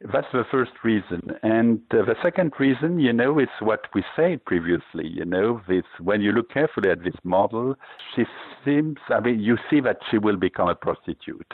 That's 0.00 0.28
the 0.32 0.44
first 0.50 0.70
reason. 0.84 1.32
And 1.42 1.80
uh, 1.90 2.04
the 2.04 2.14
second 2.22 2.52
reason, 2.60 3.00
you 3.00 3.12
know, 3.12 3.40
is 3.40 3.48
what 3.60 3.86
we 3.94 4.04
said 4.14 4.44
previously. 4.44 5.08
You 5.08 5.24
know, 5.24 5.60
this, 5.68 5.82
when 6.00 6.20
you 6.20 6.30
look 6.30 6.50
carefully 6.50 6.90
at 6.90 7.02
this 7.02 7.16
model, 7.24 7.74
she 8.14 8.24
seems, 8.64 8.96
I 9.08 9.18
mean, 9.20 9.40
you 9.40 9.58
see 9.68 9.80
that 9.80 9.98
she 10.10 10.18
will 10.18 10.36
become 10.36 10.68
a 10.68 10.74
prostitute. 10.74 11.52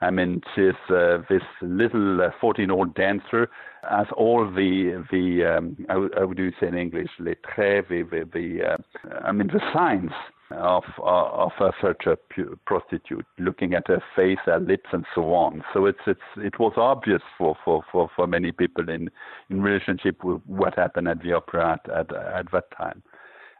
I 0.00 0.10
mean, 0.10 0.42
she's 0.54 0.74
uh, 0.90 1.18
this 1.28 1.42
little 1.60 2.30
14-year-old 2.40 2.90
uh, 2.90 2.92
dancer 2.94 3.50
has 3.88 4.06
all 4.16 4.44
the 4.48 5.04
the 5.10 5.56
um, 5.56 5.76
how, 5.88 6.08
how 6.16 6.32
do 6.32 6.44
you 6.44 6.52
say 6.60 6.68
in 6.68 6.76
English 6.76 7.10
les 7.18 7.34
traits, 7.54 7.88
the, 7.88 8.02
the, 8.02 8.28
the 8.32 8.64
uh, 8.64 9.18
I 9.24 9.32
mean 9.32 9.48
the 9.48 9.60
signs 9.72 10.12
of 10.52 10.84
uh, 10.98 11.02
of 11.02 11.52
a, 11.60 11.72
such 11.82 12.06
a 12.06 12.16
prostitute, 12.64 13.26
looking 13.38 13.74
at 13.74 13.88
her 13.88 14.02
face, 14.14 14.38
her 14.46 14.60
lips, 14.60 14.88
and 14.92 15.04
so 15.14 15.34
on. 15.34 15.64
So 15.72 15.86
it's 15.86 15.98
it's 16.06 16.20
it 16.36 16.58
was 16.60 16.74
obvious 16.76 17.22
for 17.36 17.56
for 17.64 17.82
for, 17.90 18.08
for 18.14 18.26
many 18.28 18.52
people 18.52 18.88
in 18.88 19.10
in 19.50 19.62
relationship 19.62 20.22
with 20.22 20.40
what 20.46 20.76
happened 20.76 21.08
at 21.08 21.22
the 21.22 21.32
opera 21.32 21.72
at 21.84 21.92
at, 21.92 22.14
at 22.14 22.52
that 22.52 22.70
time. 22.76 23.02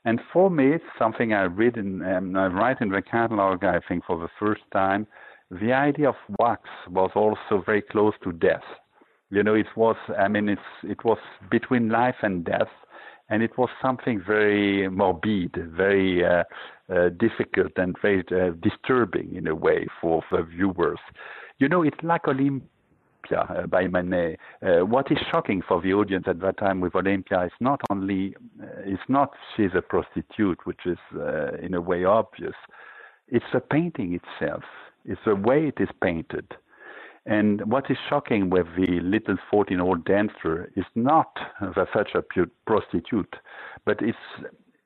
And 0.04 0.20
for 0.32 0.50
me, 0.50 0.74
it's 0.74 0.84
something 0.98 1.32
I 1.32 1.42
read 1.42 1.76
in 1.76 2.02
um, 2.02 2.36
I 2.36 2.46
write 2.46 2.80
in 2.80 2.90
the 2.90 3.02
catalog. 3.02 3.64
I 3.64 3.80
think 3.88 4.04
for 4.04 4.18
the 4.18 4.28
first 4.38 4.62
time 4.72 5.08
the 5.50 5.72
idea 5.72 6.10
of 6.10 6.16
wax 6.38 6.62
was 6.90 7.10
also 7.14 7.62
very 7.64 7.82
close 7.82 8.14
to 8.22 8.32
death. 8.32 8.64
You 9.30 9.42
know, 9.42 9.54
it 9.54 9.66
was, 9.76 9.96
I 10.18 10.28
mean, 10.28 10.48
it's, 10.48 10.60
it 10.82 11.04
was 11.04 11.18
between 11.50 11.88
life 11.88 12.16
and 12.22 12.44
death, 12.44 12.68
and 13.28 13.42
it 13.42 13.56
was 13.58 13.68
something 13.82 14.22
very 14.26 14.88
morbid, 14.88 15.54
very 15.76 16.24
uh, 16.24 16.44
uh, 16.92 17.10
difficult, 17.10 17.72
and 17.76 17.94
very 18.00 18.24
uh, 18.30 18.52
disturbing 18.62 19.36
in 19.36 19.46
a 19.46 19.54
way 19.54 19.86
for 20.00 20.22
the 20.30 20.42
viewers. 20.42 20.98
You 21.58 21.68
know, 21.68 21.82
it's 21.82 21.98
like 22.02 22.26
Olympia 22.26 22.66
uh, 23.32 23.66
by 23.66 23.86
Manet. 23.86 24.38
Uh, 24.62 24.86
what 24.86 25.10
is 25.10 25.18
shocking 25.30 25.60
for 25.66 25.82
the 25.82 25.92
audience 25.92 26.24
at 26.26 26.40
that 26.40 26.56
time 26.56 26.80
with 26.80 26.94
Olympia 26.94 27.44
is 27.44 27.52
not 27.60 27.80
only, 27.90 28.34
uh, 28.62 28.66
it's 28.84 29.02
not 29.08 29.32
she's 29.56 29.72
a 29.74 29.82
prostitute, 29.82 30.58
which 30.64 30.80
is 30.86 30.98
in 31.62 31.74
a 31.74 31.80
way 31.80 32.04
obvious. 32.04 32.54
It's 33.28 33.44
the 33.52 33.60
painting 33.60 34.18
itself 34.18 34.62
it's 35.08 35.20
the 35.24 35.34
way 35.34 35.66
it 35.66 35.80
is 35.80 35.88
painted. 36.02 36.46
And 37.26 37.60
what 37.70 37.90
is 37.90 37.96
shocking 38.08 38.48
with 38.50 38.66
the 38.76 39.00
little 39.00 39.36
14 39.50 39.76
year 39.76 39.84
old 39.84 40.04
dancer 40.04 40.70
is 40.76 40.84
not 40.94 41.36
the 41.60 41.86
such 41.94 42.10
a 42.14 42.22
prostitute, 42.66 43.34
but 43.84 44.00
it's 44.00 44.18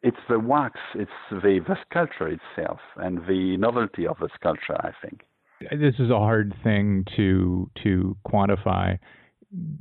it's 0.03 0.17
the 0.29 0.39
wax, 0.39 0.81
it's 0.95 1.11
the, 1.31 1.61
the 1.67 1.77
sculpture 1.89 2.29
itself, 2.29 2.81
and 2.97 3.19
the 3.29 3.57
novelty 3.57 4.07
of 4.07 4.17
the 4.19 4.29
sculpture. 4.35 4.77
I 4.81 4.91
think 5.01 5.23
this 5.71 5.95
is 6.01 6.11
a 6.11 6.19
hard 6.19 6.55
thing 6.65 7.05
to 7.17 7.71
to 7.85 8.17
quantify. 8.27 8.99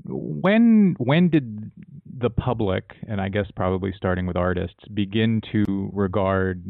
When 0.05 0.95
when 0.99 1.29
did 1.29 1.71
the 2.19 2.29
public, 2.29 2.83
and 3.07 3.19
I 3.19 3.29
guess 3.29 3.45
probably 3.55 3.93
starting 3.97 4.27
with 4.27 4.35
artists, 4.35 4.87
begin 4.93 5.41
to 5.51 5.89
regard 5.93 6.63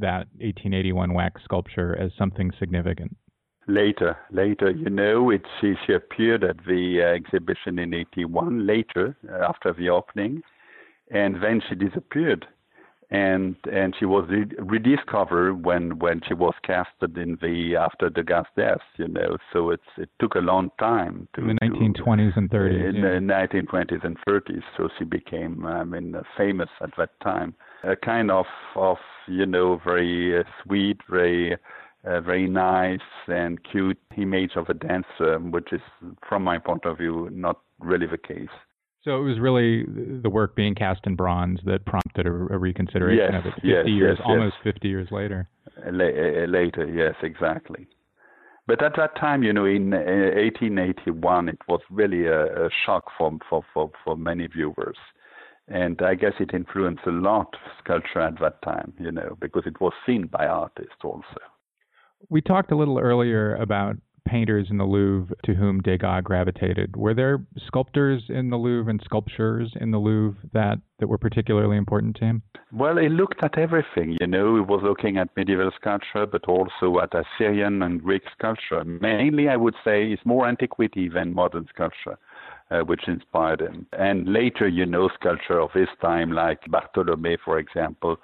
that 0.00 0.26
1881 0.38 1.14
wax 1.14 1.42
sculpture 1.44 1.96
as 1.96 2.10
something 2.18 2.50
significant? 2.58 3.16
Later, 3.66 4.18
later, 4.30 4.70
you 4.70 4.90
know, 4.90 5.30
it, 5.30 5.42
she, 5.60 5.74
she 5.86 5.94
appeared 5.94 6.44
at 6.44 6.58
the 6.66 7.00
uh, 7.02 7.06
exhibition 7.06 7.78
in 7.78 7.94
81, 7.94 8.66
later, 8.66 9.16
uh, 9.26 9.42
after 9.48 9.72
the 9.72 9.88
opening, 9.88 10.42
and 11.10 11.42
then 11.42 11.62
she 11.66 11.74
disappeared. 11.74 12.46
And 13.10 13.56
and 13.70 13.94
she 13.98 14.06
was 14.06 14.26
re- 14.28 14.50
rediscovered 14.58 15.64
when 15.64 15.98
when 15.98 16.20
she 16.26 16.34
was 16.34 16.54
casted 16.64 17.16
in 17.16 17.38
the 17.40 17.76
after 17.76 18.10
Degas' 18.10 18.46
death, 18.56 18.80
you 18.96 19.08
know. 19.08 19.36
So 19.52 19.70
it's 19.70 19.82
it 19.96 20.10
took 20.20 20.34
a 20.34 20.40
long 20.40 20.70
time 20.78 21.28
to 21.34 21.42
in 21.42 21.56
the 21.60 21.66
1920s 21.66 22.36
and 22.36 22.50
30s. 22.50 22.88
In 22.88 22.96
yeah. 22.96 23.02
the 23.02 23.18
1920s 23.20 24.04
and 24.04 24.16
30s, 24.28 24.62
so 24.76 24.88
she 24.98 25.04
became, 25.04 25.66
I 25.66 25.84
mean, 25.84 26.16
famous 26.36 26.68
at 26.80 26.90
that 26.96 27.10
time 27.20 27.54
a 27.84 27.96
kind 27.96 28.30
of 28.30 28.46
of 28.76 28.96
you 29.28 29.46
know 29.46 29.80
very 29.84 30.38
uh, 30.38 30.42
sweet, 30.62 30.98
very 31.08 31.56
uh, 32.06 32.20
very 32.20 32.46
nice 32.48 33.00
and 33.28 33.58
cute 33.64 33.98
image 34.16 34.52
of 34.56 34.68
a 34.68 34.74
dancer, 34.74 35.38
which 35.38 35.72
is, 35.72 35.80
from 36.28 36.44
my 36.44 36.58
point 36.58 36.84
of 36.84 36.98
view, 36.98 37.28
not 37.32 37.60
really 37.78 38.06
the 38.06 38.18
case. 38.18 38.48
So 39.04 39.16
it 39.18 39.22
was 39.22 39.38
really 39.38 39.84
the 40.22 40.30
work 40.30 40.56
being 40.56 40.74
cast 40.74 41.06
in 41.06 41.14
bronze 41.14 41.60
that 41.66 41.84
prompted 41.84 42.26
a, 42.26 42.30
a 42.30 42.58
reconsideration 42.58 43.34
yes, 43.34 43.40
of 43.40 43.46
it. 43.46 43.54
50 43.54 43.68
yes, 43.68 43.84
years, 43.86 44.16
yes, 44.18 44.26
almost 44.26 44.54
yes. 44.64 44.74
50 44.74 44.88
years 44.88 45.08
later. 45.10 45.48
Uh, 45.86 45.90
later, 45.90 46.90
yes, 46.90 47.14
exactly. 47.22 47.86
But 48.66 48.82
at 48.82 48.92
that 48.96 49.14
time, 49.20 49.42
you 49.42 49.52
know, 49.52 49.66
in 49.66 49.90
1881, 49.90 51.48
uh, 51.48 51.52
it 51.52 51.58
was 51.68 51.80
really 51.90 52.26
a, 52.26 52.66
a 52.66 52.70
shock 52.86 53.04
for, 53.18 53.36
for, 53.50 53.62
for, 53.74 53.90
for 54.04 54.16
many 54.16 54.46
viewers 54.46 54.96
and 55.68 56.00
I 56.02 56.14
guess 56.14 56.32
it 56.40 56.52
influenced 56.52 57.06
a 57.06 57.10
lot 57.10 57.54
of 57.54 57.72
sculpture 57.82 58.20
at 58.20 58.38
that 58.40 58.60
time, 58.62 58.92
you 58.98 59.10
know, 59.10 59.36
because 59.40 59.62
it 59.66 59.80
was 59.80 59.92
seen 60.06 60.26
by 60.26 60.46
artists 60.46 60.96
also. 61.02 61.40
We 62.28 62.40
talked 62.40 62.70
a 62.70 62.76
little 62.76 62.98
earlier 62.98 63.54
about 63.56 63.96
painters 64.24 64.68
in 64.70 64.78
the 64.78 64.84
Louvre 64.84 65.34
to 65.44 65.54
whom 65.54 65.80
Degas 65.80 66.22
gravitated. 66.24 66.96
Were 66.96 67.14
there 67.14 67.44
sculptors 67.66 68.22
in 68.28 68.50
the 68.50 68.56
Louvre 68.56 68.90
and 68.90 69.00
sculptures 69.04 69.72
in 69.80 69.90
the 69.90 69.98
Louvre 69.98 70.38
that, 70.52 70.78
that 70.98 71.08
were 71.08 71.18
particularly 71.18 71.76
important 71.76 72.16
to 72.16 72.24
him? 72.24 72.42
Well, 72.72 72.96
he 72.96 73.08
looked 73.08 73.42
at 73.42 73.58
everything. 73.58 74.16
You 74.20 74.26
know, 74.26 74.56
he 74.56 74.60
was 74.60 74.80
looking 74.82 75.18
at 75.18 75.36
medieval 75.36 75.70
sculpture, 75.76 76.26
but 76.26 76.44
also 76.46 77.00
at 77.00 77.12
Assyrian 77.14 77.82
and 77.82 78.02
Greek 78.02 78.22
sculpture. 78.36 78.84
Mainly, 78.84 79.48
I 79.48 79.56
would 79.56 79.74
say, 79.84 80.06
it's 80.06 80.24
more 80.24 80.48
antiquity 80.48 81.08
than 81.08 81.34
modern 81.34 81.66
sculpture 81.72 82.18
uh, 82.70 82.80
which 82.80 83.06
inspired 83.06 83.60
him. 83.60 83.86
And 83.92 84.32
later, 84.32 84.68
you 84.68 84.86
know, 84.86 85.08
sculpture 85.14 85.60
of 85.60 85.72
his 85.72 85.88
time, 86.00 86.32
like 86.32 86.60
Bartholomé, 86.64 87.38
for 87.44 87.58
example, 87.58 88.16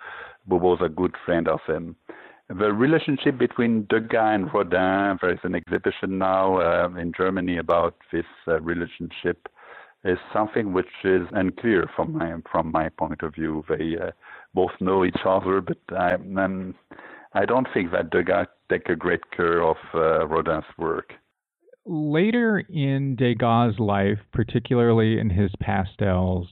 who 0.49 0.57
was 0.57 0.79
a 0.83 0.89
good 0.89 1.15
friend 1.25 1.49
of 1.49 1.61
him. 1.67 1.97
The 2.59 2.73
relationship 2.73 3.39
between 3.39 3.87
Degas 3.89 4.35
and 4.35 4.53
Rodin, 4.53 5.19
there 5.23 5.33
is 5.33 5.39
an 5.45 5.55
exhibition 5.55 6.19
now 6.19 6.57
uh, 6.59 6.89
in 6.99 7.13
Germany 7.17 7.59
about 7.59 7.95
this 8.11 8.25
uh, 8.49 8.61
relationship, 8.61 9.49
is 10.05 10.19
something 10.33 10.73
which 10.73 10.89
is 11.05 11.23
unclear 11.31 11.89
from 11.95 12.13
my 12.19 12.35
from 12.51 12.73
my 12.73 12.89
point 12.89 13.23
of 13.23 13.35
view. 13.35 13.65
They 13.69 13.97
uh, 13.97 14.11
both 14.53 14.73
know 14.81 15.05
each 15.05 15.21
other, 15.25 15.61
but 15.61 15.79
I, 15.97 16.15
I'm, 16.15 16.75
I 17.35 17.45
don't 17.45 17.69
think 17.73 17.93
that 17.93 18.11
Degas 18.11 18.49
take 18.69 18.89
a 18.89 18.97
great 18.97 19.31
care 19.31 19.63
of 19.63 19.77
uh, 19.95 20.27
Rodin's 20.27 20.65
work. 20.77 21.13
Later 21.87 22.65
in 22.69 23.15
Degas' 23.15 23.79
life, 23.79 24.19
particularly 24.33 25.21
in 25.21 25.31
his 25.31 25.53
pastels, 25.61 26.49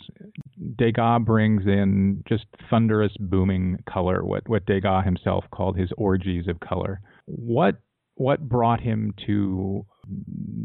Degas 0.77 1.23
brings 1.25 1.67
in 1.67 2.23
just 2.29 2.47
thunderous, 2.71 3.13
booming 3.19 3.83
color, 3.89 4.25
what, 4.25 4.49
what 4.49 4.67
Degas 4.67 5.05
himself 5.05 5.45
called 5.53 5.77
his 5.77 5.91
orgies 5.97 6.49
of 6.49 6.61
color. 6.61 7.01
What, 7.27 7.77
what 8.15 8.49
brought 8.49 8.81
him 8.81 9.15
to 9.27 9.87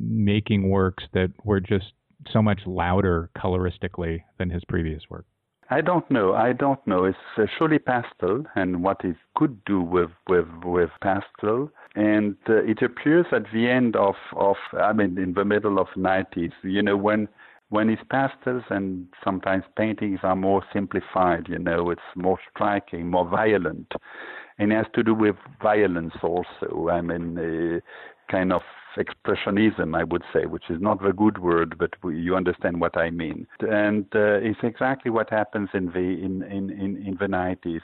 making 0.02 0.70
works 0.70 1.04
that 1.14 1.32
were 1.44 1.60
just 1.60 1.94
so 2.32 2.42
much 2.42 2.62
louder 2.66 3.30
coloristically 3.38 4.24
than 4.38 4.50
his 4.50 4.64
previous 4.68 5.04
work? 5.10 5.26
I 5.70 5.82
don't 5.82 6.10
know. 6.12 6.34
I 6.34 6.54
don't 6.54 6.86
know. 6.86 7.06
It's 7.06 7.18
uh, 7.38 7.46
surely 7.58 7.80
pastel, 7.80 8.44
and 8.56 8.84
what 8.84 9.04
it 9.04 9.16
could 9.36 9.64
do 9.66 9.82
with 9.82 10.12
with 10.28 10.46
with 10.64 10.90
pastel. 11.02 11.72
And 11.96 12.36
uh, 12.50 12.64
it 12.64 12.82
appears 12.82 13.26
at 13.32 13.46
the 13.54 13.70
end 13.70 13.96
of 13.96 14.16
of 14.36 14.58
I 14.74 14.94
mean 14.94 15.18
in 15.18 15.34
the 15.34 15.46
middle 15.46 15.80
of 15.80 15.88
90s. 15.98 16.52
You 16.64 16.84
know 16.84 16.98
when 16.98 17.28
when 17.74 17.90
his 17.90 18.04
pastels 18.12 18.64
and 18.70 19.08
sometimes 19.24 19.64
paintings 19.76 20.20
are 20.22 20.36
more 20.36 20.62
simplified. 20.72 21.48
You 21.50 21.58
know 21.58 21.90
it's 21.90 22.10
more 22.16 22.38
striking, 22.52 23.10
more 23.10 23.28
violent, 23.28 23.92
and 24.60 24.72
it 24.72 24.76
has 24.76 24.86
to 24.94 25.02
do 25.04 25.16
with 25.16 25.36
violence 25.62 26.14
also. 26.22 26.90
I 26.90 27.02
mean. 27.02 27.26
Uh, 27.38 27.80
kind 28.32 28.54
of 28.54 28.62
expressionism, 28.98 29.96
I 29.96 30.04
would 30.06 30.24
say, 30.34 30.46
which 30.46 30.64
is 30.70 30.80
not 30.82 31.06
a 31.06 31.14
good 31.14 31.38
word, 31.40 31.76
but 31.78 31.92
you 32.04 32.36
understand 32.36 32.80
what 32.80 32.96
I 32.98 33.10
mean. 33.10 33.46
And 33.60 34.06
uh, 34.16 34.40
it's 34.42 34.60
exactly 34.64 35.12
what 35.12 35.30
happens 35.30 35.70
in 35.74 35.88
the 35.88 36.00
in 36.00 36.42
in 36.44 36.70
in, 36.72 36.92
in 37.08 37.18
the 37.20 37.28
90s. 37.28 37.82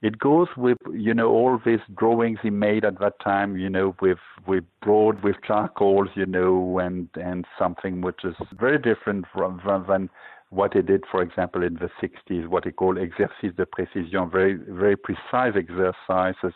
It 0.00 0.18
goes 0.18 0.48
with 0.56 0.78
you 0.92 1.12
know 1.12 1.28
all 1.28 1.60
these 1.64 1.80
drawings 1.96 2.38
he 2.42 2.50
made 2.50 2.84
at 2.84 3.00
that 3.00 3.18
time, 3.20 3.56
you 3.56 3.68
know, 3.68 3.96
with 4.00 4.18
with 4.46 4.64
broad 4.80 5.22
with 5.24 5.36
charcoals, 5.44 6.08
you 6.14 6.26
know, 6.26 6.78
and 6.78 7.08
and 7.14 7.44
something 7.58 8.00
which 8.00 8.24
is 8.24 8.36
very 8.58 8.78
different 8.78 9.26
from 9.32 9.60
than 9.88 10.08
what 10.50 10.74
he 10.74 10.82
did, 10.82 11.04
for 11.10 11.20
example, 11.20 11.62
in 11.62 11.74
the 11.74 11.90
60s, 12.00 12.46
what 12.46 12.64
he 12.64 12.70
called 12.70 12.96
exercice 12.96 13.54
de 13.56 13.66
précision, 13.66 14.30
very 14.30 14.54
very 14.54 14.96
precise 14.96 15.54
exercises 15.56 16.54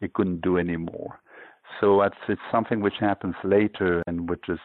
he 0.00 0.08
couldn't 0.08 0.40
do 0.40 0.56
anymore. 0.56 1.20
So 1.80 2.00
it's, 2.02 2.16
it's 2.28 2.40
something 2.52 2.80
which 2.80 2.94
happens 3.00 3.34
later 3.42 4.02
and 4.06 4.28
which 4.28 4.48
is 4.48 4.58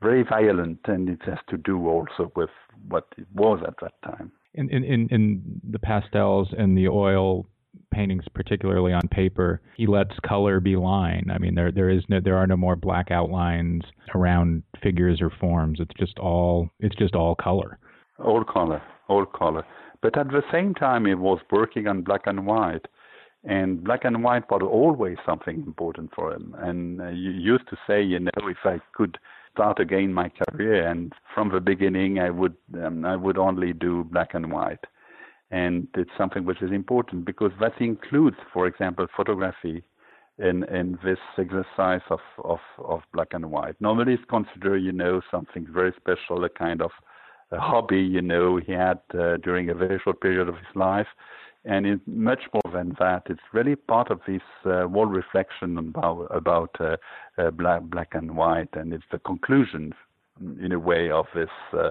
very 0.00 0.22
violent, 0.22 0.80
and 0.86 1.08
it 1.08 1.22
has 1.26 1.38
to 1.48 1.56
do 1.56 1.88
also 1.88 2.32
with 2.34 2.50
what 2.88 3.06
it 3.16 3.26
was 3.34 3.62
at 3.66 3.74
that 3.82 3.94
time. 4.02 4.32
In 4.54 4.70
in 4.70 4.82
in, 4.84 5.08
in 5.10 5.60
the 5.70 5.78
pastels 5.78 6.48
and 6.56 6.76
the 6.76 6.88
oil 6.88 7.46
paintings, 7.92 8.24
particularly 8.34 8.92
on 8.92 9.08
paper, 9.08 9.60
he 9.76 9.86
lets 9.86 10.14
color 10.26 10.60
be 10.60 10.76
line. 10.76 11.26
I 11.32 11.38
mean, 11.38 11.54
there 11.54 11.72
there 11.72 11.90
is 11.90 12.02
no 12.08 12.20
there 12.20 12.36
are 12.36 12.46
no 12.46 12.56
more 12.56 12.76
black 12.76 13.10
outlines 13.10 13.82
around 14.14 14.62
figures 14.82 15.20
or 15.20 15.30
forms. 15.40 15.80
It's 15.80 15.94
just 15.98 16.18
all 16.18 16.70
it's 16.80 16.96
just 16.96 17.14
all 17.14 17.34
color. 17.34 17.78
All 18.18 18.44
color, 18.44 18.82
all 19.08 19.26
color. 19.26 19.64
But 20.02 20.16
at 20.18 20.28
the 20.28 20.42
same 20.52 20.74
time, 20.74 21.06
he 21.06 21.14
was 21.14 21.40
working 21.50 21.86
on 21.86 22.02
black 22.02 22.22
and 22.26 22.46
white. 22.46 22.86
And 23.44 23.84
black 23.84 24.04
and 24.04 24.24
white 24.24 24.50
was 24.50 24.62
always 24.62 25.18
something 25.24 25.56
important 25.66 26.10
for 26.14 26.32
him. 26.32 26.54
And 26.58 27.00
uh, 27.00 27.08
you 27.10 27.30
used 27.30 27.68
to 27.70 27.76
say, 27.86 28.02
you 28.02 28.18
know, 28.18 28.30
if 28.36 28.56
I 28.64 28.80
could 28.92 29.18
start 29.52 29.78
again 29.78 30.12
my 30.12 30.30
career, 30.30 30.86
and 30.86 31.12
from 31.34 31.50
the 31.50 31.60
beginning, 31.60 32.18
I 32.18 32.30
would 32.30 32.56
um, 32.84 33.04
I 33.04 33.16
would 33.16 33.38
only 33.38 33.72
do 33.72 34.04
black 34.04 34.34
and 34.34 34.52
white. 34.52 34.84
And 35.50 35.86
it's 35.94 36.10
something 36.18 36.44
which 36.44 36.60
is 36.62 36.72
important 36.72 37.24
because 37.24 37.52
that 37.60 37.80
includes, 37.80 38.36
for 38.52 38.66
example, 38.66 39.06
photography 39.16 39.82
in 40.38 40.64
in 40.64 40.98
this 41.04 41.18
exercise 41.38 42.02
of 42.10 42.20
of, 42.44 42.58
of 42.78 43.00
black 43.12 43.28
and 43.32 43.50
white. 43.50 43.76
Normally, 43.80 44.14
it's 44.14 44.24
considered, 44.28 44.78
you 44.78 44.92
know, 44.92 45.20
something 45.30 45.66
very 45.70 45.92
special, 45.96 46.44
a 46.44 46.48
kind 46.48 46.82
of 46.82 46.90
a 47.52 47.60
hobby, 47.60 48.00
you 48.00 48.22
know, 48.22 48.56
he 48.56 48.72
had 48.72 48.98
uh, 49.14 49.36
during 49.36 49.70
a 49.70 49.74
very 49.74 50.00
short 50.02 50.20
period 50.20 50.48
of 50.48 50.56
his 50.56 50.74
life 50.74 51.06
and 51.66 51.84
it's 51.84 52.02
much 52.06 52.42
more 52.54 52.72
than 52.72 52.94
that. 52.98 53.24
It's 53.28 53.40
really 53.52 53.74
part 53.74 54.10
of 54.10 54.20
this 54.26 54.42
uh, 54.64 54.86
whole 54.86 55.06
reflection 55.06 55.76
about 55.78 56.28
about 56.30 56.70
uh, 56.80 56.96
uh, 57.36 57.50
black 57.50 57.82
black 57.82 58.14
and 58.14 58.36
white, 58.36 58.68
and 58.74 58.94
it's 58.94 59.04
the 59.10 59.18
conclusion, 59.18 59.92
in 60.40 60.72
a 60.72 60.78
way, 60.78 61.10
of 61.10 61.26
this 61.34 61.48
uh, 61.72 61.90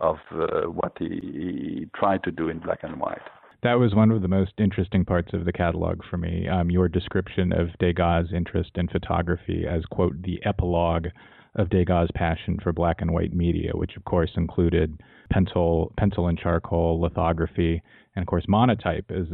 of 0.00 0.16
uh, 0.32 0.62
what 0.70 0.92
he, 0.98 1.08
he, 1.08 1.86
tried 1.94 2.22
to 2.24 2.30
do 2.30 2.48
in 2.48 2.58
black 2.58 2.80
and 2.82 3.00
white. 3.00 3.22
That 3.62 3.74
was 3.74 3.94
one 3.94 4.10
of 4.10 4.20
the 4.20 4.28
most 4.28 4.52
interesting 4.58 5.04
parts 5.04 5.32
of 5.32 5.44
the 5.44 5.52
catalog 5.52 6.00
for 6.10 6.18
me. 6.18 6.46
Um, 6.48 6.70
your 6.70 6.88
description 6.88 7.52
of 7.52 7.68
Degas' 7.78 8.32
interest 8.34 8.72
in 8.74 8.88
photography 8.88 9.64
as 9.68 9.84
quote 9.86 10.20
the 10.22 10.38
epilogue 10.44 11.06
of 11.54 11.70
Degas' 11.70 12.10
passion 12.14 12.58
for 12.62 12.72
black 12.72 13.00
and 13.00 13.12
white 13.12 13.32
media, 13.32 13.70
which 13.72 13.96
of 13.96 14.04
course 14.04 14.30
included 14.36 15.00
pencil, 15.30 15.92
pencil 15.96 16.28
and 16.28 16.38
charcoal 16.38 17.00
lithography, 17.00 17.82
and 18.14 18.22
of 18.22 18.26
course 18.26 18.44
monotype. 18.46 19.10
As 19.10 19.26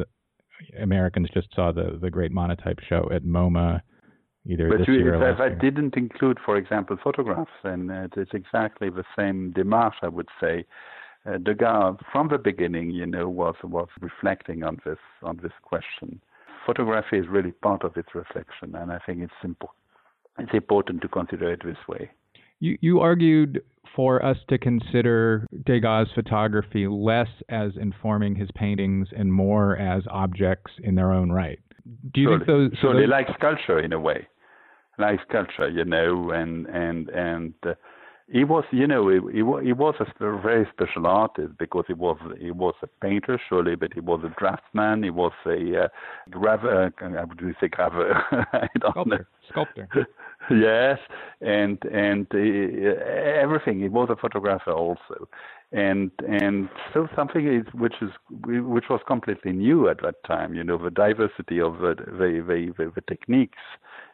Americans 0.80 1.28
just 1.34 1.48
saw 1.54 1.72
the 1.72 1.98
the 2.00 2.10
great 2.10 2.30
monotype 2.30 2.78
show 2.88 3.08
at 3.12 3.24
MoMA 3.24 3.80
either 4.46 4.68
but 4.68 4.78
this 4.78 4.88
you, 4.88 4.94
year 4.94 5.14
or 5.14 5.18
last 5.18 5.38
year. 5.38 5.50
That 5.50 5.60
didn't 5.60 5.96
include, 5.96 6.38
for 6.44 6.56
example, 6.56 6.96
photographs, 7.02 7.50
and 7.64 7.90
uh, 7.90 8.08
it's 8.16 8.32
exactly 8.34 8.90
the 8.90 9.04
same 9.16 9.52
démarche, 9.56 10.02
I 10.02 10.08
would 10.08 10.28
say. 10.40 10.64
Uh, 11.24 11.38
Degas, 11.38 11.96
from 12.10 12.28
the 12.28 12.38
beginning, 12.38 12.90
you 12.90 13.06
know, 13.06 13.28
was 13.28 13.54
was 13.62 13.88
reflecting 14.00 14.64
on 14.64 14.78
this 14.84 14.98
on 15.22 15.38
this 15.42 15.52
question. 15.62 16.20
Photography 16.66 17.18
is 17.18 17.26
really 17.28 17.52
part 17.52 17.84
of 17.84 17.96
its 17.96 18.08
reflection, 18.14 18.74
and 18.74 18.92
I 18.92 18.98
think 19.06 19.22
it's 19.22 19.32
simple 19.40 19.74
it's 20.38 20.54
important 20.54 21.02
to 21.02 21.08
consider 21.08 21.52
it 21.52 21.60
this 21.64 21.76
way. 21.88 22.10
You, 22.60 22.78
you 22.80 23.00
argued 23.00 23.62
for 23.94 24.24
us 24.24 24.36
to 24.48 24.58
consider 24.58 25.46
Degas' 25.66 26.08
photography 26.14 26.86
less 26.86 27.28
as 27.48 27.72
informing 27.80 28.36
his 28.36 28.48
paintings 28.54 29.08
and 29.16 29.32
more 29.32 29.76
as 29.76 30.04
objects 30.08 30.72
in 30.82 30.94
their 30.94 31.12
own 31.12 31.30
right. 31.30 31.58
Do 32.12 32.20
you 32.20 32.28
surely, 32.28 32.38
think 32.38 32.46
those? 32.46 32.78
So 32.80 32.92
those... 32.92 33.08
like 33.08 33.26
culture 33.40 33.78
in 33.80 33.92
a 33.92 34.00
way, 34.00 34.26
like 34.98 35.20
culture, 35.28 35.68
you 35.68 35.84
know, 35.84 36.30
and 36.30 36.66
and 36.66 37.08
and 37.10 37.54
uh, 37.66 37.74
he 38.32 38.44
was, 38.44 38.64
you 38.70 38.86
know, 38.86 39.08
he, 39.08 39.18
he, 39.30 39.66
he 39.66 39.72
was 39.72 39.94
a 40.00 40.06
very 40.40 40.66
special 40.72 41.06
artist 41.06 41.52
because 41.58 41.84
he 41.86 41.92
was 41.92 42.16
he 42.40 42.50
was 42.50 42.74
a 42.82 42.86
painter, 42.86 43.40
surely, 43.48 43.74
but 43.74 43.92
he 43.92 44.00
was 44.00 44.20
a 44.24 44.34
draftsman. 44.40 45.02
He 45.02 45.10
was 45.10 45.32
a 45.44 45.84
uh, 45.84 45.88
graver. 46.30 46.92
Uh, 47.00 47.10
how 47.10 47.26
would 47.26 47.56
say 47.60 47.68
graver? 47.68 48.14
I 48.52 48.68
don't 48.80 48.92
Sculptor. 48.92 49.18
know. 49.18 49.24
Sculptor. 49.50 49.88
yes, 50.50 50.98
and 51.40 51.78
and 51.92 52.26
uh, 52.32 53.04
everything. 53.42 53.80
He 53.80 53.88
was 53.88 54.08
a 54.10 54.16
photographer 54.16 54.72
also, 54.72 55.28
and 55.72 56.10
and 56.28 56.68
so 56.92 57.08
something 57.16 57.46
is 57.46 57.64
which 57.72 57.94
is 58.02 58.10
which 58.30 58.84
was 58.90 59.00
completely 59.06 59.52
new 59.52 59.88
at 59.88 60.02
that 60.02 60.22
time. 60.26 60.54
You 60.54 60.64
know, 60.64 60.78
the 60.78 60.90
diversity 60.90 61.60
of 61.60 61.78
the 61.78 61.94
the, 61.96 62.72
the, 62.76 62.90
the, 62.94 63.00
techniques 63.02 63.58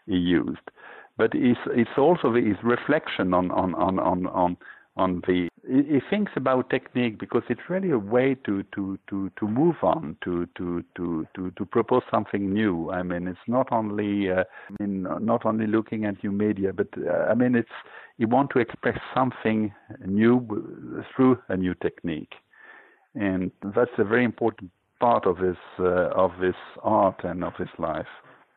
he 0.06 0.16
used 0.16 0.70
but 1.18 1.32
it's 1.34 1.60
it's 1.66 1.98
also 1.98 2.32
his 2.32 2.56
reflection 2.62 3.34
on 3.34 3.50
on 3.50 3.74
on 3.74 3.98
on 3.98 4.26
on, 4.28 4.56
on 4.98 5.22
the 5.26 5.48
he 5.66 6.00
thinks 6.08 6.32
about 6.34 6.70
technique 6.70 7.18
because 7.18 7.42
it's 7.50 7.60
really 7.68 7.90
a 7.90 7.98
way 7.98 8.34
to 8.46 8.62
to 8.74 8.98
to 9.08 9.30
to 9.38 9.46
move 9.46 9.76
on 9.82 10.16
to 10.24 10.46
to 10.56 10.82
to 10.96 11.26
to 11.34 11.50
to 11.52 11.64
propose 11.66 12.02
something 12.10 12.52
new. 12.52 12.90
I 12.90 13.02
mean 13.02 13.28
it's 13.28 13.46
not 13.46 13.68
only 13.70 14.30
uh, 14.30 14.44
i 14.70 14.82
mean 14.82 15.06
not 15.20 15.44
only 15.44 15.66
looking 15.66 16.04
at 16.06 16.22
new 16.24 16.32
media 16.32 16.72
but 16.72 16.88
uh, 16.96 17.30
i 17.30 17.34
mean 17.34 17.54
it's 17.54 17.76
you 18.16 18.26
want 18.28 18.50
to 18.50 18.58
express 18.58 18.98
something 19.14 19.72
new 20.04 20.34
through 21.14 21.38
a 21.48 21.56
new 21.56 21.74
technique. 21.74 22.32
And 23.14 23.50
that's 23.74 23.96
a 23.98 24.04
very 24.04 24.24
important 24.24 24.70
part 25.00 25.26
of 25.26 25.38
his 25.38 25.56
uh, 25.78 26.08
of 26.24 26.32
his 26.38 26.54
art 26.82 27.20
and 27.24 27.44
of 27.44 27.54
his 27.56 27.68
life 27.78 28.12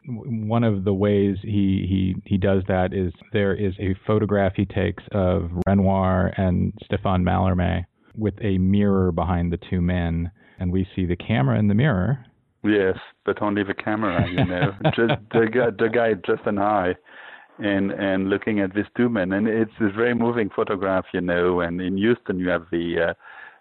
one 0.07 0.63
of 0.63 0.83
the 0.83 0.93
ways 0.93 1.37
he, 1.43 1.85
he, 1.87 2.15
he 2.25 2.37
does 2.37 2.63
that 2.67 2.93
is 2.93 3.13
there 3.33 3.53
is 3.53 3.73
a 3.79 3.95
photograph 4.07 4.53
he 4.55 4.65
takes 4.65 5.03
of 5.11 5.51
Renoir 5.67 6.33
and 6.37 6.73
Stéphane 6.89 7.23
Mallarmé 7.23 7.85
with 8.15 8.33
a 8.41 8.57
mirror 8.57 9.11
behind 9.11 9.51
the 9.51 9.59
two 9.69 9.81
men, 9.81 10.31
and 10.59 10.71
we 10.71 10.87
see 10.95 11.05
the 11.05 11.15
camera 11.15 11.57
in 11.59 11.67
the 11.67 11.75
mirror. 11.75 12.25
Yes, 12.63 12.97
but 13.25 13.41
only 13.41 13.63
the 13.63 13.73
camera, 13.73 14.27
you 14.29 14.45
know. 14.45 14.73
just 14.95 15.13
the 15.31 15.47
guy, 15.51 15.69
the 15.77 15.89
guy, 15.89 16.13
just 16.13 16.45
an 16.45 16.59
eye, 16.59 16.93
and 17.59 17.91
and 17.91 18.29
looking 18.29 18.59
at 18.59 18.73
these 18.75 18.85
two 18.95 19.09
men, 19.09 19.31
and 19.31 19.47
it's 19.47 19.71
a 19.79 19.89
very 19.91 20.13
moving 20.13 20.49
photograph, 20.55 21.05
you 21.13 21.21
know. 21.21 21.61
And 21.61 21.81
in 21.81 21.97
Houston, 21.97 22.37
you 22.37 22.49
have 22.49 22.65
the 22.71 23.09
uh, 23.09 23.13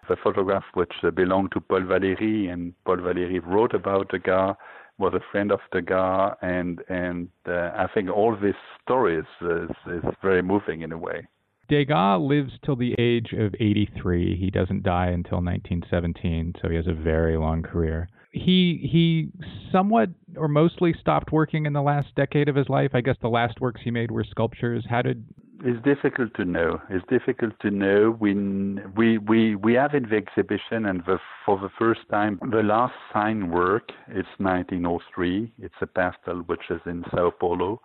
the 0.07 0.17
photograph 0.23 0.63
which 0.75 0.93
belonged 1.15 1.51
to 1.53 1.61
Paul 1.61 1.81
Valéry, 1.81 2.51
and 2.51 2.73
Paul 2.85 2.97
Valéry 2.97 3.41
wrote 3.43 3.73
about 3.73 4.09
Degas 4.09 4.55
was 5.01 5.13
a 5.13 5.19
friend 5.31 5.51
of 5.51 5.59
Degas, 5.73 6.37
and 6.41 6.81
and 6.87 7.27
uh, 7.47 7.71
I 7.75 7.87
think 7.93 8.09
all 8.09 8.35
these 8.35 8.53
story 8.83 9.17
is, 9.17 9.25
is, 9.41 9.69
is 9.87 10.03
very 10.21 10.41
moving 10.41 10.81
in 10.81 10.91
a 10.91 10.97
way. 10.97 11.27
Degas 11.67 12.19
lives 12.21 12.51
till 12.63 12.75
the 12.75 12.93
age 12.99 13.33
of 13.33 13.55
83. 13.59 14.37
He 14.37 14.51
doesn't 14.51 14.83
die 14.83 15.07
until 15.07 15.37
1917, 15.37 16.55
so 16.61 16.69
he 16.69 16.75
has 16.75 16.87
a 16.87 16.93
very 16.93 17.37
long 17.37 17.63
career. 17.63 18.09
He 18.31 18.87
he 18.89 19.29
somewhat 19.71 20.09
or 20.37 20.47
mostly 20.47 20.95
stopped 20.99 21.31
working 21.31 21.65
in 21.65 21.73
the 21.73 21.81
last 21.81 22.15
decade 22.15 22.47
of 22.47 22.55
his 22.55 22.69
life. 22.69 22.91
I 22.93 23.01
guess 23.01 23.17
the 23.21 23.27
last 23.27 23.59
works 23.59 23.81
he 23.83 23.91
made 23.91 24.09
were 24.09 24.23
sculptures. 24.23 24.85
How 24.89 25.01
did 25.01 25.25
it's 25.63 25.83
difficult 25.83 26.33
to 26.35 26.45
know. 26.45 26.81
It's 26.89 27.05
difficult 27.07 27.53
to 27.61 27.69
know. 27.69 28.17
We 28.19 28.33
we 28.95 29.17
we 29.19 29.55
we 29.55 29.73
have 29.73 29.93
in 29.93 30.09
the 30.09 30.15
exhibition, 30.15 30.85
and 30.85 31.03
the, 31.05 31.19
for 31.45 31.59
the 31.59 31.69
first 31.77 32.01
time, 32.09 32.39
the 32.51 32.63
last 32.63 32.93
signed 33.13 33.51
work. 33.51 33.91
It's 34.07 34.29
1903. 34.37 35.53
It's 35.59 35.75
a 35.81 35.87
pastel 35.87 36.37
which 36.47 36.69
is 36.69 36.81
in 36.85 37.03
Sao 37.11 37.31
Paulo, 37.31 37.81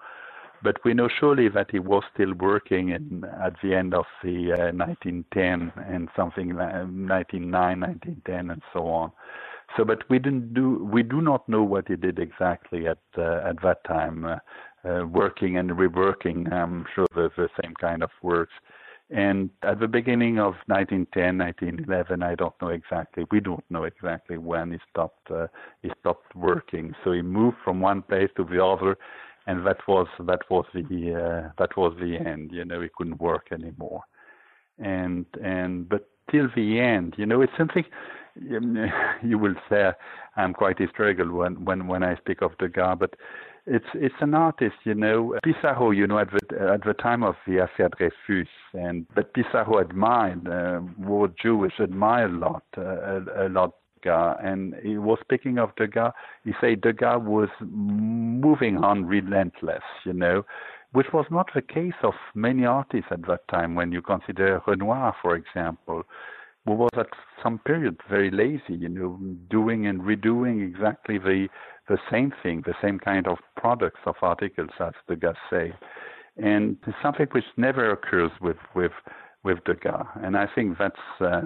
but 0.62 0.76
we 0.84 0.94
know 0.94 1.08
surely 1.20 1.48
that 1.50 1.70
he 1.70 1.78
was 1.78 2.02
still 2.14 2.32
working 2.34 2.90
in, 2.90 3.24
at 3.42 3.54
the 3.62 3.74
end 3.74 3.92
of 3.94 4.06
the 4.22 4.52
uh, 4.52 4.72
1910 4.72 5.72
and 5.86 6.08
something 6.16 6.48
like 6.50 6.72
1909, 6.72 7.80
1910, 7.80 8.50
and 8.50 8.62
so 8.72 8.86
on. 8.86 9.12
So, 9.76 9.84
but 9.84 10.08
we 10.08 10.18
didn't 10.18 10.54
do. 10.54 10.88
We 10.90 11.02
do 11.02 11.20
not 11.20 11.48
know 11.48 11.62
what 11.62 11.88
he 11.88 11.96
did 11.96 12.18
exactly 12.18 12.86
at 12.86 12.98
uh, 13.18 13.40
at 13.44 13.60
that 13.62 13.84
time. 13.84 14.24
Uh, 14.24 14.36
uh, 14.86 15.04
working 15.04 15.56
and 15.58 15.70
reworking, 15.70 16.52
I'm 16.52 16.84
sure 16.94 17.06
the, 17.14 17.28
the 17.36 17.48
same 17.60 17.74
kind 17.80 18.02
of 18.02 18.10
works. 18.22 18.52
And 19.10 19.50
at 19.62 19.78
the 19.78 19.86
beginning 19.88 20.38
of 20.38 20.54
1910, 20.66 21.38
1911, 21.38 22.22
I 22.22 22.34
don't 22.34 22.54
know 22.60 22.68
exactly. 22.68 23.24
We 23.30 23.40
don't 23.40 23.64
know 23.70 23.84
exactly 23.84 24.36
when 24.38 24.72
he 24.72 24.78
stopped. 24.90 25.30
Uh, 25.30 25.46
he 25.82 25.90
stopped 26.00 26.34
working. 26.34 26.92
So 27.04 27.12
he 27.12 27.22
moved 27.22 27.56
from 27.64 27.80
one 27.80 28.02
place 28.02 28.30
to 28.36 28.44
the 28.44 28.64
other, 28.64 28.96
and 29.46 29.64
that 29.66 29.78
was 29.86 30.08
that 30.20 30.40
was 30.50 30.66
the 30.74 30.80
uh, 30.80 31.50
that 31.58 31.76
was 31.76 31.96
the 32.00 32.16
end. 32.16 32.50
You 32.52 32.64
know, 32.64 32.80
he 32.80 32.88
couldn't 32.96 33.20
work 33.20 33.48
anymore, 33.52 34.02
and 34.78 35.24
and 35.42 35.88
but 35.88 36.08
till 36.30 36.48
the 36.56 36.80
end, 36.80 37.14
you 37.16 37.26
know, 37.26 37.42
it's 37.42 37.52
something 37.56 37.84
you 39.22 39.38
will 39.38 39.54
say 39.68 39.90
I'm 40.36 40.52
quite 40.52 40.78
historical 40.78 41.30
when 41.32 41.64
when 41.64 41.86
when 41.86 42.02
I 42.02 42.16
speak 42.16 42.42
of 42.42 42.56
Degas, 42.58 42.96
but 42.98 43.14
it's 43.66 43.86
it's 43.94 44.14
an 44.20 44.34
artist, 44.34 44.76
you 44.84 44.94
know. 44.94 45.38
Pissarro, 45.44 45.94
you 45.96 46.06
know, 46.06 46.18
at 46.18 46.28
the 46.30 46.72
at 46.74 46.84
the 46.84 46.94
time 46.94 47.22
of 47.22 47.34
the 47.46 47.58
affaire 47.64 47.88
Dreyfus, 47.98 48.48
and 48.74 49.06
but 49.14 49.34
Pissarro 49.34 49.80
admired, 49.80 50.46
uh, 50.46 50.80
was 50.98 51.30
Jewish, 51.42 51.74
admired 51.80 52.30
a 52.30 52.36
lot, 52.36 52.62
uh, 52.78 52.82
a, 52.82 53.46
a 53.46 53.48
lot 53.48 53.74
Degas, 54.06 54.36
and 54.42 54.74
he 54.82 54.98
was 54.98 55.18
speaking 55.20 55.58
of 55.58 55.74
Degas. 55.76 56.12
He 56.44 56.52
said 56.60 56.80
Degas 56.80 57.20
was 57.22 57.48
moving 57.60 58.78
on 58.78 59.04
relentless, 59.06 59.82
you 60.04 60.12
know, 60.12 60.44
which 60.92 61.06
was 61.12 61.26
not 61.30 61.48
the 61.54 61.62
case 61.62 61.94
of 62.02 62.14
many 62.34 62.64
artists 62.64 63.08
at 63.10 63.26
that 63.26 63.46
time. 63.48 63.74
When 63.74 63.92
you 63.92 64.02
consider 64.02 64.62
Renoir, 64.66 65.14
for 65.20 65.34
example, 65.34 66.04
was 66.74 66.90
at 66.96 67.06
some 67.42 67.58
period 67.60 67.96
very 68.08 68.30
lazy, 68.30 68.74
you 68.74 68.88
know, 68.88 69.18
doing 69.50 69.86
and 69.86 70.00
redoing 70.02 70.66
exactly 70.66 71.18
the 71.18 71.48
the 71.88 71.98
same 72.10 72.32
thing, 72.42 72.64
the 72.66 72.74
same 72.82 72.98
kind 72.98 73.28
of 73.28 73.38
products 73.56 74.00
of 74.06 74.16
articles 74.20 74.70
as 74.80 74.92
Degas 75.08 75.36
say, 75.48 75.72
and 76.36 76.76
something 77.00 77.28
which 77.30 77.44
never 77.56 77.92
occurs 77.92 78.32
with 78.40 78.56
with 78.74 78.92
with 79.44 79.58
Degas, 79.64 80.06
and 80.22 80.36
I 80.36 80.46
think 80.52 80.76
that's 80.78 80.96
uh, 81.20 81.42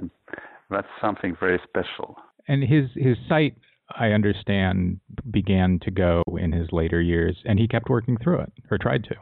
that's 0.70 0.88
something 1.00 1.36
very 1.38 1.60
special. 1.68 2.16
And 2.48 2.62
his 2.62 2.88
his 2.94 3.16
sight, 3.28 3.56
I 3.98 4.08
understand, 4.08 5.00
began 5.30 5.78
to 5.82 5.90
go 5.90 6.22
in 6.40 6.52
his 6.52 6.68
later 6.72 7.02
years, 7.02 7.36
and 7.44 7.58
he 7.58 7.68
kept 7.68 7.90
working 7.90 8.16
through 8.22 8.40
it, 8.40 8.52
or 8.70 8.78
tried 8.78 9.04
to. 9.04 9.16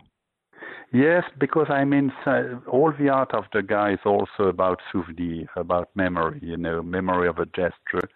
Yes, 0.93 1.25
because 1.39 1.67
I 1.71 1.85
mean, 1.85 2.13
all 2.67 2.93
the 2.99 3.09
art 3.11 3.35
of 3.35 3.45
Degas 3.53 3.95
is 4.01 4.07
also 4.07 4.45
about 4.49 4.81
souvenir, 4.91 5.47
about 5.57 5.91
memory. 5.95 6.41
You 6.43 6.57
know, 6.57 6.83
memory 6.83 7.29
of 7.29 7.39
a 7.39 7.47
gesture, 7.47 8.09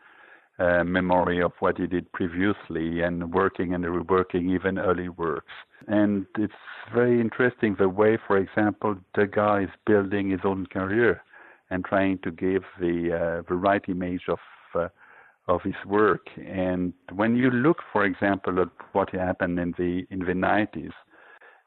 uh, 0.59 0.85
memory 0.85 1.43
of 1.43 1.53
what 1.61 1.79
he 1.79 1.87
did 1.87 2.11
previously, 2.13 3.03
and 3.03 3.33
working 3.33 3.75
and 3.75 3.85
reworking 3.85 4.51
even 4.55 4.79
early 4.79 5.09
works. 5.11 5.53
And 5.89 6.27
it's 6.39 6.55
very 6.95 7.21
interesting 7.21 7.77
the 7.79 7.89
way, 7.89 8.19
for 8.27 8.39
example, 8.39 8.97
Degas 9.15 9.65
is 9.65 9.71
building 9.87 10.31
his 10.31 10.41
own 10.45 10.67
career 10.67 11.23
and 11.71 11.85
trying 11.85 12.19
to 12.21 12.31
give 12.31 12.65
the 12.81 12.97
uh, 13.15 13.43
the 13.49 13.55
right 13.57 13.85
image 13.89 14.25
of 14.29 14.39
uh, 14.75 14.89
of 15.49 15.63
his 15.63 15.81
work. 15.87 16.27
And 16.39 16.95
when 17.15 17.37
you 17.37 17.51
look, 17.51 17.79
for 17.93 18.05
example, 18.05 18.61
at 18.61 18.69
what 18.93 19.11
happened 19.11 19.59
in 19.59 19.75
the 19.79 20.07
in 20.11 20.21
the 20.21 20.35
90s, 20.35 20.93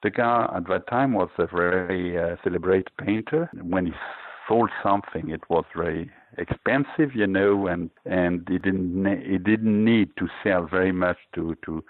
Degas 0.05 0.51
at 0.55 0.67
that 0.67 0.87
time 0.87 1.13
was 1.13 1.29
a 1.37 1.47
very 1.47 2.17
uh, 2.17 2.35
celebrated 2.43 2.91
painter. 3.03 3.49
When 3.61 3.87
he 3.87 3.93
sold 4.47 4.69
something, 4.83 5.29
it 5.29 5.41
was 5.49 5.65
very 5.75 6.11
expensive, 6.37 7.15
you 7.15 7.27
know, 7.27 7.67
and 7.67 7.89
and 8.05 8.47
he 8.47 8.57
didn't 8.59 9.05
he 9.31 9.37
didn't 9.37 9.83
need 9.83 10.09
to 10.17 10.27
sell 10.43 10.67
very 10.77 10.91
much 10.91 11.17
to 11.35 11.55
to 11.65 11.83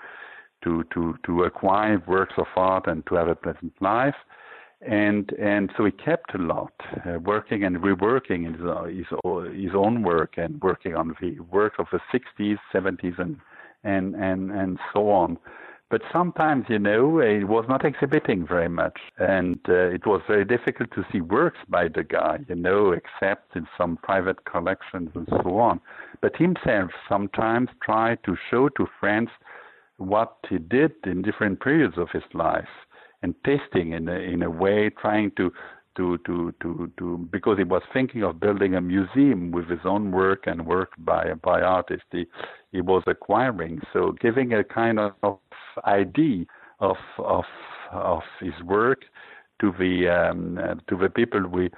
to 0.64 0.84
to 0.94 1.16
to 1.26 1.44
acquire 1.44 2.02
works 2.08 2.36
of 2.38 2.48
art 2.56 2.88
and 2.88 3.06
to 3.08 3.16
have 3.16 3.28
a 3.28 3.36
pleasant 3.36 3.74
life 3.82 4.16
and 4.82 5.32
and 5.40 5.72
so 5.76 5.86
he 5.86 5.92
kept 5.92 6.36
a 6.36 6.38
lot, 6.38 6.74
uh, 7.06 7.20
working 7.20 7.64
and 7.64 7.78
reworking 7.78 8.52
his, 8.52 8.62
uh, 8.66 8.84
his 8.84 9.08
his 9.60 9.74
own 9.74 10.04
work 10.04 10.34
and 10.38 10.62
working 10.62 10.96
on 10.96 11.16
the 11.22 11.40
work 11.40 11.74
of 11.80 11.88
the 11.92 12.00
60s, 12.14 12.58
70s, 12.74 13.18
and 13.20 13.38
and 13.84 14.16
and 14.16 14.52
and 14.52 14.80
so 14.94 15.10
on. 15.10 15.38
But 15.90 16.02
sometimes, 16.12 16.66
you 16.68 16.80
know, 16.80 17.20
he 17.20 17.44
was 17.44 17.66
not 17.70 17.86
exhibiting 17.86 18.48
very 18.48 18.68
much, 18.68 19.00
and 19.20 19.60
uh, 19.70 19.90
it 19.90 20.06
was 20.08 20.22
very 20.28 20.44
difficult 20.44 20.90
to 20.92 21.06
see 21.12 21.22
works 21.22 21.60
by 21.70 21.88
Degas, 21.90 22.42
you 22.50 22.56
know, 22.56 22.92
except 22.92 23.56
in 23.56 23.68
some 23.78 23.98
private 23.98 24.44
collections 24.46 25.12
and 25.14 25.28
so 25.30 25.60
on. 25.60 25.80
But 26.22 26.36
himself 26.38 26.90
sometimes 27.08 27.70
tried 27.84 28.24
to 28.24 28.36
show 28.50 28.70
to 28.70 28.88
friends 29.00 29.30
what 29.98 30.38
he 30.50 30.58
did 30.58 30.94
in 31.06 31.22
different 31.22 31.62
periods 31.62 31.98
of 31.98 32.10
his 32.10 32.24
life 32.34 32.68
and 33.22 33.36
testing 33.46 33.94
in 33.94 34.10
a, 34.10 34.20
in 34.20 34.42
a 34.42 34.50
way, 34.50 34.90
trying 34.90 35.32
to 35.38 35.52
to 35.96 36.18
to 36.20 36.54
to 36.62 36.92
to 36.98 37.18
because 37.32 37.58
he 37.58 37.64
was 37.64 37.82
thinking 37.94 38.24
of 38.24 38.40
building 38.40 38.76
a 38.76 38.82
museum 38.82 39.52
with 39.52 39.70
his 39.70 39.80
own 39.86 40.12
work 40.12 40.44
and 40.46 40.66
work 40.66 40.92
by 41.00 41.34
by 41.36 41.62
artists 41.62 42.06
he 42.12 42.26
he 42.72 42.82
was 42.82 43.04
acquiring. 43.08 43.82
So 43.94 44.14
giving 44.20 44.54
a 44.54 44.64
kind 44.64 45.00
of 45.00 45.38
idea 45.86 46.46
of 46.80 46.98
of 47.20 47.46
of 47.92 48.22
his 48.40 48.54
work 48.64 49.04
to 49.62 49.74
the 49.80 50.10
um, 50.10 50.82
to 50.88 50.98
the 50.98 51.10
people 51.10 51.48
we 51.48 51.70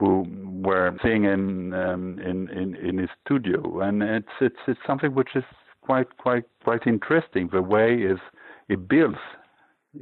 who 0.00 0.26
were 0.62 0.96
seeing 1.02 1.24
in, 1.24 1.72
um, 1.72 2.18
in 2.18 2.48
in 2.50 2.74
in 2.76 2.98
his 2.98 3.10
studio. 3.24 3.80
And 3.80 4.02
it's 4.02 4.36
it's 4.40 4.56
it's 4.66 4.80
something 4.86 5.14
which 5.14 5.34
is 5.34 5.44
quite 5.82 6.16
quite 6.18 6.44
quite 6.62 6.86
interesting 6.86 7.48
the 7.52 7.62
way 7.62 7.94
is 7.94 8.18
he 8.68 8.76
builds 8.76 9.18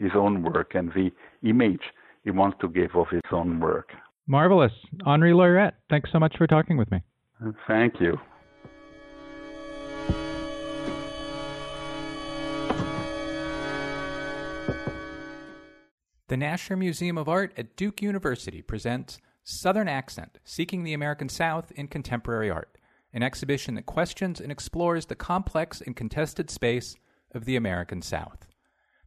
his 0.01 0.13
own 0.15 0.43
work 0.43 0.75
and 0.75 0.91
the 0.93 1.11
image 1.43 1.83
he 2.25 2.31
wants 2.31 2.57
to 2.61 2.69
give 2.69 2.95
of 2.95 3.09
his 3.09 3.23
own 3.33 3.61
work. 3.61 3.91
Marvelous. 4.27 4.73
Henri 5.05 5.33
Loyrette, 5.33 5.73
thanks 5.91 6.11
so 6.13 6.19
much 6.19 6.37
for 6.37 6.47
talking 6.47 6.77
with 6.77 6.91
me. 6.91 7.01
Thank 7.67 8.01
you. 8.01 8.19
The 16.29 16.39
Nasher 16.39 16.79
Museum 16.79 17.19
of 17.19 17.29
Art 17.29 17.53
at 17.59 17.77
Duke 17.77 18.01
University 18.01 18.63
presents 18.63 19.19
Southern 19.45 19.89
Accent 19.89 20.39
Seeking 20.45 20.83
the 20.83 20.95
American 20.95 21.29
South 21.29 21.71
in 21.73 21.89
Contemporary 21.89 22.49
Art, 22.49 22.79
an 23.13 23.23
exhibition 23.23 23.75
that 23.75 23.85
questions 23.85 24.41
and 24.41 24.51
explores 24.51 25.07
the 25.07 25.15
complex 25.15 25.83
and 25.83 25.95
contested 25.95 26.49
space 26.49 26.95
of 27.35 27.45
the 27.45 27.57
American 27.57 28.01
South. 28.01 28.47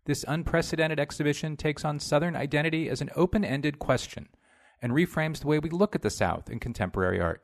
This 0.06 0.26
unprecedented 0.28 1.00
exhibition 1.00 1.58
takes 1.58 1.84
on 1.84 2.00
Southern 2.00 2.36
identity 2.36 2.90
as 2.90 3.02
an 3.02 3.10
open 3.16 3.44
ended 3.44 3.80
question 3.80 4.30
and 4.82 4.94
reframes 4.94 5.40
the 5.40 5.48
way 5.48 5.60
we 5.60 5.70
look 5.70 5.96
at 5.96 6.04
the 6.04 6.10
South 6.10 6.50
in 6.50 6.60
contemporary 6.60 7.20
art. 7.20 7.44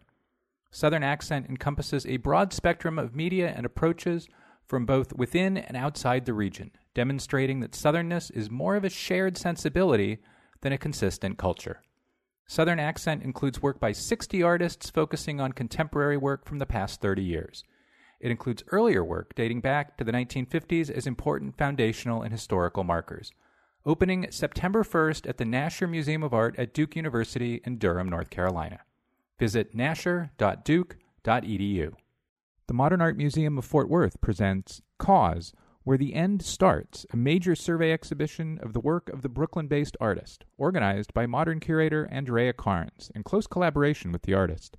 Southern 0.70 1.04
Accent 1.04 1.48
encompasses 1.50 2.06
a 2.06 2.18
broad 2.18 2.54
spectrum 2.54 2.98
of 3.00 3.16
media 3.16 3.52
and 3.56 3.66
approaches 3.66 4.28
from 4.68 4.86
both 4.86 5.12
within 5.14 5.58
and 5.58 5.76
outside 5.76 6.26
the 6.26 6.34
region, 6.34 6.72
demonstrating 6.94 7.60
that 7.60 7.72
Southernness 7.72 8.32
is 8.32 8.50
more 8.50 8.76
of 8.76 8.86
a 8.86 8.90
shared 8.90 9.38
sensibility 9.38 10.20
than 10.62 10.72
a 10.72 10.78
consistent 10.78 11.38
culture. 11.38 11.82
Southern 12.48 12.80
Accent 12.80 13.24
includes 13.24 13.62
work 13.62 13.80
by 13.80 13.92
60 13.92 14.44
artists 14.44 14.90
focusing 14.90 15.42
on 15.42 15.52
contemporary 15.52 16.18
work 16.18 16.46
from 16.46 16.60
the 16.60 16.66
past 16.66 17.02
30 17.02 17.24
years. 17.24 17.64
It 18.22 18.30
includes 18.30 18.64
earlier 18.72 19.04
work 19.04 19.34
dating 19.34 19.62
back 19.62 19.98
to 19.98 20.04
the 20.04 20.12
1950s 20.12 20.92
as 20.92 21.08
important 21.08 21.58
foundational 21.58 22.22
and 22.22 22.32
historical 22.32 22.84
markers. 22.84 23.32
Opening 23.84 24.28
September 24.30 24.84
1st 24.84 25.28
at 25.28 25.38
the 25.38 25.44
Nasher 25.44 25.90
Museum 25.90 26.22
of 26.22 26.32
Art 26.32 26.54
at 26.60 26.72
Duke 26.72 26.96
University 26.96 27.62
in 27.66 27.80
Durham, 27.80 28.08
North 28.08 28.30
Carolina. 28.30 28.82
Visit 29.40 29.76
nasher.duke.edu. 29.76 31.94
The 32.68 32.74
Modern 32.76 33.02
Art 33.02 33.18
Museum 33.18 33.58
of 33.58 33.66
Fort 33.66 33.90
Worth 33.90 34.22
presents 34.22 34.84
KAWS, 35.00 35.54
Where 35.84 35.98
the 35.98 36.14
End 36.14 36.44
Starts, 36.44 37.08
a 37.12 37.18
major 37.18 37.56
survey 37.56 37.92
exhibition 37.92 38.60
of 38.62 38.74
the 38.74 38.80
work 38.80 39.10
of 39.10 39.24
the 39.24 39.30
Brooklyn 39.30 39.66
based 39.66 39.98
artist, 40.00 40.46
organized 40.60 41.12
by 41.16 41.26
modern 41.26 41.60
curator 41.60 42.08
Andrea 42.12 42.54
Karnes 42.54 43.10
in 43.16 43.24
close 43.24 43.48
collaboration 43.48 44.12
with 44.12 44.22
the 44.22 44.36
artist. 44.36 44.78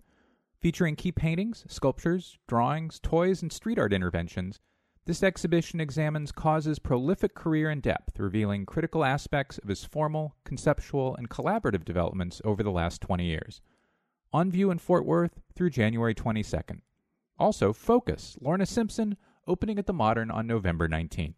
Featuring 0.62 0.94
key 0.94 1.10
paintings, 1.10 1.64
sculptures, 1.66 2.38
drawings, 2.46 3.00
toys, 3.00 3.42
and 3.42 3.52
street 3.52 3.80
art 3.80 3.92
interventions, 3.92 4.60
this 5.06 5.20
exhibition 5.20 5.80
examines 5.80 6.30
KAWS's 6.30 6.78
prolific 6.78 7.34
career 7.34 7.68
in 7.68 7.80
depth, 7.80 8.20
revealing 8.20 8.64
critical 8.64 9.04
aspects 9.04 9.58
of 9.58 9.68
his 9.68 9.84
formal, 9.84 10.36
conceptual, 10.44 11.16
and 11.16 11.28
collaborative 11.28 11.84
developments 11.84 12.40
over 12.44 12.62
the 12.62 12.70
last 12.70 13.00
20 13.00 13.24
years. 13.24 13.60
On 14.32 14.52
view 14.52 14.70
in 14.70 14.78
Fort 14.78 15.04
Worth 15.04 15.40
through 15.52 15.70
January 15.70 16.14
22nd. 16.14 16.78
Also, 17.40 17.72
Focus, 17.72 18.38
Lorna 18.40 18.64
Simpson, 18.64 19.16
opening 19.48 19.80
at 19.80 19.86
the 19.86 19.92
Modern 19.92 20.30
on 20.30 20.46
November 20.46 20.88
19th. 20.88 21.34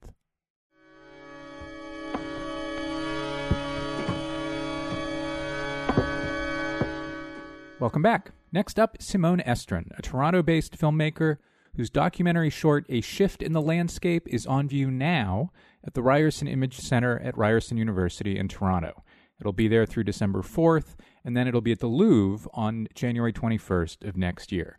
Welcome 7.80 8.02
back. 8.02 8.30
Next 8.54 8.78
up, 8.78 8.98
Simone 9.00 9.40
Estrin, 9.40 9.90
a 9.98 10.00
Toronto 10.00 10.40
based 10.40 10.78
filmmaker 10.78 11.38
whose 11.74 11.90
documentary 11.90 12.50
short 12.50 12.86
A 12.88 13.00
Shift 13.00 13.42
in 13.42 13.52
the 13.52 13.60
Landscape 13.60 14.28
is 14.28 14.46
on 14.46 14.68
view 14.68 14.92
now 14.92 15.50
at 15.84 15.94
the 15.94 16.04
Ryerson 16.04 16.46
Image 16.46 16.78
Center 16.78 17.18
at 17.18 17.36
Ryerson 17.36 17.78
University 17.78 18.38
in 18.38 18.46
Toronto. 18.46 19.02
It'll 19.40 19.52
be 19.52 19.66
there 19.66 19.86
through 19.86 20.04
December 20.04 20.40
4th, 20.42 20.94
and 21.24 21.36
then 21.36 21.48
it'll 21.48 21.62
be 21.62 21.72
at 21.72 21.80
the 21.80 21.88
Louvre 21.88 22.48
on 22.54 22.86
January 22.94 23.32
21st 23.32 24.08
of 24.08 24.16
next 24.16 24.52
year. 24.52 24.78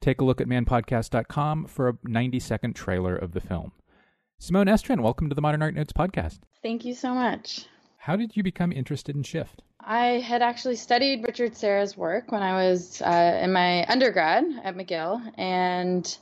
Take 0.00 0.20
a 0.20 0.24
look 0.24 0.40
at 0.40 0.48
manpodcast.com 0.48 1.66
for 1.66 1.90
a 1.90 1.98
90 2.02 2.40
second 2.40 2.74
trailer 2.74 3.14
of 3.14 3.34
the 3.34 3.40
film. 3.40 3.70
Simone 4.40 4.66
Estrin, 4.66 5.00
welcome 5.00 5.28
to 5.28 5.36
the 5.36 5.42
Modern 5.42 5.62
Art 5.62 5.76
Notes 5.76 5.92
podcast. 5.92 6.40
Thank 6.60 6.84
you 6.84 6.92
so 6.92 7.14
much. 7.14 7.66
How 7.98 8.16
did 8.16 8.36
you 8.36 8.42
become 8.42 8.72
interested 8.72 9.14
in 9.14 9.22
Shift? 9.22 9.62
I 9.84 10.20
had 10.20 10.42
actually 10.42 10.76
studied 10.76 11.24
Richard 11.26 11.56
Serra's 11.56 11.96
work 11.96 12.30
when 12.30 12.42
I 12.42 12.68
was 12.68 13.02
uh, 13.02 13.40
in 13.42 13.52
my 13.52 13.84
undergrad 13.86 14.44
at 14.62 14.76
McGill, 14.76 15.20
and 15.36 16.16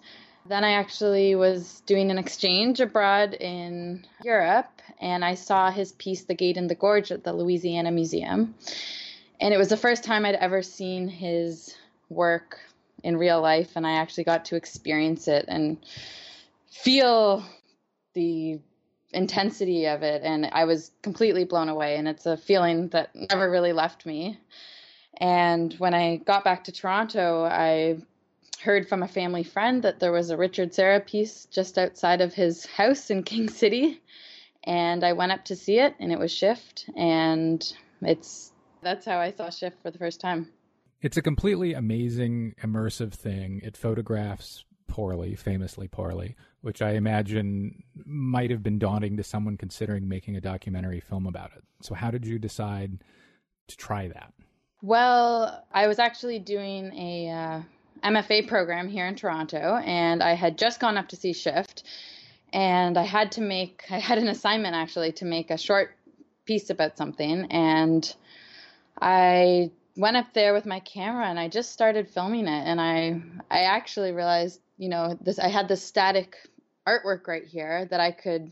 then 0.46 0.64
I 0.64 0.72
actually 0.72 1.34
was 1.34 1.82
doing 1.86 2.10
an 2.10 2.18
exchange 2.18 2.80
abroad 2.80 3.34
in 3.34 4.06
Europe, 4.24 4.80
and 4.98 5.24
I 5.24 5.34
saw 5.34 5.70
his 5.70 5.92
piece, 5.92 6.24
The 6.24 6.34
Gate 6.34 6.56
in 6.56 6.68
the 6.68 6.74
Gorge, 6.74 7.12
at 7.12 7.22
the 7.22 7.32
Louisiana 7.32 7.90
Museum. 7.90 8.54
And 9.40 9.52
it 9.52 9.58
was 9.58 9.68
the 9.68 9.76
first 9.76 10.04
time 10.04 10.24
I'd 10.24 10.34
ever 10.36 10.62
seen 10.62 11.08
his 11.08 11.74
work 12.08 12.58
in 13.02 13.16
real 13.16 13.40
life, 13.40 13.72
and 13.76 13.86
I 13.86 13.92
actually 13.92 14.24
got 14.24 14.46
to 14.46 14.56
experience 14.56 15.28
it 15.28 15.44
and 15.48 15.78
feel 16.70 17.44
the 18.14 18.60
intensity 19.12 19.86
of 19.86 20.02
it 20.02 20.22
and 20.22 20.46
I 20.52 20.64
was 20.64 20.92
completely 21.02 21.44
blown 21.44 21.68
away 21.68 21.96
and 21.96 22.08
it's 22.08 22.26
a 22.26 22.36
feeling 22.36 22.88
that 22.88 23.10
never 23.14 23.50
really 23.50 23.72
left 23.72 24.06
me. 24.06 24.38
And 25.16 25.72
when 25.74 25.94
I 25.94 26.16
got 26.16 26.44
back 26.44 26.64
to 26.64 26.72
Toronto, 26.72 27.44
I 27.44 27.98
heard 28.62 28.88
from 28.88 29.02
a 29.02 29.08
family 29.08 29.42
friend 29.42 29.82
that 29.82 30.00
there 30.00 30.12
was 30.12 30.30
a 30.30 30.36
Richard 30.36 30.74
Serra 30.74 31.00
piece 31.00 31.46
just 31.46 31.78
outside 31.78 32.20
of 32.20 32.34
his 32.34 32.66
house 32.66 33.10
in 33.10 33.22
King 33.22 33.48
City 33.48 34.00
and 34.64 35.02
I 35.02 35.14
went 35.14 35.32
up 35.32 35.44
to 35.46 35.56
see 35.56 35.78
it 35.78 35.94
and 35.98 36.12
it 36.12 36.18
was 36.18 36.30
Shift 36.30 36.88
and 36.96 37.72
it's 38.02 38.52
that's 38.82 39.04
how 39.04 39.18
I 39.18 39.30
saw 39.32 39.50
Shift 39.50 39.82
for 39.82 39.90
the 39.90 39.98
first 39.98 40.20
time. 40.20 40.48
It's 41.02 41.16
a 41.16 41.22
completely 41.22 41.72
amazing 41.72 42.54
immersive 42.62 43.12
thing. 43.12 43.60
It 43.64 43.76
photographs 43.76 44.64
poorly, 44.90 45.36
famously 45.36 45.88
poorly, 45.88 46.36
which 46.60 46.82
I 46.82 46.90
imagine 46.92 47.82
might 48.04 48.50
have 48.50 48.62
been 48.62 48.78
daunting 48.78 49.16
to 49.16 49.22
someone 49.22 49.56
considering 49.56 50.08
making 50.08 50.36
a 50.36 50.40
documentary 50.40 51.00
film 51.00 51.26
about 51.26 51.52
it. 51.56 51.62
So, 51.80 51.94
how 51.94 52.10
did 52.10 52.26
you 52.26 52.38
decide 52.38 53.02
to 53.68 53.76
try 53.76 54.08
that? 54.08 54.34
Well, 54.82 55.64
I 55.72 55.86
was 55.86 55.98
actually 55.98 56.40
doing 56.40 56.92
a 56.92 57.30
uh, 57.30 57.62
MFA 58.08 58.48
program 58.48 58.88
here 58.88 59.06
in 59.06 59.14
Toronto, 59.14 59.76
and 59.76 60.22
I 60.22 60.34
had 60.34 60.58
just 60.58 60.80
gone 60.80 60.98
up 60.98 61.08
to 61.08 61.16
see 61.16 61.32
Shift, 61.32 61.84
and 62.52 62.98
I 62.98 63.04
had 63.04 63.32
to 63.32 63.40
make 63.40 63.84
I 63.90 64.00
had 64.00 64.18
an 64.18 64.28
assignment 64.28 64.74
actually 64.74 65.12
to 65.12 65.24
make 65.24 65.50
a 65.50 65.56
short 65.56 65.96
piece 66.44 66.68
about 66.68 66.98
something, 66.98 67.46
and 67.50 68.12
I 69.00 69.70
went 69.96 70.16
up 70.16 70.32
there 70.32 70.54
with 70.54 70.66
my 70.66 70.80
camera 70.80 71.26
and 71.26 71.38
I 71.38 71.48
just 71.48 71.72
started 71.72 72.08
filming 72.08 72.46
it 72.46 72.64
and 72.66 72.80
I 72.80 73.20
I 73.50 73.62
actually 73.64 74.12
realized 74.12 74.60
you 74.80 74.88
know 74.88 75.16
this 75.20 75.38
i 75.38 75.48
had 75.48 75.68
this 75.68 75.84
static 75.84 76.36
artwork 76.88 77.28
right 77.28 77.44
here 77.44 77.86
that 77.90 78.00
i 78.00 78.10
could 78.10 78.50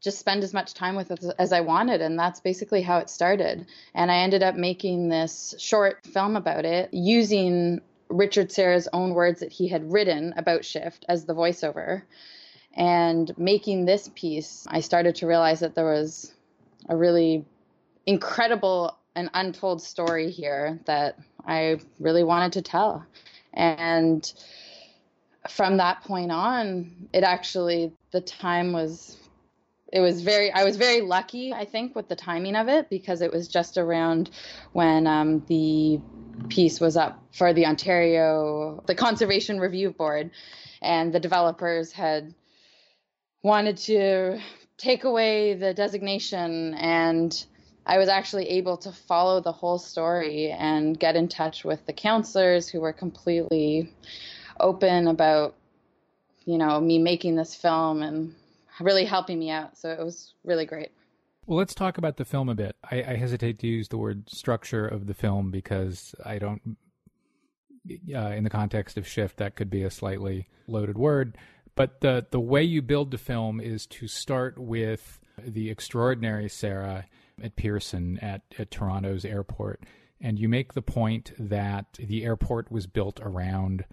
just 0.00 0.18
spend 0.18 0.44
as 0.44 0.52
much 0.52 0.74
time 0.74 0.94
with 0.94 1.10
as, 1.38 1.52
i 1.52 1.60
wanted 1.62 2.02
and 2.02 2.18
that's 2.18 2.38
basically 2.38 2.82
how 2.82 2.98
it 2.98 3.08
started. 3.08 3.66
And 3.94 4.12
i 4.12 4.16
ended 4.16 4.42
up 4.42 4.54
making 4.54 5.08
this 5.08 5.54
short 5.58 6.04
film 6.04 6.36
about 6.36 6.66
it 6.66 6.92
using 6.92 7.80
richard 8.10 8.52
serra's 8.52 8.86
own 8.92 9.14
words 9.14 9.40
that 9.40 9.50
he 9.50 9.66
had 9.66 9.90
written 9.90 10.34
about 10.36 10.64
shift 10.64 11.06
as 11.08 11.24
the 11.24 11.34
voiceover. 11.34 12.02
And 12.76 13.32
making 13.38 13.86
this 13.86 14.10
piece 14.14 14.66
i 14.68 14.80
started 14.80 15.14
to 15.16 15.26
realize 15.26 15.60
that 15.60 15.74
there 15.74 15.90
was 15.90 16.34
a 16.90 16.94
really 16.94 17.46
incredible 18.04 18.98
and 19.14 19.30
untold 19.32 19.80
story 19.80 20.30
here 20.30 20.78
that 20.84 21.18
i 21.46 21.78
really 21.98 22.24
wanted 22.24 22.52
to 22.52 22.62
tell. 22.62 23.06
And 23.54 24.30
from 25.48 25.76
that 25.78 26.02
point 26.04 26.32
on, 26.32 27.08
it 27.12 27.22
actually 27.22 27.92
the 28.12 28.20
time 28.20 28.72
was 28.72 29.16
it 29.92 30.00
was 30.00 30.22
very 30.22 30.50
I 30.50 30.64
was 30.64 30.76
very 30.76 31.02
lucky 31.02 31.52
I 31.52 31.64
think 31.64 31.94
with 31.94 32.08
the 32.08 32.16
timing 32.16 32.56
of 32.56 32.68
it 32.68 32.90
because 32.90 33.20
it 33.20 33.32
was 33.32 33.48
just 33.48 33.78
around 33.78 34.30
when 34.72 35.06
um, 35.06 35.44
the 35.46 36.00
piece 36.48 36.80
was 36.80 36.96
up 36.96 37.22
for 37.32 37.52
the 37.52 37.66
Ontario 37.66 38.82
the 38.86 38.94
Conservation 38.94 39.60
Review 39.60 39.90
Board 39.90 40.30
and 40.82 41.12
the 41.12 41.20
developers 41.20 41.92
had 41.92 42.34
wanted 43.42 43.76
to 43.76 44.40
take 44.78 45.04
away 45.04 45.54
the 45.54 45.74
designation 45.74 46.74
and 46.74 47.44
I 47.86 47.98
was 47.98 48.08
actually 48.08 48.48
able 48.48 48.78
to 48.78 48.92
follow 48.92 49.40
the 49.40 49.52
whole 49.52 49.78
story 49.78 50.50
and 50.50 50.98
get 50.98 51.16
in 51.16 51.28
touch 51.28 51.64
with 51.64 51.84
the 51.84 51.92
counselors 51.92 52.68
who 52.68 52.80
were 52.80 52.94
completely 52.94 53.92
open 54.60 55.08
about 55.08 55.54
you 56.44 56.58
know 56.58 56.80
me 56.80 56.98
making 56.98 57.36
this 57.36 57.54
film 57.54 58.02
and 58.02 58.34
really 58.80 59.04
helping 59.04 59.38
me 59.38 59.50
out. 59.50 59.76
So 59.76 59.90
it 59.90 59.98
was 59.98 60.34
really 60.44 60.66
great. 60.66 60.90
Well 61.46 61.58
let's 61.58 61.74
talk 61.74 61.98
about 61.98 62.16
the 62.16 62.24
film 62.24 62.48
a 62.48 62.54
bit. 62.54 62.76
I, 62.90 63.02
I 63.02 63.16
hesitate 63.16 63.58
to 63.60 63.66
use 63.66 63.88
the 63.88 63.98
word 63.98 64.30
structure 64.30 64.86
of 64.86 65.06
the 65.06 65.14
film 65.14 65.50
because 65.50 66.14
i 66.24 66.38
don't 66.38 66.76
uh, 68.14 68.18
in 68.30 68.44
the 68.44 68.50
context 68.50 68.96
of 68.96 69.06
shift 69.06 69.36
that 69.36 69.56
could 69.56 69.68
be 69.68 69.82
a 69.82 69.90
slightly 69.90 70.48
loaded 70.66 70.96
word. 70.96 71.36
But 71.74 72.00
the 72.00 72.26
the 72.30 72.40
way 72.40 72.62
you 72.62 72.82
build 72.82 73.10
the 73.10 73.18
film 73.18 73.60
is 73.60 73.86
to 73.86 74.06
start 74.08 74.58
with 74.58 75.20
the 75.38 75.70
extraordinary 75.70 76.48
Serra 76.48 77.06
at 77.42 77.56
Pearson 77.56 78.18
at, 78.20 78.42
at 78.58 78.70
Toronto's 78.70 79.24
airport. 79.24 79.82
And 80.20 80.38
you 80.38 80.48
make 80.48 80.72
the 80.72 80.82
point 80.82 81.32
that 81.38 81.86
the 81.98 82.24
airport 82.24 82.70
was 82.70 82.86
built 82.86 83.20
around 83.20 83.84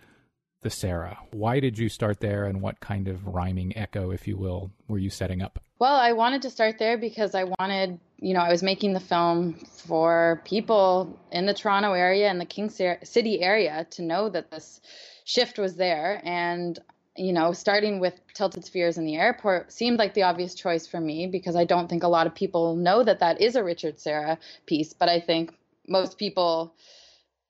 the 0.62 0.70
Serra. 0.70 1.18
Why 1.32 1.59
did 1.59 1.78
you 1.78 1.89
start 1.89 2.20
there, 2.20 2.45
and 2.45 2.62
what 2.62 2.80
kind 2.80 3.07
of 3.07 3.26
rhyming 3.26 3.76
echo, 3.76 4.12
if 4.12 4.28
you 4.28 4.38
will, 4.38 4.72
were 4.88 4.99
you 4.99 5.09
setting 5.09 5.41
up? 5.41 5.59
Well, 5.80 5.95
I 5.95 6.12
wanted 6.12 6.43
to 6.43 6.51
start 6.51 6.78
there 6.78 6.97
because 6.97 7.34
I 7.34 7.45
wanted, 7.45 7.99
you 8.18 8.36
know, 8.36 8.41
I 8.41 8.51
was 8.51 8.62
making 8.62 8.93
the 8.93 8.99
film 8.99 9.53
for 9.88 10.43
people 10.45 11.20
in 11.32 11.47
the 11.47 11.55
Toronto 11.55 11.93
area 11.93 12.30
and 12.30 12.39
the 12.39 12.45
King 12.45 12.70
City 12.70 13.41
area 13.41 13.88
to 13.91 14.03
know 14.03 14.30
that 14.30 14.51
this 14.51 14.80
shift 15.26 15.57
was 15.57 15.76
there. 15.76 16.22
And, 16.24 16.78
you 17.18 17.34
know, 17.34 17.51
starting 17.51 17.99
with 17.99 18.14
Tilted 18.36 18.64
Spheres 18.64 18.99
in 18.99 19.05
the 19.05 19.16
airport 19.16 19.72
seemed 19.72 19.97
like 19.97 20.14
the 20.14 20.24
obvious 20.24 20.53
choice 20.53 20.86
for 20.86 21.01
me 21.01 21.26
because 21.26 21.55
I 21.55 21.66
don't 21.66 21.89
think 21.89 22.03
a 22.03 22.07
lot 22.07 22.28
of 22.28 22.36
people 22.36 22.76
know 22.76 23.03
that 23.03 23.20
that 23.20 23.41
is 23.41 23.55
a 23.55 23.64
Richard 23.64 23.99
Serra 23.99 24.38
piece, 24.68 24.93
but 24.93 25.09
I 25.09 25.20
think 25.20 25.51
most 25.88 26.20
people 26.20 26.76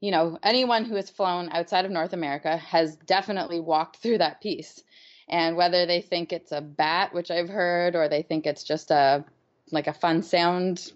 you 0.02 0.10
know, 0.10 0.38
anyone 0.43 0.84
who 0.84 0.95
has 0.95 1.10
flown 1.10 1.49
outside 1.52 1.86
of 1.86 1.91
North 1.91 2.12
America 2.12 2.58
has 2.58 2.95
definitely 2.97 3.60
walked 3.60 3.97
through 3.97 4.18
that 4.18 4.41
piece. 4.41 4.84
And 5.30 5.56
whether 5.56 5.86
they 5.86 6.02
think 6.02 6.34
it's 6.34 6.52
a 6.52 6.60
bat, 6.60 7.14
which 7.14 7.32
I've 7.32 7.47
heard, 7.47 7.95
or 7.95 8.10
they 8.10 8.24
think 8.24 8.45
it's 8.45 8.64
just 8.64 8.91
a 8.91 9.24
like 9.72 9.88
a 9.88 9.93
fun 9.93 10.24
sound 10.24 10.91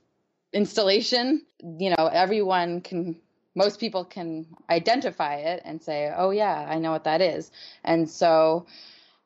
installation, 0.51 1.45
you 1.61 1.91
know, 1.91 2.07
everyone 2.07 2.81
can 2.81 3.15
most 3.53 3.79
people 3.79 4.03
can 4.03 4.47
identify 4.69 5.35
it 5.35 5.61
and 5.63 5.81
say, 5.81 6.11
"Oh 6.13 6.31
yeah, 6.31 6.65
I 6.67 6.79
know 6.79 6.91
what 6.91 7.05
that 7.05 7.21
is." 7.21 7.51
And 7.83 8.09
so 8.09 8.65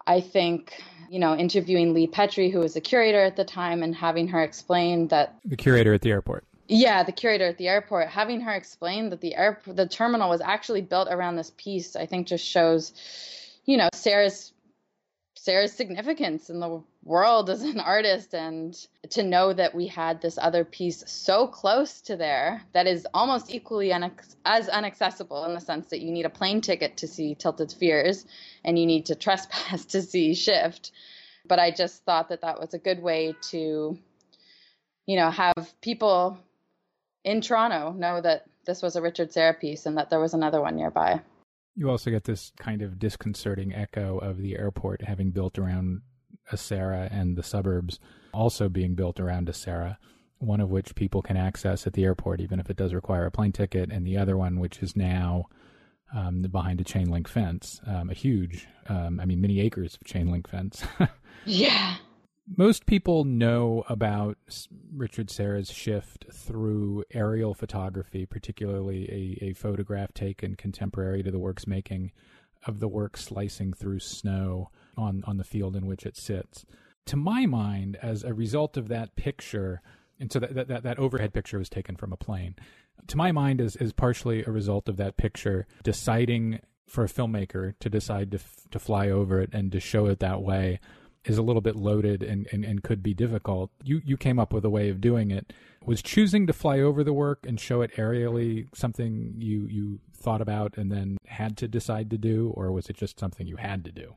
I 0.06 0.22
think, 0.22 0.84
you 1.10 1.20
know, 1.20 1.36
interviewing 1.36 1.94
Lee 1.94 2.06
Petrie, 2.06 2.52
who 2.52 2.60
was 2.60 2.76
a 2.76 2.82
curator 2.82 3.22
at 3.22 3.38
the 3.38 3.46
time, 3.46 3.82
and 3.82 3.96
having 3.96 4.28
her 4.28 4.44
explain 4.44 5.08
that 5.08 5.40
the 5.46 5.58
curator 5.58 5.94
at 5.94 6.02
the 6.02 6.12
airport 6.12 6.44
yeah, 6.70 7.02
the 7.02 7.12
curator 7.12 7.48
at 7.48 7.58
the 7.58 7.68
airport, 7.68 8.10
having 8.10 8.42
her 8.42 8.52
explain 8.54 9.10
that 9.10 9.22
the 9.22 9.36
air 9.36 9.60
the 9.66 9.88
terminal 9.88 10.30
was 10.30 10.40
actually 10.40 10.84
built 10.84 11.08
around 11.10 11.36
this 11.36 11.52
piece, 11.58 11.96
I 11.96 12.06
think 12.06 12.28
just 12.28 12.46
shows, 12.46 12.94
you 13.66 13.76
know, 13.76 13.90
Sarah's 13.94 14.54
Serra's 15.36 15.74
significance 15.74 16.50
in 16.50 16.60
the 16.60 16.84
world 17.04 17.50
as 17.50 17.64
an 17.64 17.80
artist 17.80 18.36
and 18.36 18.76
to 19.10 19.24
know 19.24 19.52
that 19.54 19.74
we 19.74 19.88
had 19.88 20.22
this 20.22 20.38
other 20.38 20.64
piece 20.64 21.04
so 21.08 21.48
close 21.48 22.02
to 22.02 22.16
there 22.16 22.62
that 22.74 22.86
is 22.86 23.08
almost 23.14 23.50
equally 23.50 23.90
unac- 23.90 24.36
as 24.46 24.68
inaccessible 24.68 25.46
in 25.46 25.56
the 25.56 25.62
sense 25.62 25.88
that 25.88 26.02
you 26.02 26.12
need 26.12 26.26
a 26.26 26.30
plane 26.30 26.62
ticket 26.62 26.98
to 26.98 27.08
see 27.08 27.34
Tilted 27.34 27.72
Spheres 27.72 28.26
and 28.64 28.78
you 28.78 28.86
need 28.86 29.08
to 29.08 29.16
trespass 29.26 29.86
to 29.86 30.04
see 30.04 30.36
Shift. 30.36 30.92
But 31.48 31.58
I 31.58 31.72
just 31.72 32.04
thought 32.04 32.30
that 32.30 32.42
that 32.42 32.60
was 32.60 32.76
a 32.76 32.80
good 32.80 33.02
way 33.02 33.34
to, 33.50 33.98
you 35.08 35.16
know, 35.16 35.32
have 35.32 35.74
people 35.82 36.38
in 37.30 37.42
Toronto 37.42 37.92
know 37.92 38.20
that 38.22 38.46
this 38.66 38.82
was 38.82 38.96
a 38.96 39.02
Richard 39.02 39.32
Serra 39.32 39.54
piece 39.54 39.86
and 39.86 39.98
that 39.98 40.10
there 40.10 40.20
was 40.20 40.34
another 40.34 40.62
one 40.62 40.76
nearby. 40.76 41.22
You 41.76 41.90
also 41.90 42.10
get 42.10 42.24
this 42.24 42.52
kind 42.60 42.82
of 42.82 42.98
disconcerting 42.98 43.74
echo 43.74 44.18
of 44.18 44.38
the 44.38 44.58
airport 44.58 45.04
having 45.04 45.30
built 45.30 45.60
around 45.60 46.02
a 46.52 46.58
Serra 46.58 47.08
and 47.12 47.38
the 47.38 47.44
suburbs 47.44 48.00
also 48.34 48.68
being 48.68 48.96
built 48.96 49.20
around 49.20 49.48
a 49.48 49.54
Serra, 49.54 50.00
one 50.40 50.60
of 50.60 50.72
which 50.72 50.96
people 50.96 51.22
can 51.22 51.38
access 51.38 51.86
at 51.86 51.94
the 51.94 52.04
airport, 52.04 52.42
even 52.42 52.60
if 52.60 52.70
it 52.70 52.78
does 52.78 52.94
require 52.94 53.28
a 53.28 53.32
plane 53.32 53.52
ticket, 53.52 53.92
and 53.92 54.06
the 54.06 54.18
other 54.18 54.36
one, 54.36 54.60
which 54.60 54.82
is 54.82 54.96
now 54.96 55.46
um, 56.16 56.42
behind 56.42 56.82
a 56.82 56.84
chain 56.84 57.10
link 57.10 57.28
fence, 57.28 57.80
um, 57.86 58.10
a 58.10 58.14
huge, 58.14 58.68
um, 58.88 59.20
I 59.20 59.26
mean, 59.26 59.40
many 59.40 59.62
acres 59.62 59.96
of 59.96 60.08
chain 60.08 60.32
link 60.32 60.50
fence. 60.50 60.84
yeah 61.46 61.98
most 62.58 62.86
people 62.86 63.24
know 63.24 63.84
about 63.90 64.38
Richard 64.96 65.30
Serra's 65.30 65.70
shift 65.70 66.26
through 66.32 67.04
aerial 67.12 67.54
photography, 67.54 68.26
particularly 68.26 69.38
a, 69.42 69.46
a, 69.46 69.54
photograph 69.54 70.14
taken 70.14 70.56
contemporary 70.56 71.22
to 71.24 71.32
the 71.32 71.40
work's 71.40 71.68
making 71.68 72.12
of 72.66 72.80
the 72.80 72.88
work 72.88 73.18
slicing 73.18 73.74
through 73.74 74.00
snow 74.00 74.70
on, 74.98 75.24
on 75.26 75.38
the 75.38 75.44
field 75.44 75.76
in 75.76 75.86
which 75.86 76.06
it 76.06 76.18
sits. 76.18 76.66
to 77.06 77.16
my 77.16 77.46
mind, 77.46 77.98
as 78.02 78.24
a 78.24 78.34
result 78.34 78.78
of 78.78 78.88
that 78.88 79.16
picture, 79.16 79.82
and 80.20 80.32
so 80.32 80.40
that, 80.40 80.68
that, 80.68 80.84
that 80.84 81.00
overhead 81.00 81.34
picture 81.34 81.58
was 81.58 81.70
taken 81.70 81.96
from 81.96 82.12
a 82.12 82.18
plane. 82.18 82.56
To 83.08 83.18
my 83.18 83.32
mind, 83.32 83.62
is, 83.62 83.76
is 83.78 83.94
partially 83.94 84.44
a 84.44 84.52
result 84.52 84.90
of 84.90 84.98
that 84.98 85.18
picture 85.18 85.66
deciding 85.84 86.60
for 86.88 87.04
a 87.04 87.08
filmmaker 87.08 87.76
to 87.80 87.90
decide 87.90 88.32
to, 88.32 88.38
f- 88.38 88.68
to 88.72 88.80
fly 88.80 89.10
over 89.10 89.40
it 89.40 89.54
and 89.54 89.72
to 89.72 89.80
show 89.80 90.08
it 90.08 90.20
that 90.20 90.42
way 90.42 90.80
is 91.26 91.38
a 91.38 91.42
little 91.42 91.62
bit 91.62 91.76
loaded 91.76 92.24
and, 92.24 92.48
and, 92.52 92.64
and 92.64 92.84
could 92.84 93.04
be 93.04 93.14
difficult. 93.14 93.72
You 93.84 94.02
you 94.04 94.18
came 94.18 94.40
up 94.40 94.54
with 94.54 94.66
a 94.66 94.70
way 94.70 94.90
of 94.90 95.02
doing 95.02 95.32
it. 95.32 95.54
Was 95.86 96.02
choosing 96.02 96.48
to 96.48 96.54
fly 96.54 96.80
over 96.80 97.04
the 97.04 97.14
work 97.14 97.46
and 97.48 97.60
show 97.60 97.82
it 97.82 97.96
aerially 97.96 98.68
something 98.74 99.36
you 99.38 99.68
you 99.68 100.00
thought 100.16 100.42
about 100.42 100.78
and 100.78 100.92
then 100.92 101.18
had 101.26 101.58
to 101.58 101.68
decide 101.68 102.10
to 102.12 102.18
do, 102.18 102.54
or 102.56 102.72
was 102.72 102.90
it 102.90 102.98
just 102.98 103.20
something 103.20 103.48
you 103.48 103.58
had 103.58 103.84
to 103.86 103.92
do? 103.92 104.16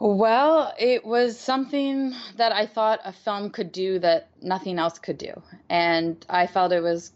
Well, 0.00 0.74
it 0.78 1.04
was 1.04 1.38
something 1.38 2.12
that 2.36 2.52
I 2.52 2.66
thought 2.66 3.00
a 3.04 3.12
film 3.12 3.50
could 3.50 3.70
do 3.70 4.00
that 4.00 4.28
nothing 4.42 4.78
else 4.78 4.98
could 4.98 5.18
do. 5.18 5.40
And 5.70 6.24
I 6.28 6.48
felt 6.48 6.72
it 6.72 6.82
was, 6.82 7.12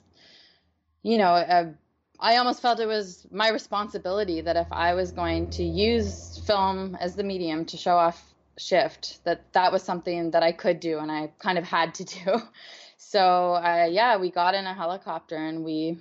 you 1.03 1.19
know, 1.19 1.35
a, 1.35 1.75
I 2.21 2.37
almost 2.37 2.63
felt 2.63 2.79
it 2.81 2.87
was 2.87 3.27
my 3.31 3.51
responsibility 3.51 4.41
that 4.41 4.57
if 4.57 4.69
I 4.73 4.95
was 4.95 5.11
going 5.11 5.51
to 5.51 5.65
use 5.65 6.39
film 6.47 6.97
as 7.01 7.17
the 7.17 7.25
medium 7.25 7.65
to 7.67 7.77
show 7.77 7.97
off 7.97 8.28
shift 8.59 9.23
that 9.25 9.53
that 9.53 9.73
was 9.73 9.83
something 9.83 10.33
that 10.33 10.43
I 10.43 10.53
could 10.53 10.81
do 10.81 10.99
and 10.99 11.11
I 11.11 11.33
kind 11.39 11.59
of 11.59 11.65
had 11.65 11.95
to 11.95 12.05
do. 12.05 12.43
So 13.01 13.55
uh, 13.55 13.87
yeah, 13.89 14.17
we 14.19 14.31
got 14.31 14.57
in 14.57 14.67
a 14.67 14.75
helicopter 14.75 15.37
and 15.37 15.65
we 15.65 15.99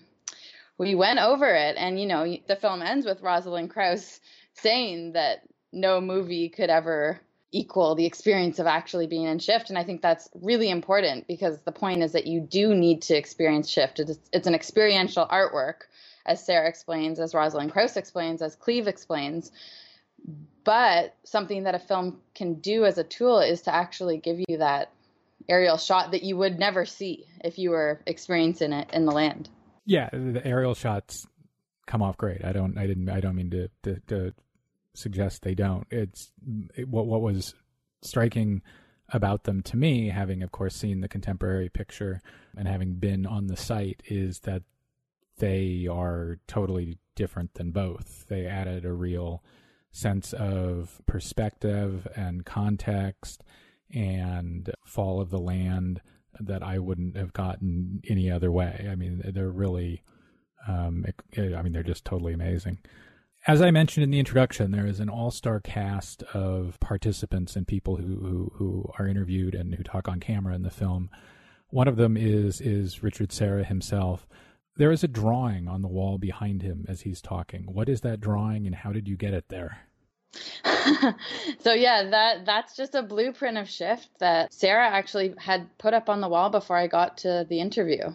we 0.80 0.96
went 0.96 1.20
over 1.20 1.48
it. 1.48 1.76
And 1.78 2.00
you 2.00 2.08
know, 2.08 2.38
the 2.48 2.56
film 2.56 2.82
ends 2.82 3.06
with 3.06 3.22
Rosalind 3.22 3.70
Krauss 3.70 4.20
saying 4.56 5.14
that 5.14 5.44
no 5.72 6.02
movie 6.02 6.50
could 6.50 6.70
ever 6.70 7.22
equal 7.52 7.96
the 7.96 8.06
experience 8.06 8.60
of 8.60 8.68
actually 8.68 9.08
being 9.08 9.24
in 9.24 9.40
shift 9.40 9.70
and 9.70 9.80
i 9.80 9.84
think 9.84 10.02
that's 10.02 10.28
really 10.42 10.70
important 10.70 11.26
because 11.28 11.62
the 11.62 11.72
point 11.72 12.04
is 12.04 12.12
that 12.12 12.28
you 12.28 12.42
do 12.42 12.76
need 12.76 13.02
to 13.02 13.16
experience 13.16 13.70
shift 13.70 14.00
it's, 14.00 14.20
it's 14.34 14.48
an 14.48 14.54
experiential 14.54 15.26
artwork 15.26 15.84
as 16.26 16.46
Serra 16.46 16.68
explains 16.68 17.22
as 17.22 17.34
rosalind 17.34 17.72
krauss 17.72 17.96
explains 17.96 18.42
as 18.42 18.56
cleve 18.58 18.86
explains 18.86 19.50
but 20.64 21.16
something 21.24 21.64
that 21.64 21.76
a 21.76 21.80
film 21.80 22.20
can 22.36 22.56
do 22.56 22.86
as 22.86 22.98
a 22.98 23.04
tool 23.04 23.40
is 23.40 23.62
to 23.64 23.74
actually 23.74 24.18
give 24.18 24.40
you 24.48 24.58
that 24.58 24.92
aerial 25.48 25.78
shot 25.78 26.12
that 26.12 26.24
you 26.24 26.36
would 26.38 26.60
never 26.60 26.86
see 26.86 27.26
if 27.44 27.58
you 27.58 27.70
were 27.70 28.02
experiencing 28.06 28.74
it 28.74 28.90
in 28.92 29.06
the 29.06 29.12
land. 29.12 29.50
Yeah, 29.86 30.10
the 30.12 30.42
aerial 30.46 30.76
shots 30.76 31.26
come 31.86 32.02
off 32.02 32.18
great. 32.18 32.44
I 32.44 32.52
don't, 32.52 32.78
I 32.78 32.86
didn't, 32.86 33.10
I 33.10 33.22
don't 33.22 33.36
mean 33.36 33.52
to 33.52 33.70
to, 33.84 34.00
to 34.08 34.34
suggest 34.94 35.42
they 35.42 35.56
don't. 35.56 35.88
It's 35.90 36.32
it, 36.76 36.88
what 36.90 37.08
what 37.08 37.22
was 37.22 37.54
striking 38.02 38.62
about 39.10 39.46
them 39.46 39.62
to 39.64 39.78
me, 39.78 40.10
having 40.10 40.44
of 40.44 40.52
course 40.52 40.76
seen 40.76 41.00
the 41.00 41.08
contemporary 41.08 41.70
picture 41.70 42.22
and 42.58 42.68
having 42.68 42.96
been 42.96 43.26
on 43.26 43.48
the 43.48 43.56
site, 43.56 44.04
is 44.08 44.40
that 44.42 44.64
they 45.38 45.88
are 45.90 46.40
totally 46.48 46.98
different 47.16 47.54
than 47.54 47.72
both. 47.72 48.26
They 48.28 48.46
added 48.46 48.84
a 48.84 48.92
real 48.92 49.44
sense 49.92 50.34
of 50.34 51.02
perspective 51.06 52.08
and 52.16 52.46
context 52.46 53.44
and 53.94 54.72
fall 54.86 55.22
of 55.22 55.30
the 55.30 55.40
land 55.40 56.02
that 56.40 56.62
I 56.62 56.78
wouldn't 56.80 57.18
have 57.18 57.34
gotten 57.34 58.02
any 58.08 58.30
other 58.30 58.52
way. 58.52 58.88
I 58.92 58.96
mean, 58.96 59.22
they're 59.24 59.50
really, 59.50 60.04
um, 60.68 61.06
I 61.38 61.62
mean, 61.62 61.74
they're 61.74 61.84
just 61.84 62.06
totally 62.06 62.34
amazing. 62.34 62.80
As 63.48 63.62
I 63.62 63.72
mentioned 63.72 64.04
in 64.04 64.12
the 64.12 64.20
introduction, 64.20 64.72
there 64.72 64.86
is 64.86 65.00
an 65.00 65.10
all-star 65.10 65.62
cast 65.62 66.22
of 66.34 66.78
participants 66.82 67.56
and 67.56 67.66
people 67.66 67.96
who, 67.96 68.18
who, 68.18 68.52
who 68.56 68.92
are 69.00 69.08
interviewed 69.08 69.56
and 69.56 69.74
who 69.74 69.84
talk 69.84 70.10
on 70.10 70.20
camera 70.20 70.54
in 70.54 70.64
the 70.64 70.70
film. 70.70 71.10
One 71.70 71.88
of 71.88 71.96
them 71.96 72.18
is 72.18 72.62
is 72.62 73.04
Richard 73.04 73.32
Serra 73.32 73.64
himself. 73.64 74.28
There 74.78 74.92
is 74.92 75.04
a 75.04 75.08
drawing 75.08 75.68
on 75.68 75.82
the 75.82 75.88
wall 75.88 76.20
behind 76.20 76.62
him 76.62 76.86
as 76.88 77.02
he's 77.02 77.22
talking. 77.22 77.64
What 77.64 77.90
is 77.90 78.02
that 78.02 78.22
drawing, 78.22 78.68
and 78.68 78.76
how 78.76 78.92
did 78.92 79.08
you 79.08 79.18
get 79.18 79.34
it 79.34 79.50
there? 79.50 79.80
so 81.60 81.74
yeah, 81.74 82.04
that 82.12 82.46
that's 82.46 82.76
just 82.76 82.94
a 82.94 83.02
blueprint 83.02 83.58
of 83.58 83.70
shift 83.70 84.10
that 84.20 84.54
Serra 84.54 84.88
actually 84.88 85.34
had 85.38 85.76
put 85.78 85.94
up 85.94 86.10
on 86.10 86.22
the 86.22 86.28
wall 86.28 86.50
before 86.50 86.78
I 86.78 86.88
got 86.88 87.18
to 87.20 87.46
the 87.50 87.60
interview. 87.60 88.14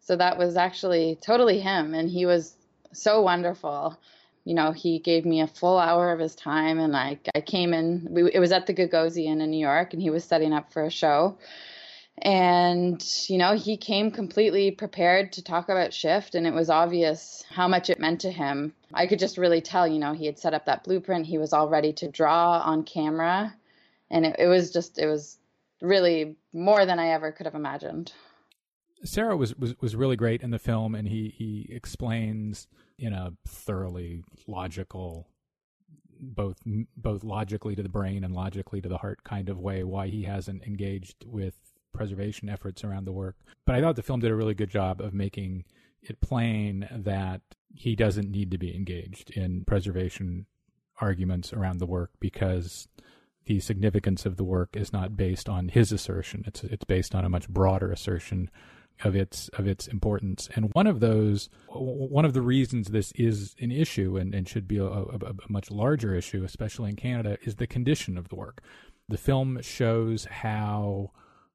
So 0.00 0.16
that 0.16 0.36
was 0.36 0.56
actually 0.56 1.18
totally 1.20 1.60
him 1.60 1.94
and 1.94 2.10
he 2.10 2.26
was 2.26 2.56
so 2.92 3.22
wonderful. 3.22 3.96
You 4.44 4.54
know, 4.54 4.72
he 4.72 4.98
gave 4.98 5.24
me 5.24 5.40
a 5.40 5.46
full 5.46 5.78
hour 5.78 6.12
of 6.12 6.18
his 6.18 6.34
time 6.34 6.78
and 6.78 6.96
I 6.96 7.18
I 7.34 7.40
came 7.40 7.72
in 7.72 8.08
we, 8.10 8.30
it 8.32 8.40
was 8.40 8.52
at 8.52 8.66
the 8.66 8.74
Gagosian 8.74 9.40
in 9.40 9.50
New 9.50 9.58
York 9.58 9.92
and 9.92 10.02
he 10.02 10.10
was 10.10 10.24
setting 10.24 10.52
up 10.52 10.72
for 10.72 10.84
a 10.84 10.90
show 10.90 11.38
and, 12.18 13.04
you 13.28 13.38
know, 13.38 13.54
he 13.54 13.76
came 13.76 14.10
completely 14.10 14.70
prepared 14.70 15.32
to 15.32 15.42
talk 15.42 15.68
about 15.68 15.92
shift, 15.92 16.34
and 16.34 16.46
it 16.46 16.54
was 16.54 16.70
obvious 16.70 17.44
how 17.50 17.66
much 17.66 17.90
it 17.90 17.98
meant 17.98 18.20
to 18.20 18.30
him. 18.30 18.72
I 18.92 19.06
could 19.06 19.18
just 19.18 19.36
really 19.36 19.60
tell, 19.60 19.86
you 19.86 19.98
know, 19.98 20.12
he 20.12 20.26
had 20.26 20.38
set 20.38 20.54
up 20.54 20.66
that 20.66 20.84
blueprint. 20.84 21.26
He 21.26 21.38
was 21.38 21.52
all 21.52 21.68
ready 21.68 21.92
to 21.94 22.08
draw 22.08 22.60
on 22.60 22.84
camera. 22.84 23.54
And 24.10 24.24
it, 24.24 24.36
it 24.38 24.46
was 24.46 24.70
just, 24.72 24.98
it 24.98 25.06
was 25.06 25.38
really 25.80 26.36
more 26.52 26.86
than 26.86 27.00
I 27.00 27.08
ever 27.08 27.32
could 27.32 27.46
have 27.46 27.56
imagined. 27.56 28.12
Serra 29.04 29.36
was, 29.36 29.56
was, 29.56 29.74
was 29.80 29.96
really 29.96 30.16
great 30.16 30.42
in 30.42 30.50
the 30.50 30.58
film, 30.58 30.94
and 30.94 31.08
he, 31.08 31.34
he 31.36 31.66
explains 31.68 32.68
in 32.96 33.12
a 33.12 33.32
thoroughly 33.46 34.22
logical 34.46 35.28
both 36.20 36.56
both 36.96 37.24
logically 37.24 37.74
to 37.74 37.82
the 37.82 37.88
brain 37.88 38.24
and 38.24 38.32
logically 38.32 38.80
to 38.80 38.88
the 38.88 38.98
heart 38.98 39.24
kind 39.24 39.48
of 39.48 39.58
way 39.58 39.82
why 39.84 40.06
he 40.06 40.22
hasn't 40.22 40.62
engaged 40.62 41.24
with 41.26 41.73
preservation 41.94 42.48
efforts 42.48 42.84
around 42.84 43.06
the 43.06 43.12
work. 43.12 43.36
But 43.64 43.76
I 43.76 43.80
thought 43.80 43.96
the 43.96 44.02
film 44.02 44.20
did 44.20 44.30
a 44.30 44.36
really 44.36 44.54
good 44.54 44.70
job 44.70 45.00
of 45.00 45.14
making 45.14 45.64
it 46.02 46.20
plain 46.20 46.88
that 46.90 47.40
he 47.74 47.96
doesn't 47.96 48.30
need 48.30 48.50
to 48.50 48.58
be 48.58 48.74
engaged 48.74 49.30
in 49.30 49.64
preservation 49.64 50.46
arguments 51.00 51.52
around 51.52 51.78
the 51.78 51.86
work 51.86 52.10
because 52.20 52.86
the 53.46 53.60
significance 53.60 54.24
of 54.24 54.36
the 54.36 54.44
work 54.44 54.70
is 54.74 54.92
not 54.92 55.16
based 55.16 55.48
on 55.48 55.68
his 55.68 55.92
assertion. 55.92 56.44
It's 56.46 56.64
it's 56.64 56.84
based 56.84 57.14
on 57.14 57.24
a 57.24 57.28
much 57.28 57.48
broader 57.48 57.90
assertion 57.90 58.50
of 59.02 59.16
its 59.16 59.48
of 59.50 59.66
its 59.66 59.86
importance. 59.86 60.48
And 60.54 60.70
one 60.72 60.86
of 60.86 61.00
those, 61.00 61.48
one 61.68 62.24
of 62.24 62.32
the 62.32 62.42
reasons 62.42 62.88
this 62.88 63.12
is 63.16 63.54
an 63.60 63.72
issue 63.72 64.16
and, 64.16 64.34
and 64.34 64.48
should 64.48 64.68
be 64.68 64.78
a, 64.78 64.86
a, 64.86 65.18
a 65.26 65.34
much 65.48 65.70
larger 65.70 66.14
issue, 66.14 66.44
especially 66.44 66.90
in 66.90 66.96
Canada, 66.96 67.38
is 67.42 67.56
the 67.56 67.66
condition 67.66 68.16
of 68.16 68.28
the 68.28 68.36
work. 68.36 68.62
The 69.08 69.18
film 69.18 69.60
shows 69.60 70.26
how 70.26 71.10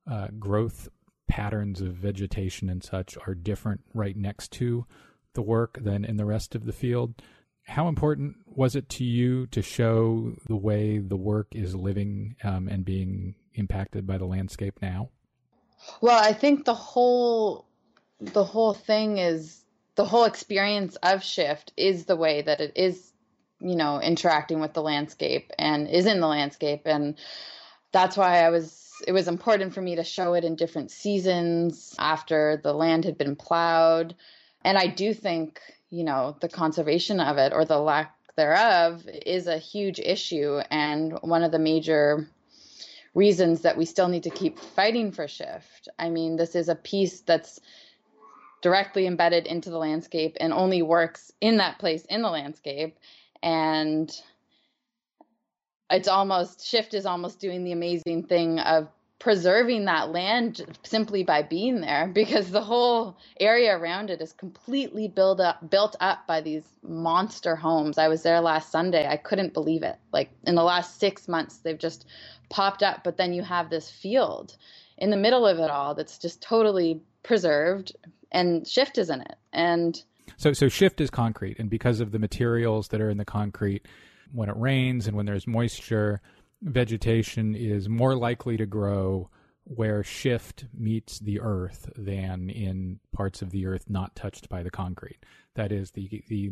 uh, 0.09 0.27
growth 0.39 0.89
patterns 1.27 1.79
of 1.81 1.93
vegetation 1.93 2.69
and 2.69 2.83
such 2.83 3.17
are 3.27 3.35
different 3.35 3.81
right 3.93 4.17
next 4.17 4.51
to 4.51 4.85
the 5.33 5.41
work 5.41 5.79
than 5.81 6.03
in 6.03 6.17
the 6.17 6.25
rest 6.25 6.55
of 6.55 6.65
the 6.65 6.73
field. 6.73 7.21
How 7.63 7.87
important 7.87 8.35
was 8.47 8.75
it 8.75 8.89
to 8.89 9.03
you 9.03 9.45
to 9.47 9.61
show 9.61 10.33
the 10.47 10.55
way 10.55 10.97
the 10.97 11.15
work 11.15 11.47
is 11.51 11.75
living 11.75 12.35
um, 12.43 12.67
and 12.67 12.83
being 12.83 13.35
impacted 13.53 14.07
by 14.07 14.17
the 14.17 14.25
landscape 14.25 14.79
now? 14.81 15.09
Well, 16.01 16.21
I 16.21 16.33
think 16.33 16.65
the 16.65 16.73
whole 16.73 17.65
the 18.19 18.43
whole 18.43 18.73
thing 18.73 19.17
is 19.17 19.63
the 19.95 20.03
whole 20.03 20.25
experience 20.25 20.97
of 20.97 21.23
shift 21.23 21.71
is 21.77 22.05
the 22.05 22.15
way 22.15 22.41
that 22.41 22.59
it 22.59 22.73
is, 22.75 23.13
you 23.59 23.75
know, 23.75 24.01
interacting 24.01 24.59
with 24.59 24.73
the 24.73 24.81
landscape 24.81 25.51
and 25.57 25.87
is 25.87 26.05
in 26.05 26.19
the 26.19 26.27
landscape 26.27 26.81
and 26.85 27.15
that's 27.91 28.17
why 28.17 28.43
I 28.43 28.49
was 28.49 28.88
it 29.07 29.11
was 29.11 29.27
important 29.27 29.73
for 29.73 29.81
me 29.81 29.95
to 29.95 30.03
show 30.03 30.33
it 30.33 30.43
in 30.43 30.55
different 30.55 30.91
seasons 30.91 31.95
after 31.99 32.59
the 32.63 32.73
land 32.73 33.05
had 33.05 33.17
been 33.17 33.35
plowed. 33.35 34.15
And 34.63 34.77
I 34.77 34.87
do 34.87 35.13
think, 35.13 35.61
you 35.89 36.03
know, 36.03 36.35
the 36.41 36.49
conservation 36.49 37.19
of 37.19 37.37
it 37.37 37.53
or 37.53 37.65
the 37.65 37.79
lack 37.79 38.15
thereof 38.35 39.07
is 39.25 39.47
a 39.47 39.57
huge 39.57 39.99
issue 39.99 40.59
and 40.71 41.13
one 41.21 41.43
of 41.43 41.51
the 41.51 41.59
major 41.59 42.29
reasons 43.13 43.61
that 43.61 43.77
we 43.77 43.85
still 43.85 44.07
need 44.07 44.23
to 44.23 44.29
keep 44.29 44.59
fighting 44.59 45.11
for 45.11 45.27
shift. 45.27 45.89
I 45.97 46.09
mean, 46.09 46.35
this 46.35 46.55
is 46.55 46.69
a 46.69 46.75
piece 46.75 47.21
that's 47.21 47.59
directly 48.61 49.07
embedded 49.07 49.47
into 49.47 49.69
the 49.69 49.77
landscape 49.77 50.37
and 50.39 50.53
only 50.53 50.81
works 50.81 51.31
in 51.41 51.57
that 51.57 51.79
place 51.79 52.05
in 52.05 52.21
the 52.21 52.29
landscape. 52.29 52.97
And 53.41 54.11
it's 55.89 56.07
almost 56.07 56.65
shift 56.65 56.93
is 56.93 57.05
almost 57.05 57.39
doing 57.39 57.63
the 57.63 57.71
amazing 57.71 58.23
thing 58.23 58.59
of 58.59 58.87
preserving 59.19 59.83
that 59.85 60.11
land 60.11 60.65
simply 60.83 61.23
by 61.23 61.41
being 61.43 61.81
there 61.81 62.07
because 62.13 62.51
the 62.51 62.61
whole 62.61 63.17
area 63.39 63.77
around 63.77 64.09
it 64.09 64.21
is 64.21 64.31
completely 64.31 65.07
built 65.09 65.41
up 65.41 65.69
built 65.69 65.95
up 65.99 66.25
by 66.25 66.39
these 66.39 66.63
monster 66.81 67.55
homes. 67.55 67.97
I 67.97 68.07
was 68.07 68.23
there 68.23 68.39
last 68.39 68.71
Sunday. 68.71 69.07
I 69.07 69.17
couldn't 69.17 69.53
believe 69.53 69.83
it. 69.83 69.97
Like 70.13 70.29
in 70.45 70.55
the 70.55 70.63
last 70.63 70.99
6 70.99 71.27
months 71.27 71.57
they've 71.57 71.77
just 71.77 72.05
popped 72.49 72.81
up 72.81 73.03
but 73.03 73.17
then 73.17 73.33
you 73.33 73.43
have 73.43 73.69
this 73.69 73.91
field 73.91 74.55
in 74.97 75.11
the 75.11 75.17
middle 75.17 75.45
of 75.45 75.59
it 75.59 75.69
all 75.69 75.93
that's 75.93 76.17
just 76.17 76.41
totally 76.41 77.01
preserved 77.21 77.95
and 78.31 78.65
shift 78.67 78.97
is 78.97 79.09
in 79.09 79.21
it. 79.21 79.35
And 79.51 80.01
so 80.37 80.53
so 80.53 80.69
shift 80.69 81.01
is 81.01 81.09
concrete 81.09 81.59
and 81.59 81.69
because 81.69 81.99
of 81.99 82.11
the 82.11 82.19
materials 82.19 82.87
that 82.87 83.01
are 83.01 83.09
in 83.09 83.17
the 83.17 83.25
concrete 83.25 83.85
when 84.31 84.49
it 84.49 84.57
rains 84.57 85.07
and 85.07 85.15
when 85.15 85.25
there's 85.25 85.47
moisture, 85.47 86.21
vegetation 86.61 87.55
is 87.55 87.87
more 87.89 88.15
likely 88.15 88.57
to 88.57 88.65
grow 88.65 89.29
where 89.63 90.03
shift 90.03 90.65
meets 90.73 91.19
the 91.19 91.39
earth 91.39 91.91
than 91.95 92.49
in 92.49 92.99
parts 93.11 93.41
of 93.41 93.51
the 93.51 93.67
earth 93.67 93.85
not 93.87 94.15
touched 94.15 94.49
by 94.49 94.63
the 94.63 94.71
concrete. 94.71 95.19
That 95.55 95.71
is, 95.71 95.91
the 95.91 96.23
the 96.27 96.51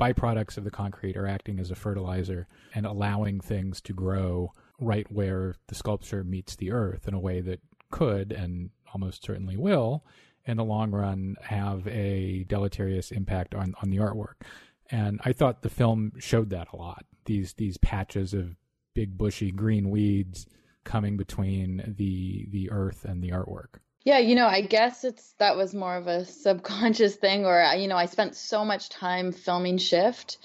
byproducts 0.00 0.56
of 0.56 0.64
the 0.64 0.70
concrete 0.70 1.16
are 1.16 1.26
acting 1.26 1.58
as 1.58 1.70
a 1.70 1.74
fertilizer 1.74 2.46
and 2.74 2.86
allowing 2.86 3.40
things 3.40 3.80
to 3.82 3.92
grow 3.92 4.52
right 4.78 5.10
where 5.10 5.56
the 5.68 5.74
sculpture 5.74 6.24
meets 6.24 6.56
the 6.56 6.72
earth 6.72 7.06
in 7.06 7.14
a 7.14 7.20
way 7.20 7.40
that 7.40 7.60
could 7.90 8.32
and 8.32 8.70
almost 8.94 9.24
certainly 9.24 9.56
will, 9.56 10.04
in 10.46 10.56
the 10.56 10.64
long 10.64 10.92
run, 10.92 11.36
have 11.42 11.86
a 11.88 12.44
deleterious 12.48 13.10
impact 13.10 13.54
on, 13.54 13.74
on 13.82 13.90
the 13.90 13.98
artwork. 13.98 14.42
And 14.90 15.20
I 15.24 15.32
thought 15.32 15.62
the 15.62 15.70
film 15.70 16.12
showed 16.18 16.50
that 16.50 16.68
a 16.72 16.76
lot. 16.76 17.04
These 17.24 17.54
these 17.54 17.76
patches 17.78 18.34
of 18.34 18.56
big 18.94 19.18
bushy 19.18 19.50
green 19.50 19.90
weeds 19.90 20.46
coming 20.84 21.16
between 21.16 21.94
the 21.98 22.46
the 22.50 22.70
earth 22.70 23.04
and 23.04 23.22
the 23.22 23.30
artwork. 23.30 23.80
Yeah, 24.04 24.18
you 24.18 24.36
know, 24.36 24.46
I 24.46 24.60
guess 24.60 25.02
it's 25.02 25.34
that 25.38 25.56
was 25.56 25.74
more 25.74 25.96
of 25.96 26.06
a 26.06 26.24
subconscious 26.24 27.16
thing, 27.16 27.44
or 27.44 27.60
you 27.76 27.88
know, 27.88 27.96
I 27.96 28.06
spent 28.06 28.36
so 28.36 28.64
much 28.64 28.88
time 28.88 29.32
filming 29.32 29.78
Shift 29.78 30.38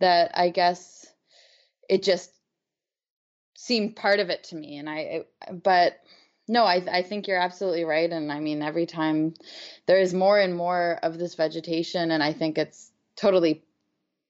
that 0.00 0.32
I 0.34 0.50
guess 0.50 1.06
it 1.88 2.02
just 2.02 2.30
seemed 3.56 3.96
part 3.96 4.20
of 4.20 4.28
it 4.28 4.44
to 4.44 4.56
me, 4.56 4.76
and 4.76 4.88
I, 4.88 5.24
but 5.50 5.98
no, 6.46 6.64
I 6.64 6.84
I 6.92 7.02
think 7.02 7.26
you're 7.26 7.40
absolutely 7.40 7.84
right, 7.84 8.10
and 8.10 8.30
I 8.30 8.38
mean, 8.40 8.60
every 8.60 8.84
time 8.84 9.32
there 9.86 9.98
is 9.98 10.12
more 10.12 10.38
and 10.38 10.54
more 10.54 10.98
of 11.02 11.18
this 11.18 11.36
vegetation, 11.36 12.10
and 12.10 12.22
I 12.22 12.34
think 12.34 12.58
it's 12.58 12.92
totally 13.16 13.64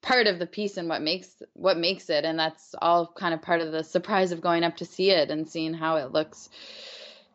part 0.02 0.26
of 0.26 0.38
the 0.38 0.46
piece 0.46 0.76
and 0.76 0.88
what 0.88 1.02
makes 1.02 1.42
what 1.54 1.76
makes 1.76 2.10
it. 2.10 2.24
And 2.24 2.38
that's 2.38 2.74
all 2.80 3.12
kind 3.16 3.34
of 3.34 3.42
part 3.42 3.60
of 3.60 3.72
the 3.72 3.82
surprise 3.82 4.32
of 4.32 4.40
going 4.40 4.64
up 4.64 4.76
to 4.76 4.84
see 4.84 5.10
it 5.10 5.30
and 5.30 5.48
seeing 5.48 5.74
how 5.74 5.96
it 5.96 6.12
looks 6.12 6.48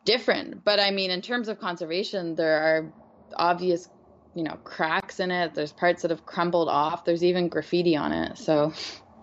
different. 0.04 0.64
But 0.64 0.80
i 0.80 0.90
mean 0.90 1.10
in 1.10 1.22
terms 1.22 1.48
of 1.48 1.60
conservation 1.60 2.34
there 2.34 2.62
are 2.62 2.92
obvious 3.36 3.88
you 4.34 4.42
know 4.42 4.58
cracks 4.64 5.20
in 5.20 5.30
it. 5.30 5.54
There's 5.54 5.72
parts 5.72 6.02
that 6.02 6.10
have 6.10 6.26
crumbled 6.26 6.68
off. 6.68 7.04
There's 7.04 7.24
even 7.24 7.48
graffiti 7.48 7.96
on 7.96 8.12
it. 8.12 8.38
So 8.38 8.72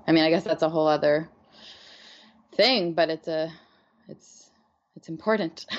i 0.08 0.12
mean 0.12 0.24
i 0.24 0.30
guess 0.30 0.44
that's 0.44 0.64
a 0.64 0.70
whole 0.70 0.88
other 0.88 1.30
thing 2.56 2.94
but 2.94 3.10
it's 3.10 3.28
a 3.28 3.52
it's 4.08 4.50
it's 4.96 5.10
important. 5.10 5.66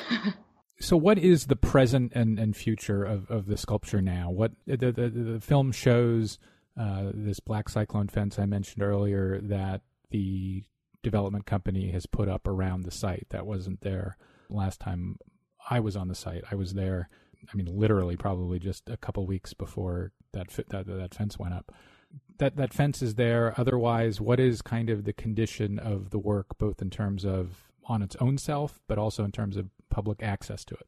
So 0.81 0.97
what 0.97 1.19
is 1.19 1.47
the 1.47 1.57
present 1.57 2.13
and, 2.15 2.39
and 2.39 2.57
future 2.57 3.05
of, 3.05 3.31
of 3.31 3.47
the 3.47 3.59
sculpture 3.59 4.01
now? 4.01 4.31
What 4.31 4.53
the, 4.67 4.91
the, 4.91 5.11
the 5.11 5.41
film 5.41 5.73
shows 5.73 6.39
uh, 6.79 7.11
this 7.13 7.41
black 7.41 7.69
cyclone 7.69 8.09
fence 8.09 8.39
I 8.39 8.47
mentioned 8.47 8.83
earlier 8.83 9.41
that 9.43 9.83
the 10.11 10.65
development 11.03 11.47
company 11.47 11.91
has 11.91 12.07
put 12.07 12.29
up 12.29 12.47
around 12.47 12.83
the 12.83 12.91
site 12.91 13.27
that 13.31 13.47
wasn't 13.47 13.81
there 13.81 14.17
last 14.49 14.81
time 14.81 15.19
I 15.69 15.81
was 15.81 15.97
on 15.97 16.09
the 16.09 16.15
site. 16.15 16.45
I 16.51 16.55
was 16.55 16.75
there. 16.75 17.09
I 17.53 17.57
mean, 17.57 17.67
literally, 17.71 18.17
probably 18.17 18.59
just 18.59 18.89
a 18.89 18.97
couple 18.97 19.27
weeks 19.27 19.55
before 19.55 20.13
that 20.33 20.49
that 20.69 20.87
that 20.87 21.15
fence 21.15 21.39
went 21.39 21.55
up. 21.55 21.73
That 22.39 22.57
that 22.57 22.73
fence 22.73 23.03
is 23.03 23.15
there. 23.15 23.55
Otherwise, 23.57 24.21
what 24.21 24.41
is 24.41 24.63
kind 24.63 24.91
of 24.91 25.05
the 25.05 25.13
condition 25.13 25.79
of 25.79 26.11
the 26.11 26.19
work, 26.19 26.59
both 26.59 26.83
in 26.83 26.91
terms 26.91 27.25
of 27.25 27.71
on 27.87 28.03
its 28.03 28.17
own 28.21 28.39
self, 28.39 28.81
but 28.89 28.99
also 28.99 29.25
in 29.25 29.33
terms 29.33 29.57
of 29.57 29.71
public 29.91 30.23
access 30.23 30.65
to 30.67 30.75
it? 30.75 30.87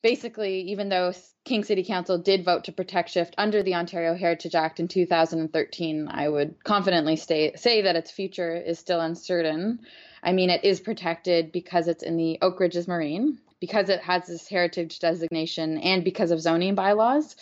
Basically, 0.00 0.60
even 0.70 0.88
though 0.88 1.12
King 1.44 1.64
City 1.64 1.82
Council 1.82 2.18
did 2.18 2.44
vote 2.44 2.64
to 2.64 2.72
protect 2.72 3.10
Shift 3.10 3.34
under 3.36 3.64
the 3.64 3.74
Ontario 3.74 4.14
Heritage 4.14 4.54
Act 4.54 4.78
in 4.78 4.86
2013, 4.86 6.08
I 6.08 6.28
would 6.28 6.62
confidently 6.62 7.16
stay, 7.16 7.54
say 7.56 7.82
that 7.82 7.96
its 7.96 8.10
future 8.10 8.54
is 8.54 8.78
still 8.78 9.00
uncertain. 9.00 9.80
I 10.22 10.32
mean, 10.32 10.50
it 10.50 10.62
is 10.62 10.78
protected 10.78 11.50
because 11.50 11.88
it's 11.88 12.04
in 12.04 12.16
the 12.16 12.38
Oak 12.42 12.60
Ridges 12.60 12.86
Moraine, 12.86 13.38
because 13.60 13.88
it 13.88 14.00
has 14.00 14.26
this 14.26 14.46
heritage 14.46 15.00
designation, 15.00 15.78
and 15.78 16.04
because 16.04 16.30
of 16.30 16.40
zoning 16.40 16.76
bylaws. 16.76 17.34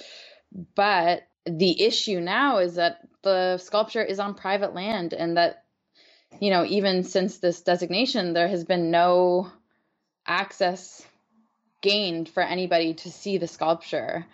But 0.74 1.26
the 1.44 1.82
issue 1.82 2.20
now 2.20 2.58
is 2.58 2.76
that 2.76 3.00
the 3.22 3.58
sculpture 3.58 4.02
is 4.02 4.18
on 4.18 4.34
private 4.34 4.74
land, 4.74 5.12
and 5.12 5.36
that, 5.36 5.64
you 6.40 6.48
know, 6.48 6.64
even 6.64 7.02
since 7.04 7.36
this 7.36 7.60
designation, 7.60 8.32
there 8.32 8.48
has 8.48 8.64
been 8.64 8.90
no 8.90 9.50
access 10.26 11.06
gained 11.80 12.28
for 12.28 12.42
anybody 12.42 12.94
to 12.94 13.10
see 13.10 13.38
the 13.38 13.46
sculpture. 13.46 14.26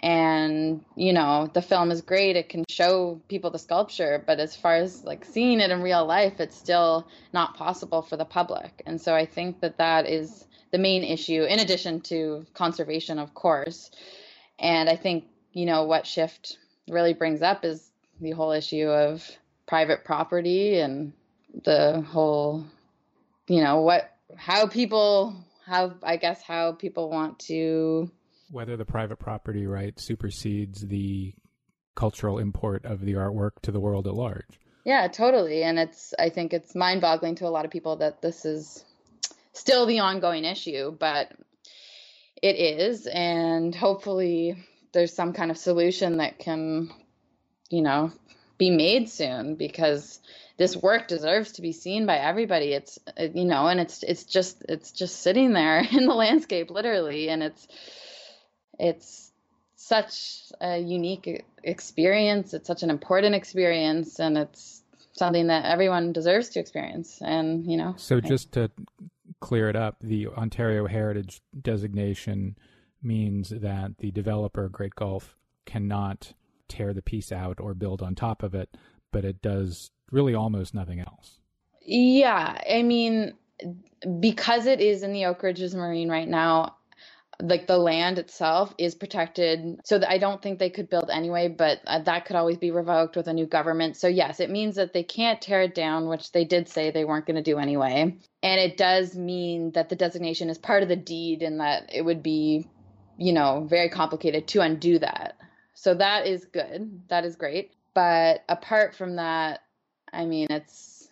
And 0.00 0.84
you 0.94 1.12
know 1.12 1.50
the 1.52 1.62
film 1.62 1.90
is 1.90 2.02
great. 2.02 2.36
It 2.36 2.48
can 2.48 2.64
show 2.68 3.20
people 3.28 3.50
the 3.50 3.58
sculpture 3.58 4.22
but 4.24 4.38
as 4.38 4.54
far 4.54 4.76
as 4.76 5.02
like 5.04 5.24
seeing 5.24 5.60
it 5.60 5.72
in 5.72 5.82
real 5.82 6.06
life 6.06 6.38
it's 6.38 6.56
still 6.56 7.08
not 7.32 7.56
possible 7.56 8.02
for 8.02 8.16
the 8.16 8.24
public. 8.24 8.82
And 8.86 9.00
so 9.00 9.14
i 9.14 9.26
think 9.26 9.60
that 9.60 9.78
that 9.78 10.08
is 10.08 10.46
the 10.70 10.78
main 10.78 11.02
issue 11.02 11.42
in 11.42 11.58
addition 11.58 12.00
to 12.02 12.46
conservation 12.54 13.18
of 13.18 13.34
course. 13.34 13.90
And 14.60 14.88
i 14.88 14.94
think 14.94 15.24
you 15.52 15.66
know 15.66 15.82
what 15.84 16.06
shift 16.06 16.58
really 16.88 17.14
brings 17.14 17.42
up 17.42 17.64
is 17.64 17.90
the 18.20 18.32
whole 18.32 18.52
issue 18.52 18.88
of 18.88 19.28
private 19.66 20.04
property 20.04 20.78
and 20.78 21.12
the 21.64 22.02
whole 22.02 22.64
you 23.48 23.62
know 23.62 23.80
what 23.80 24.16
how 24.36 24.66
people 24.66 25.34
how 25.68 25.94
I 26.02 26.16
guess 26.16 26.42
how 26.42 26.72
people 26.72 27.10
want 27.10 27.38
to 27.40 28.10
whether 28.50 28.76
the 28.76 28.84
private 28.84 29.18
property 29.18 29.66
right 29.66 29.98
supersedes 30.00 30.80
the 30.80 31.34
cultural 31.94 32.38
import 32.38 32.84
of 32.84 33.00
the 33.00 33.14
artwork 33.14 33.60
to 33.62 33.72
the 33.72 33.80
world 33.80 34.06
at 34.06 34.14
large. 34.14 34.60
Yeah, 34.84 35.08
totally. 35.08 35.62
And 35.62 35.78
it's 35.78 36.14
I 36.18 36.30
think 36.30 36.52
it's 36.52 36.74
mind-boggling 36.74 37.36
to 37.36 37.46
a 37.46 37.50
lot 37.50 37.64
of 37.64 37.70
people 37.70 37.96
that 37.96 38.22
this 38.22 38.44
is 38.44 38.84
still 39.52 39.84
the 39.84 39.98
ongoing 39.98 40.44
issue, 40.44 40.92
but 40.92 41.32
it 42.42 42.56
is 42.56 43.06
and 43.06 43.74
hopefully 43.74 44.64
there's 44.92 45.14
some 45.14 45.32
kind 45.32 45.50
of 45.50 45.58
solution 45.58 46.18
that 46.18 46.38
can 46.38 46.90
you 47.68 47.82
know 47.82 48.12
be 48.58 48.70
made 48.70 49.08
soon 49.08 49.54
because 49.54 50.20
this 50.56 50.76
work 50.76 51.06
deserves 51.06 51.52
to 51.52 51.62
be 51.62 51.72
seen 51.72 52.04
by 52.04 52.18
everybody. 52.18 52.72
It's 52.72 52.98
you 53.16 53.44
know 53.44 53.68
and 53.68 53.80
it's 53.80 54.02
it's 54.02 54.24
just 54.24 54.64
it's 54.68 54.90
just 54.90 55.20
sitting 55.20 55.52
there 55.52 55.78
in 55.92 56.06
the 56.06 56.14
landscape 56.14 56.70
literally. 56.70 57.28
And 57.28 57.42
it's 57.42 57.68
it's 58.78 59.32
such 59.76 60.52
a 60.60 60.78
unique 60.78 61.44
experience. 61.62 62.52
It's 62.52 62.66
such 62.66 62.82
an 62.82 62.90
important 62.90 63.34
experience. 63.34 64.18
And 64.18 64.36
it's 64.36 64.82
something 65.12 65.46
that 65.46 65.64
everyone 65.64 66.12
deserves 66.12 66.50
to 66.50 66.60
experience. 66.60 67.20
And 67.22 67.70
you 67.70 67.76
know 67.76 67.94
so 67.96 68.20
just 68.20 68.52
to 68.52 68.70
clear 69.40 69.68
it 69.68 69.76
up 69.76 69.96
the 70.00 70.26
ontario 70.26 70.86
heritage 70.86 71.40
designation 71.60 72.56
means 73.00 73.50
that 73.50 73.98
the 73.98 74.10
developer 74.10 74.68
great 74.68 74.96
gulf 74.96 75.36
cannot 75.64 76.32
tear 76.68 76.92
the 76.92 77.02
piece 77.02 77.32
out 77.32 77.60
or 77.60 77.74
build 77.74 78.02
on 78.02 78.14
top 78.14 78.42
of 78.42 78.54
it 78.54 78.76
but 79.12 79.24
it 79.24 79.42
does 79.42 79.90
really 80.10 80.34
almost 80.34 80.74
nothing 80.74 81.00
else. 81.00 81.38
Yeah, 81.80 82.60
I 82.68 82.82
mean, 82.82 83.34
because 84.20 84.66
it 84.66 84.80
is 84.80 85.02
in 85.02 85.12
the 85.12 85.26
Oak 85.26 85.42
Ridges 85.42 85.74
Moraine 85.74 86.10
right 86.10 86.28
now, 86.28 86.76
like 87.40 87.66
the 87.66 87.78
land 87.78 88.18
itself 88.18 88.74
is 88.78 88.96
protected. 88.96 89.80
So 89.84 90.00
I 90.06 90.18
don't 90.18 90.42
think 90.42 90.58
they 90.58 90.70
could 90.70 90.90
build 90.90 91.08
anyway, 91.08 91.48
but 91.48 91.80
uh, 91.86 92.00
that 92.00 92.24
could 92.24 92.34
always 92.34 92.58
be 92.58 92.72
revoked 92.72 93.16
with 93.16 93.28
a 93.28 93.32
new 93.32 93.46
government. 93.46 93.96
So 93.96 94.08
yes, 94.08 94.40
it 94.40 94.50
means 94.50 94.74
that 94.74 94.92
they 94.92 95.04
can't 95.04 95.40
tear 95.40 95.62
it 95.62 95.74
down, 95.74 96.08
which 96.08 96.32
they 96.32 96.44
did 96.44 96.68
say 96.68 96.90
they 96.90 97.04
weren't 97.04 97.26
going 97.26 97.36
to 97.36 97.42
do 97.42 97.58
anyway. 97.58 98.16
And 98.42 98.60
it 98.60 98.76
does 98.76 99.16
mean 99.16 99.70
that 99.72 99.88
the 99.88 99.96
designation 99.96 100.50
is 100.50 100.58
part 100.58 100.82
of 100.82 100.88
the 100.88 100.96
deed 100.96 101.42
and 101.42 101.60
that 101.60 101.90
it 101.94 102.02
would 102.02 102.24
be, 102.24 102.66
you 103.16 103.32
know, 103.32 103.66
very 103.70 103.88
complicated 103.88 104.48
to 104.48 104.60
undo 104.60 104.98
that. 104.98 105.36
So 105.80 105.94
that 105.94 106.26
is 106.26 106.44
good. 106.44 107.02
That 107.06 107.24
is 107.24 107.36
great. 107.36 107.72
But 107.94 108.42
apart 108.48 108.96
from 108.96 109.14
that, 109.14 109.62
I 110.12 110.24
mean, 110.24 110.48
it's 110.50 111.08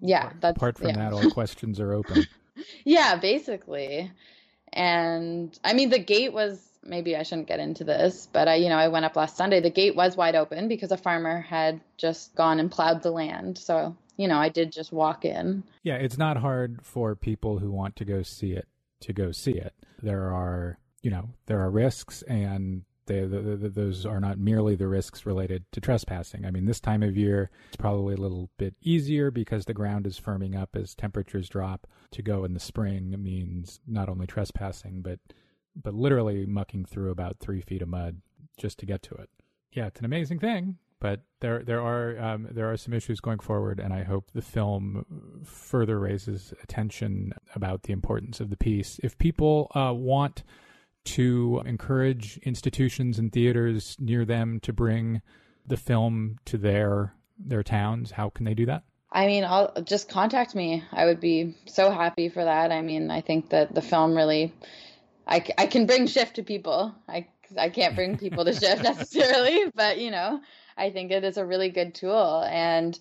yeah. 0.00 0.32
That's 0.40 0.56
apart 0.56 0.78
from 0.78 0.88
yeah. 0.88 0.96
that, 0.96 1.12
all 1.12 1.30
questions 1.30 1.78
are 1.78 1.92
open. 1.92 2.26
yeah, 2.84 3.14
basically. 3.14 4.10
And 4.72 5.56
I 5.62 5.74
mean, 5.74 5.90
the 5.90 6.00
gate 6.00 6.32
was 6.32 6.60
maybe 6.82 7.14
I 7.14 7.22
shouldn't 7.22 7.46
get 7.46 7.60
into 7.60 7.84
this, 7.84 8.28
but 8.32 8.48
I, 8.48 8.56
you 8.56 8.68
know, 8.68 8.76
I 8.76 8.88
went 8.88 9.04
up 9.04 9.14
last 9.14 9.36
Sunday. 9.36 9.60
The 9.60 9.70
gate 9.70 9.94
was 9.94 10.16
wide 10.16 10.34
open 10.34 10.66
because 10.66 10.90
a 10.90 10.96
farmer 10.96 11.40
had 11.40 11.80
just 11.96 12.34
gone 12.34 12.58
and 12.58 12.72
plowed 12.72 13.00
the 13.00 13.12
land. 13.12 13.58
So, 13.58 13.96
you 14.16 14.26
know, 14.26 14.38
I 14.38 14.48
did 14.48 14.72
just 14.72 14.90
walk 14.90 15.24
in. 15.24 15.62
Yeah, 15.84 15.94
it's 15.94 16.18
not 16.18 16.36
hard 16.36 16.80
for 16.82 17.14
people 17.14 17.60
who 17.60 17.70
want 17.70 17.94
to 17.96 18.04
go 18.04 18.24
see 18.24 18.54
it 18.54 18.66
to 19.02 19.12
go 19.12 19.30
see 19.30 19.52
it. 19.52 19.72
There 20.02 20.34
are, 20.34 20.78
you 21.00 21.12
know, 21.12 21.28
there 21.46 21.60
are 21.60 21.70
risks 21.70 22.22
and 22.22 22.82
they, 23.06 23.20
the, 23.20 23.40
the, 23.40 23.68
those 23.68 24.06
are 24.06 24.20
not 24.20 24.38
merely 24.38 24.74
the 24.74 24.88
risks 24.88 25.26
related 25.26 25.64
to 25.72 25.80
trespassing. 25.80 26.44
I 26.44 26.50
mean, 26.50 26.64
this 26.64 26.80
time 26.80 27.02
of 27.02 27.16
year, 27.16 27.50
it's 27.68 27.76
probably 27.76 28.14
a 28.14 28.18
little 28.20 28.50
bit 28.58 28.74
easier 28.82 29.30
because 29.30 29.64
the 29.64 29.74
ground 29.74 30.06
is 30.06 30.20
firming 30.20 30.56
up 30.56 30.76
as 30.76 30.94
temperatures 30.94 31.48
drop. 31.48 31.86
To 32.12 32.22
go 32.22 32.44
in 32.44 32.54
the 32.54 32.60
spring 32.60 33.14
means 33.22 33.80
not 33.86 34.08
only 34.08 34.26
trespassing, 34.26 35.02
but 35.02 35.18
but 35.74 35.94
literally 35.94 36.46
mucking 36.46 36.84
through 36.84 37.10
about 37.10 37.40
three 37.40 37.60
feet 37.60 37.82
of 37.82 37.88
mud 37.88 38.20
just 38.56 38.78
to 38.78 38.86
get 38.86 39.02
to 39.02 39.14
it. 39.16 39.28
Yeah, 39.72 39.86
it's 39.86 39.98
an 39.98 40.04
amazing 40.04 40.38
thing, 40.38 40.78
but 41.00 41.22
there 41.40 41.62
there 41.62 41.80
are 41.80 42.18
um, 42.18 42.48
there 42.50 42.70
are 42.70 42.76
some 42.76 42.94
issues 42.94 43.20
going 43.20 43.40
forward, 43.40 43.80
and 43.80 43.92
I 43.92 44.04
hope 44.04 44.30
the 44.32 44.42
film 44.42 45.42
further 45.44 45.98
raises 45.98 46.54
attention 46.62 47.34
about 47.54 47.82
the 47.82 47.92
importance 47.92 48.40
of 48.40 48.50
the 48.50 48.56
piece. 48.56 49.00
If 49.02 49.18
people 49.18 49.70
uh, 49.74 49.92
want 49.92 50.44
to 51.04 51.62
encourage 51.66 52.38
institutions 52.38 53.18
and 53.18 53.32
theaters 53.32 53.96
near 53.98 54.24
them 54.24 54.60
to 54.60 54.72
bring 54.72 55.22
the 55.66 55.76
film 55.76 56.38
to 56.44 56.58
their 56.58 57.14
their 57.38 57.62
towns, 57.62 58.12
how 58.12 58.30
can 58.30 58.44
they 58.44 58.54
do 58.54 58.66
that? 58.66 58.84
I 59.10 59.26
mean, 59.26 59.44
I'll 59.44 59.72
just 59.82 60.08
contact 60.08 60.54
me. 60.54 60.82
I 60.92 61.06
would 61.06 61.20
be 61.20 61.56
so 61.66 61.90
happy 61.90 62.28
for 62.28 62.44
that. 62.44 62.72
I 62.72 62.82
mean, 62.82 63.10
I 63.10 63.20
think 63.20 63.50
that 63.50 63.74
the 63.74 63.82
film 63.82 64.14
really, 64.14 64.52
I, 65.26 65.44
I 65.56 65.66
can 65.66 65.86
bring 65.86 66.08
shift 66.08 66.36
to 66.36 66.42
people. 66.42 66.94
I, 67.08 67.28
I 67.56 67.70
can't 67.70 67.94
bring 67.94 68.18
people 68.18 68.44
to 68.44 68.52
shift 68.52 68.82
necessarily, 68.82 69.70
but 69.74 69.98
you 69.98 70.10
know, 70.10 70.40
I 70.76 70.90
think 70.90 71.12
it 71.12 71.22
is 71.22 71.36
a 71.36 71.46
really 71.46 71.68
good 71.68 71.94
tool. 71.94 72.42
And, 72.42 72.98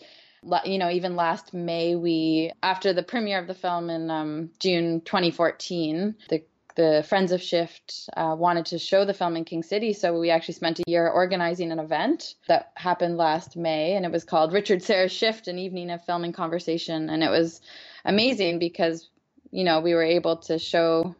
you 0.65 0.77
know, 0.77 0.91
even 0.91 1.15
last 1.15 1.53
May, 1.53 1.95
we, 1.95 2.51
after 2.61 2.93
the 2.93 3.03
premiere 3.03 3.39
of 3.39 3.47
the 3.47 3.55
film 3.55 3.89
in 3.89 4.11
um, 4.11 4.51
June 4.59 5.01
2014, 5.01 6.15
the 6.29 6.43
the 6.75 7.05
Friends 7.07 7.31
of 7.31 7.41
Shift 7.41 8.09
uh, 8.15 8.35
wanted 8.37 8.65
to 8.67 8.79
show 8.79 9.05
the 9.05 9.13
film 9.13 9.35
in 9.35 9.45
King 9.45 9.63
City, 9.63 9.93
so 9.93 10.19
we 10.19 10.29
actually 10.29 10.55
spent 10.55 10.79
a 10.79 10.83
year 10.87 11.07
organizing 11.07 11.71
an 11.71 11.79
event 11.79 12.35
that 12.47 12.71
happened 12.75 13.17
last 13.17 13.55
May, 13.55 13.95
and 13.95 14.05
it 14.05 14.11
was 14.11 14.23
called 14.23 14.53
Richard 14.59 14.81
Serra's 14.81 15.11
Shift, 15.11 15.47
an 15.47 15.59
evening 15.59 15.91
of 15.91 16.03
film 16.05 16.23
and 16.23 16.33
conversation, 16.33 17.09
and 17.09 17.23
it 17.23 17.29
was 17.29 17.61
amazing 18.05 18.59
because 18.59 19.09
you 19.51 19.63
know 19.63 19.79
we 19.79 19.93
were 19.93 20.03
able 20.03 20.37
to 20.37 20.57
show 20.59 21.15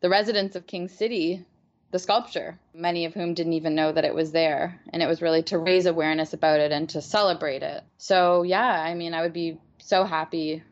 the 0.00 0.08
residents 0.08 0.56
of 0.56 0.66
King 0.66 0.88
City 0.88 1.44
the 1.90 1.98
sculpture, 1.98 2.58
many 2.72 3.04
of 3.04 3.12
whom 3.12 3.34
didn't 3.34 3.52
even 3.52 3.74
know 3.74 3.92
that 3.92 4.06
it 4.06 4.14
was 4.14 4.32
there, 4.32 4.80
and 4.92 5.02
it 5.02 5.06
was 5.06 5.20
really 5.20 5.42
to 5.42 5.58
raise 5.58 5.86
awareness 5.86 6.32
about 6.32 6.58
it 6.58 6.72
and 6.72 6.88
to 6.88 7.02
celebrate 7.02 7.62
it. 7.62 7.84
So 7.98 8.42
yeah, 8.42 8.66
I 8.66 8.94
mean, 8.94 9.12
I 9.12 9.22
would 9.22 9.34
be 9.34 9.58
so 9.78 10.04
happy 10.04 10.62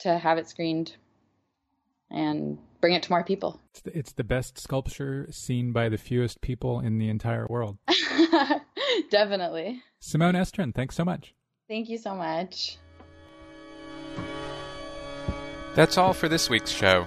to 0.00 0.18
have 0.18 0.38
it 0.38 0.48
screened 0.48 0.94
and 2.10 2.58
bring 2.84 2.92
it 2.92 3.02
to 3.02 3.10
more 3.10 3.24
people. 3.24 3.62
It's 3.70 3.80
the, 3.80 3.98
it's 3.98 4.12
the 4.12 4.24
best 4.24 4.58
sculpture 4.58 5.26
seen 5.30 5.72
by 5.72 5.88
the 5.88 5.96
fewest 5.96 6.42
people 6.42 6.80
in 6.80 6.98
the 6.98 7.08
entire 7.08 7.46
world. 7.48 7.78
Definitely. 9.10 9.82
Simone 10.00 10.34
Estrin, 10.34 10.74
thanks 10.74 10.94
so 10.94 11.02
much. 11.02 11.32
Thank 11.66 11.88
you 11.88 11.96
so 11.96 12.14
much. 12.14 12.76
That's 15.74 15.96
all 15.96 16.12
for 16.12 16.28
this 16.28 16.50
week's 16.50 16.70
show. 16.70 17.06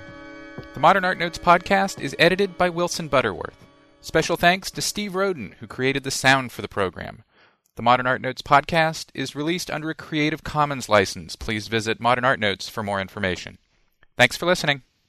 The 0.73 0.79
Modern 0.79 1.05
Art 1.05 1.19
Notes 1.19 1.37
podcast 1.37 2.01
is 2.01 2.15
edited 2.17 2.57
by 2.57 2.69
Wilson 2.69 3.07
Butterworth. 3.07 3.63
Special 4.01 4.35
thanks 4.35 4.71
to 4.71 4.81
Steve 4.81 5.13
Roden, 5.13 5.53
who 5.59 5.67
created 5.67 6.03
the 6.03 6.09
sound 6.09 6.51
for 6.51 6.63
the 6.63 6.67
program. 6.67 7.23
The 7.75 7.83
Modern 7.83 8.07
Art 8.07 8.21
Notes 8.21 8.41
podcast 8.41 9.09
is 9.13 9.35
released 9.35 9.69
under 9.69 9.91
a 9.91 9.93
Creative 9.93 10.43
Commons 10.43 10.89
license. 10.89 11.35
Please 11.35 11.67
visit 11.67 11.99
Modern 11.99 12.25
Art 12.25 12.39
Notes 12.39 12.67
for 12.67 12.81
more 12.81 12.99
information. 12.99 13.59
Thanks 14.15 14.35
for 14.35 14.47
listening. 14.47 14.81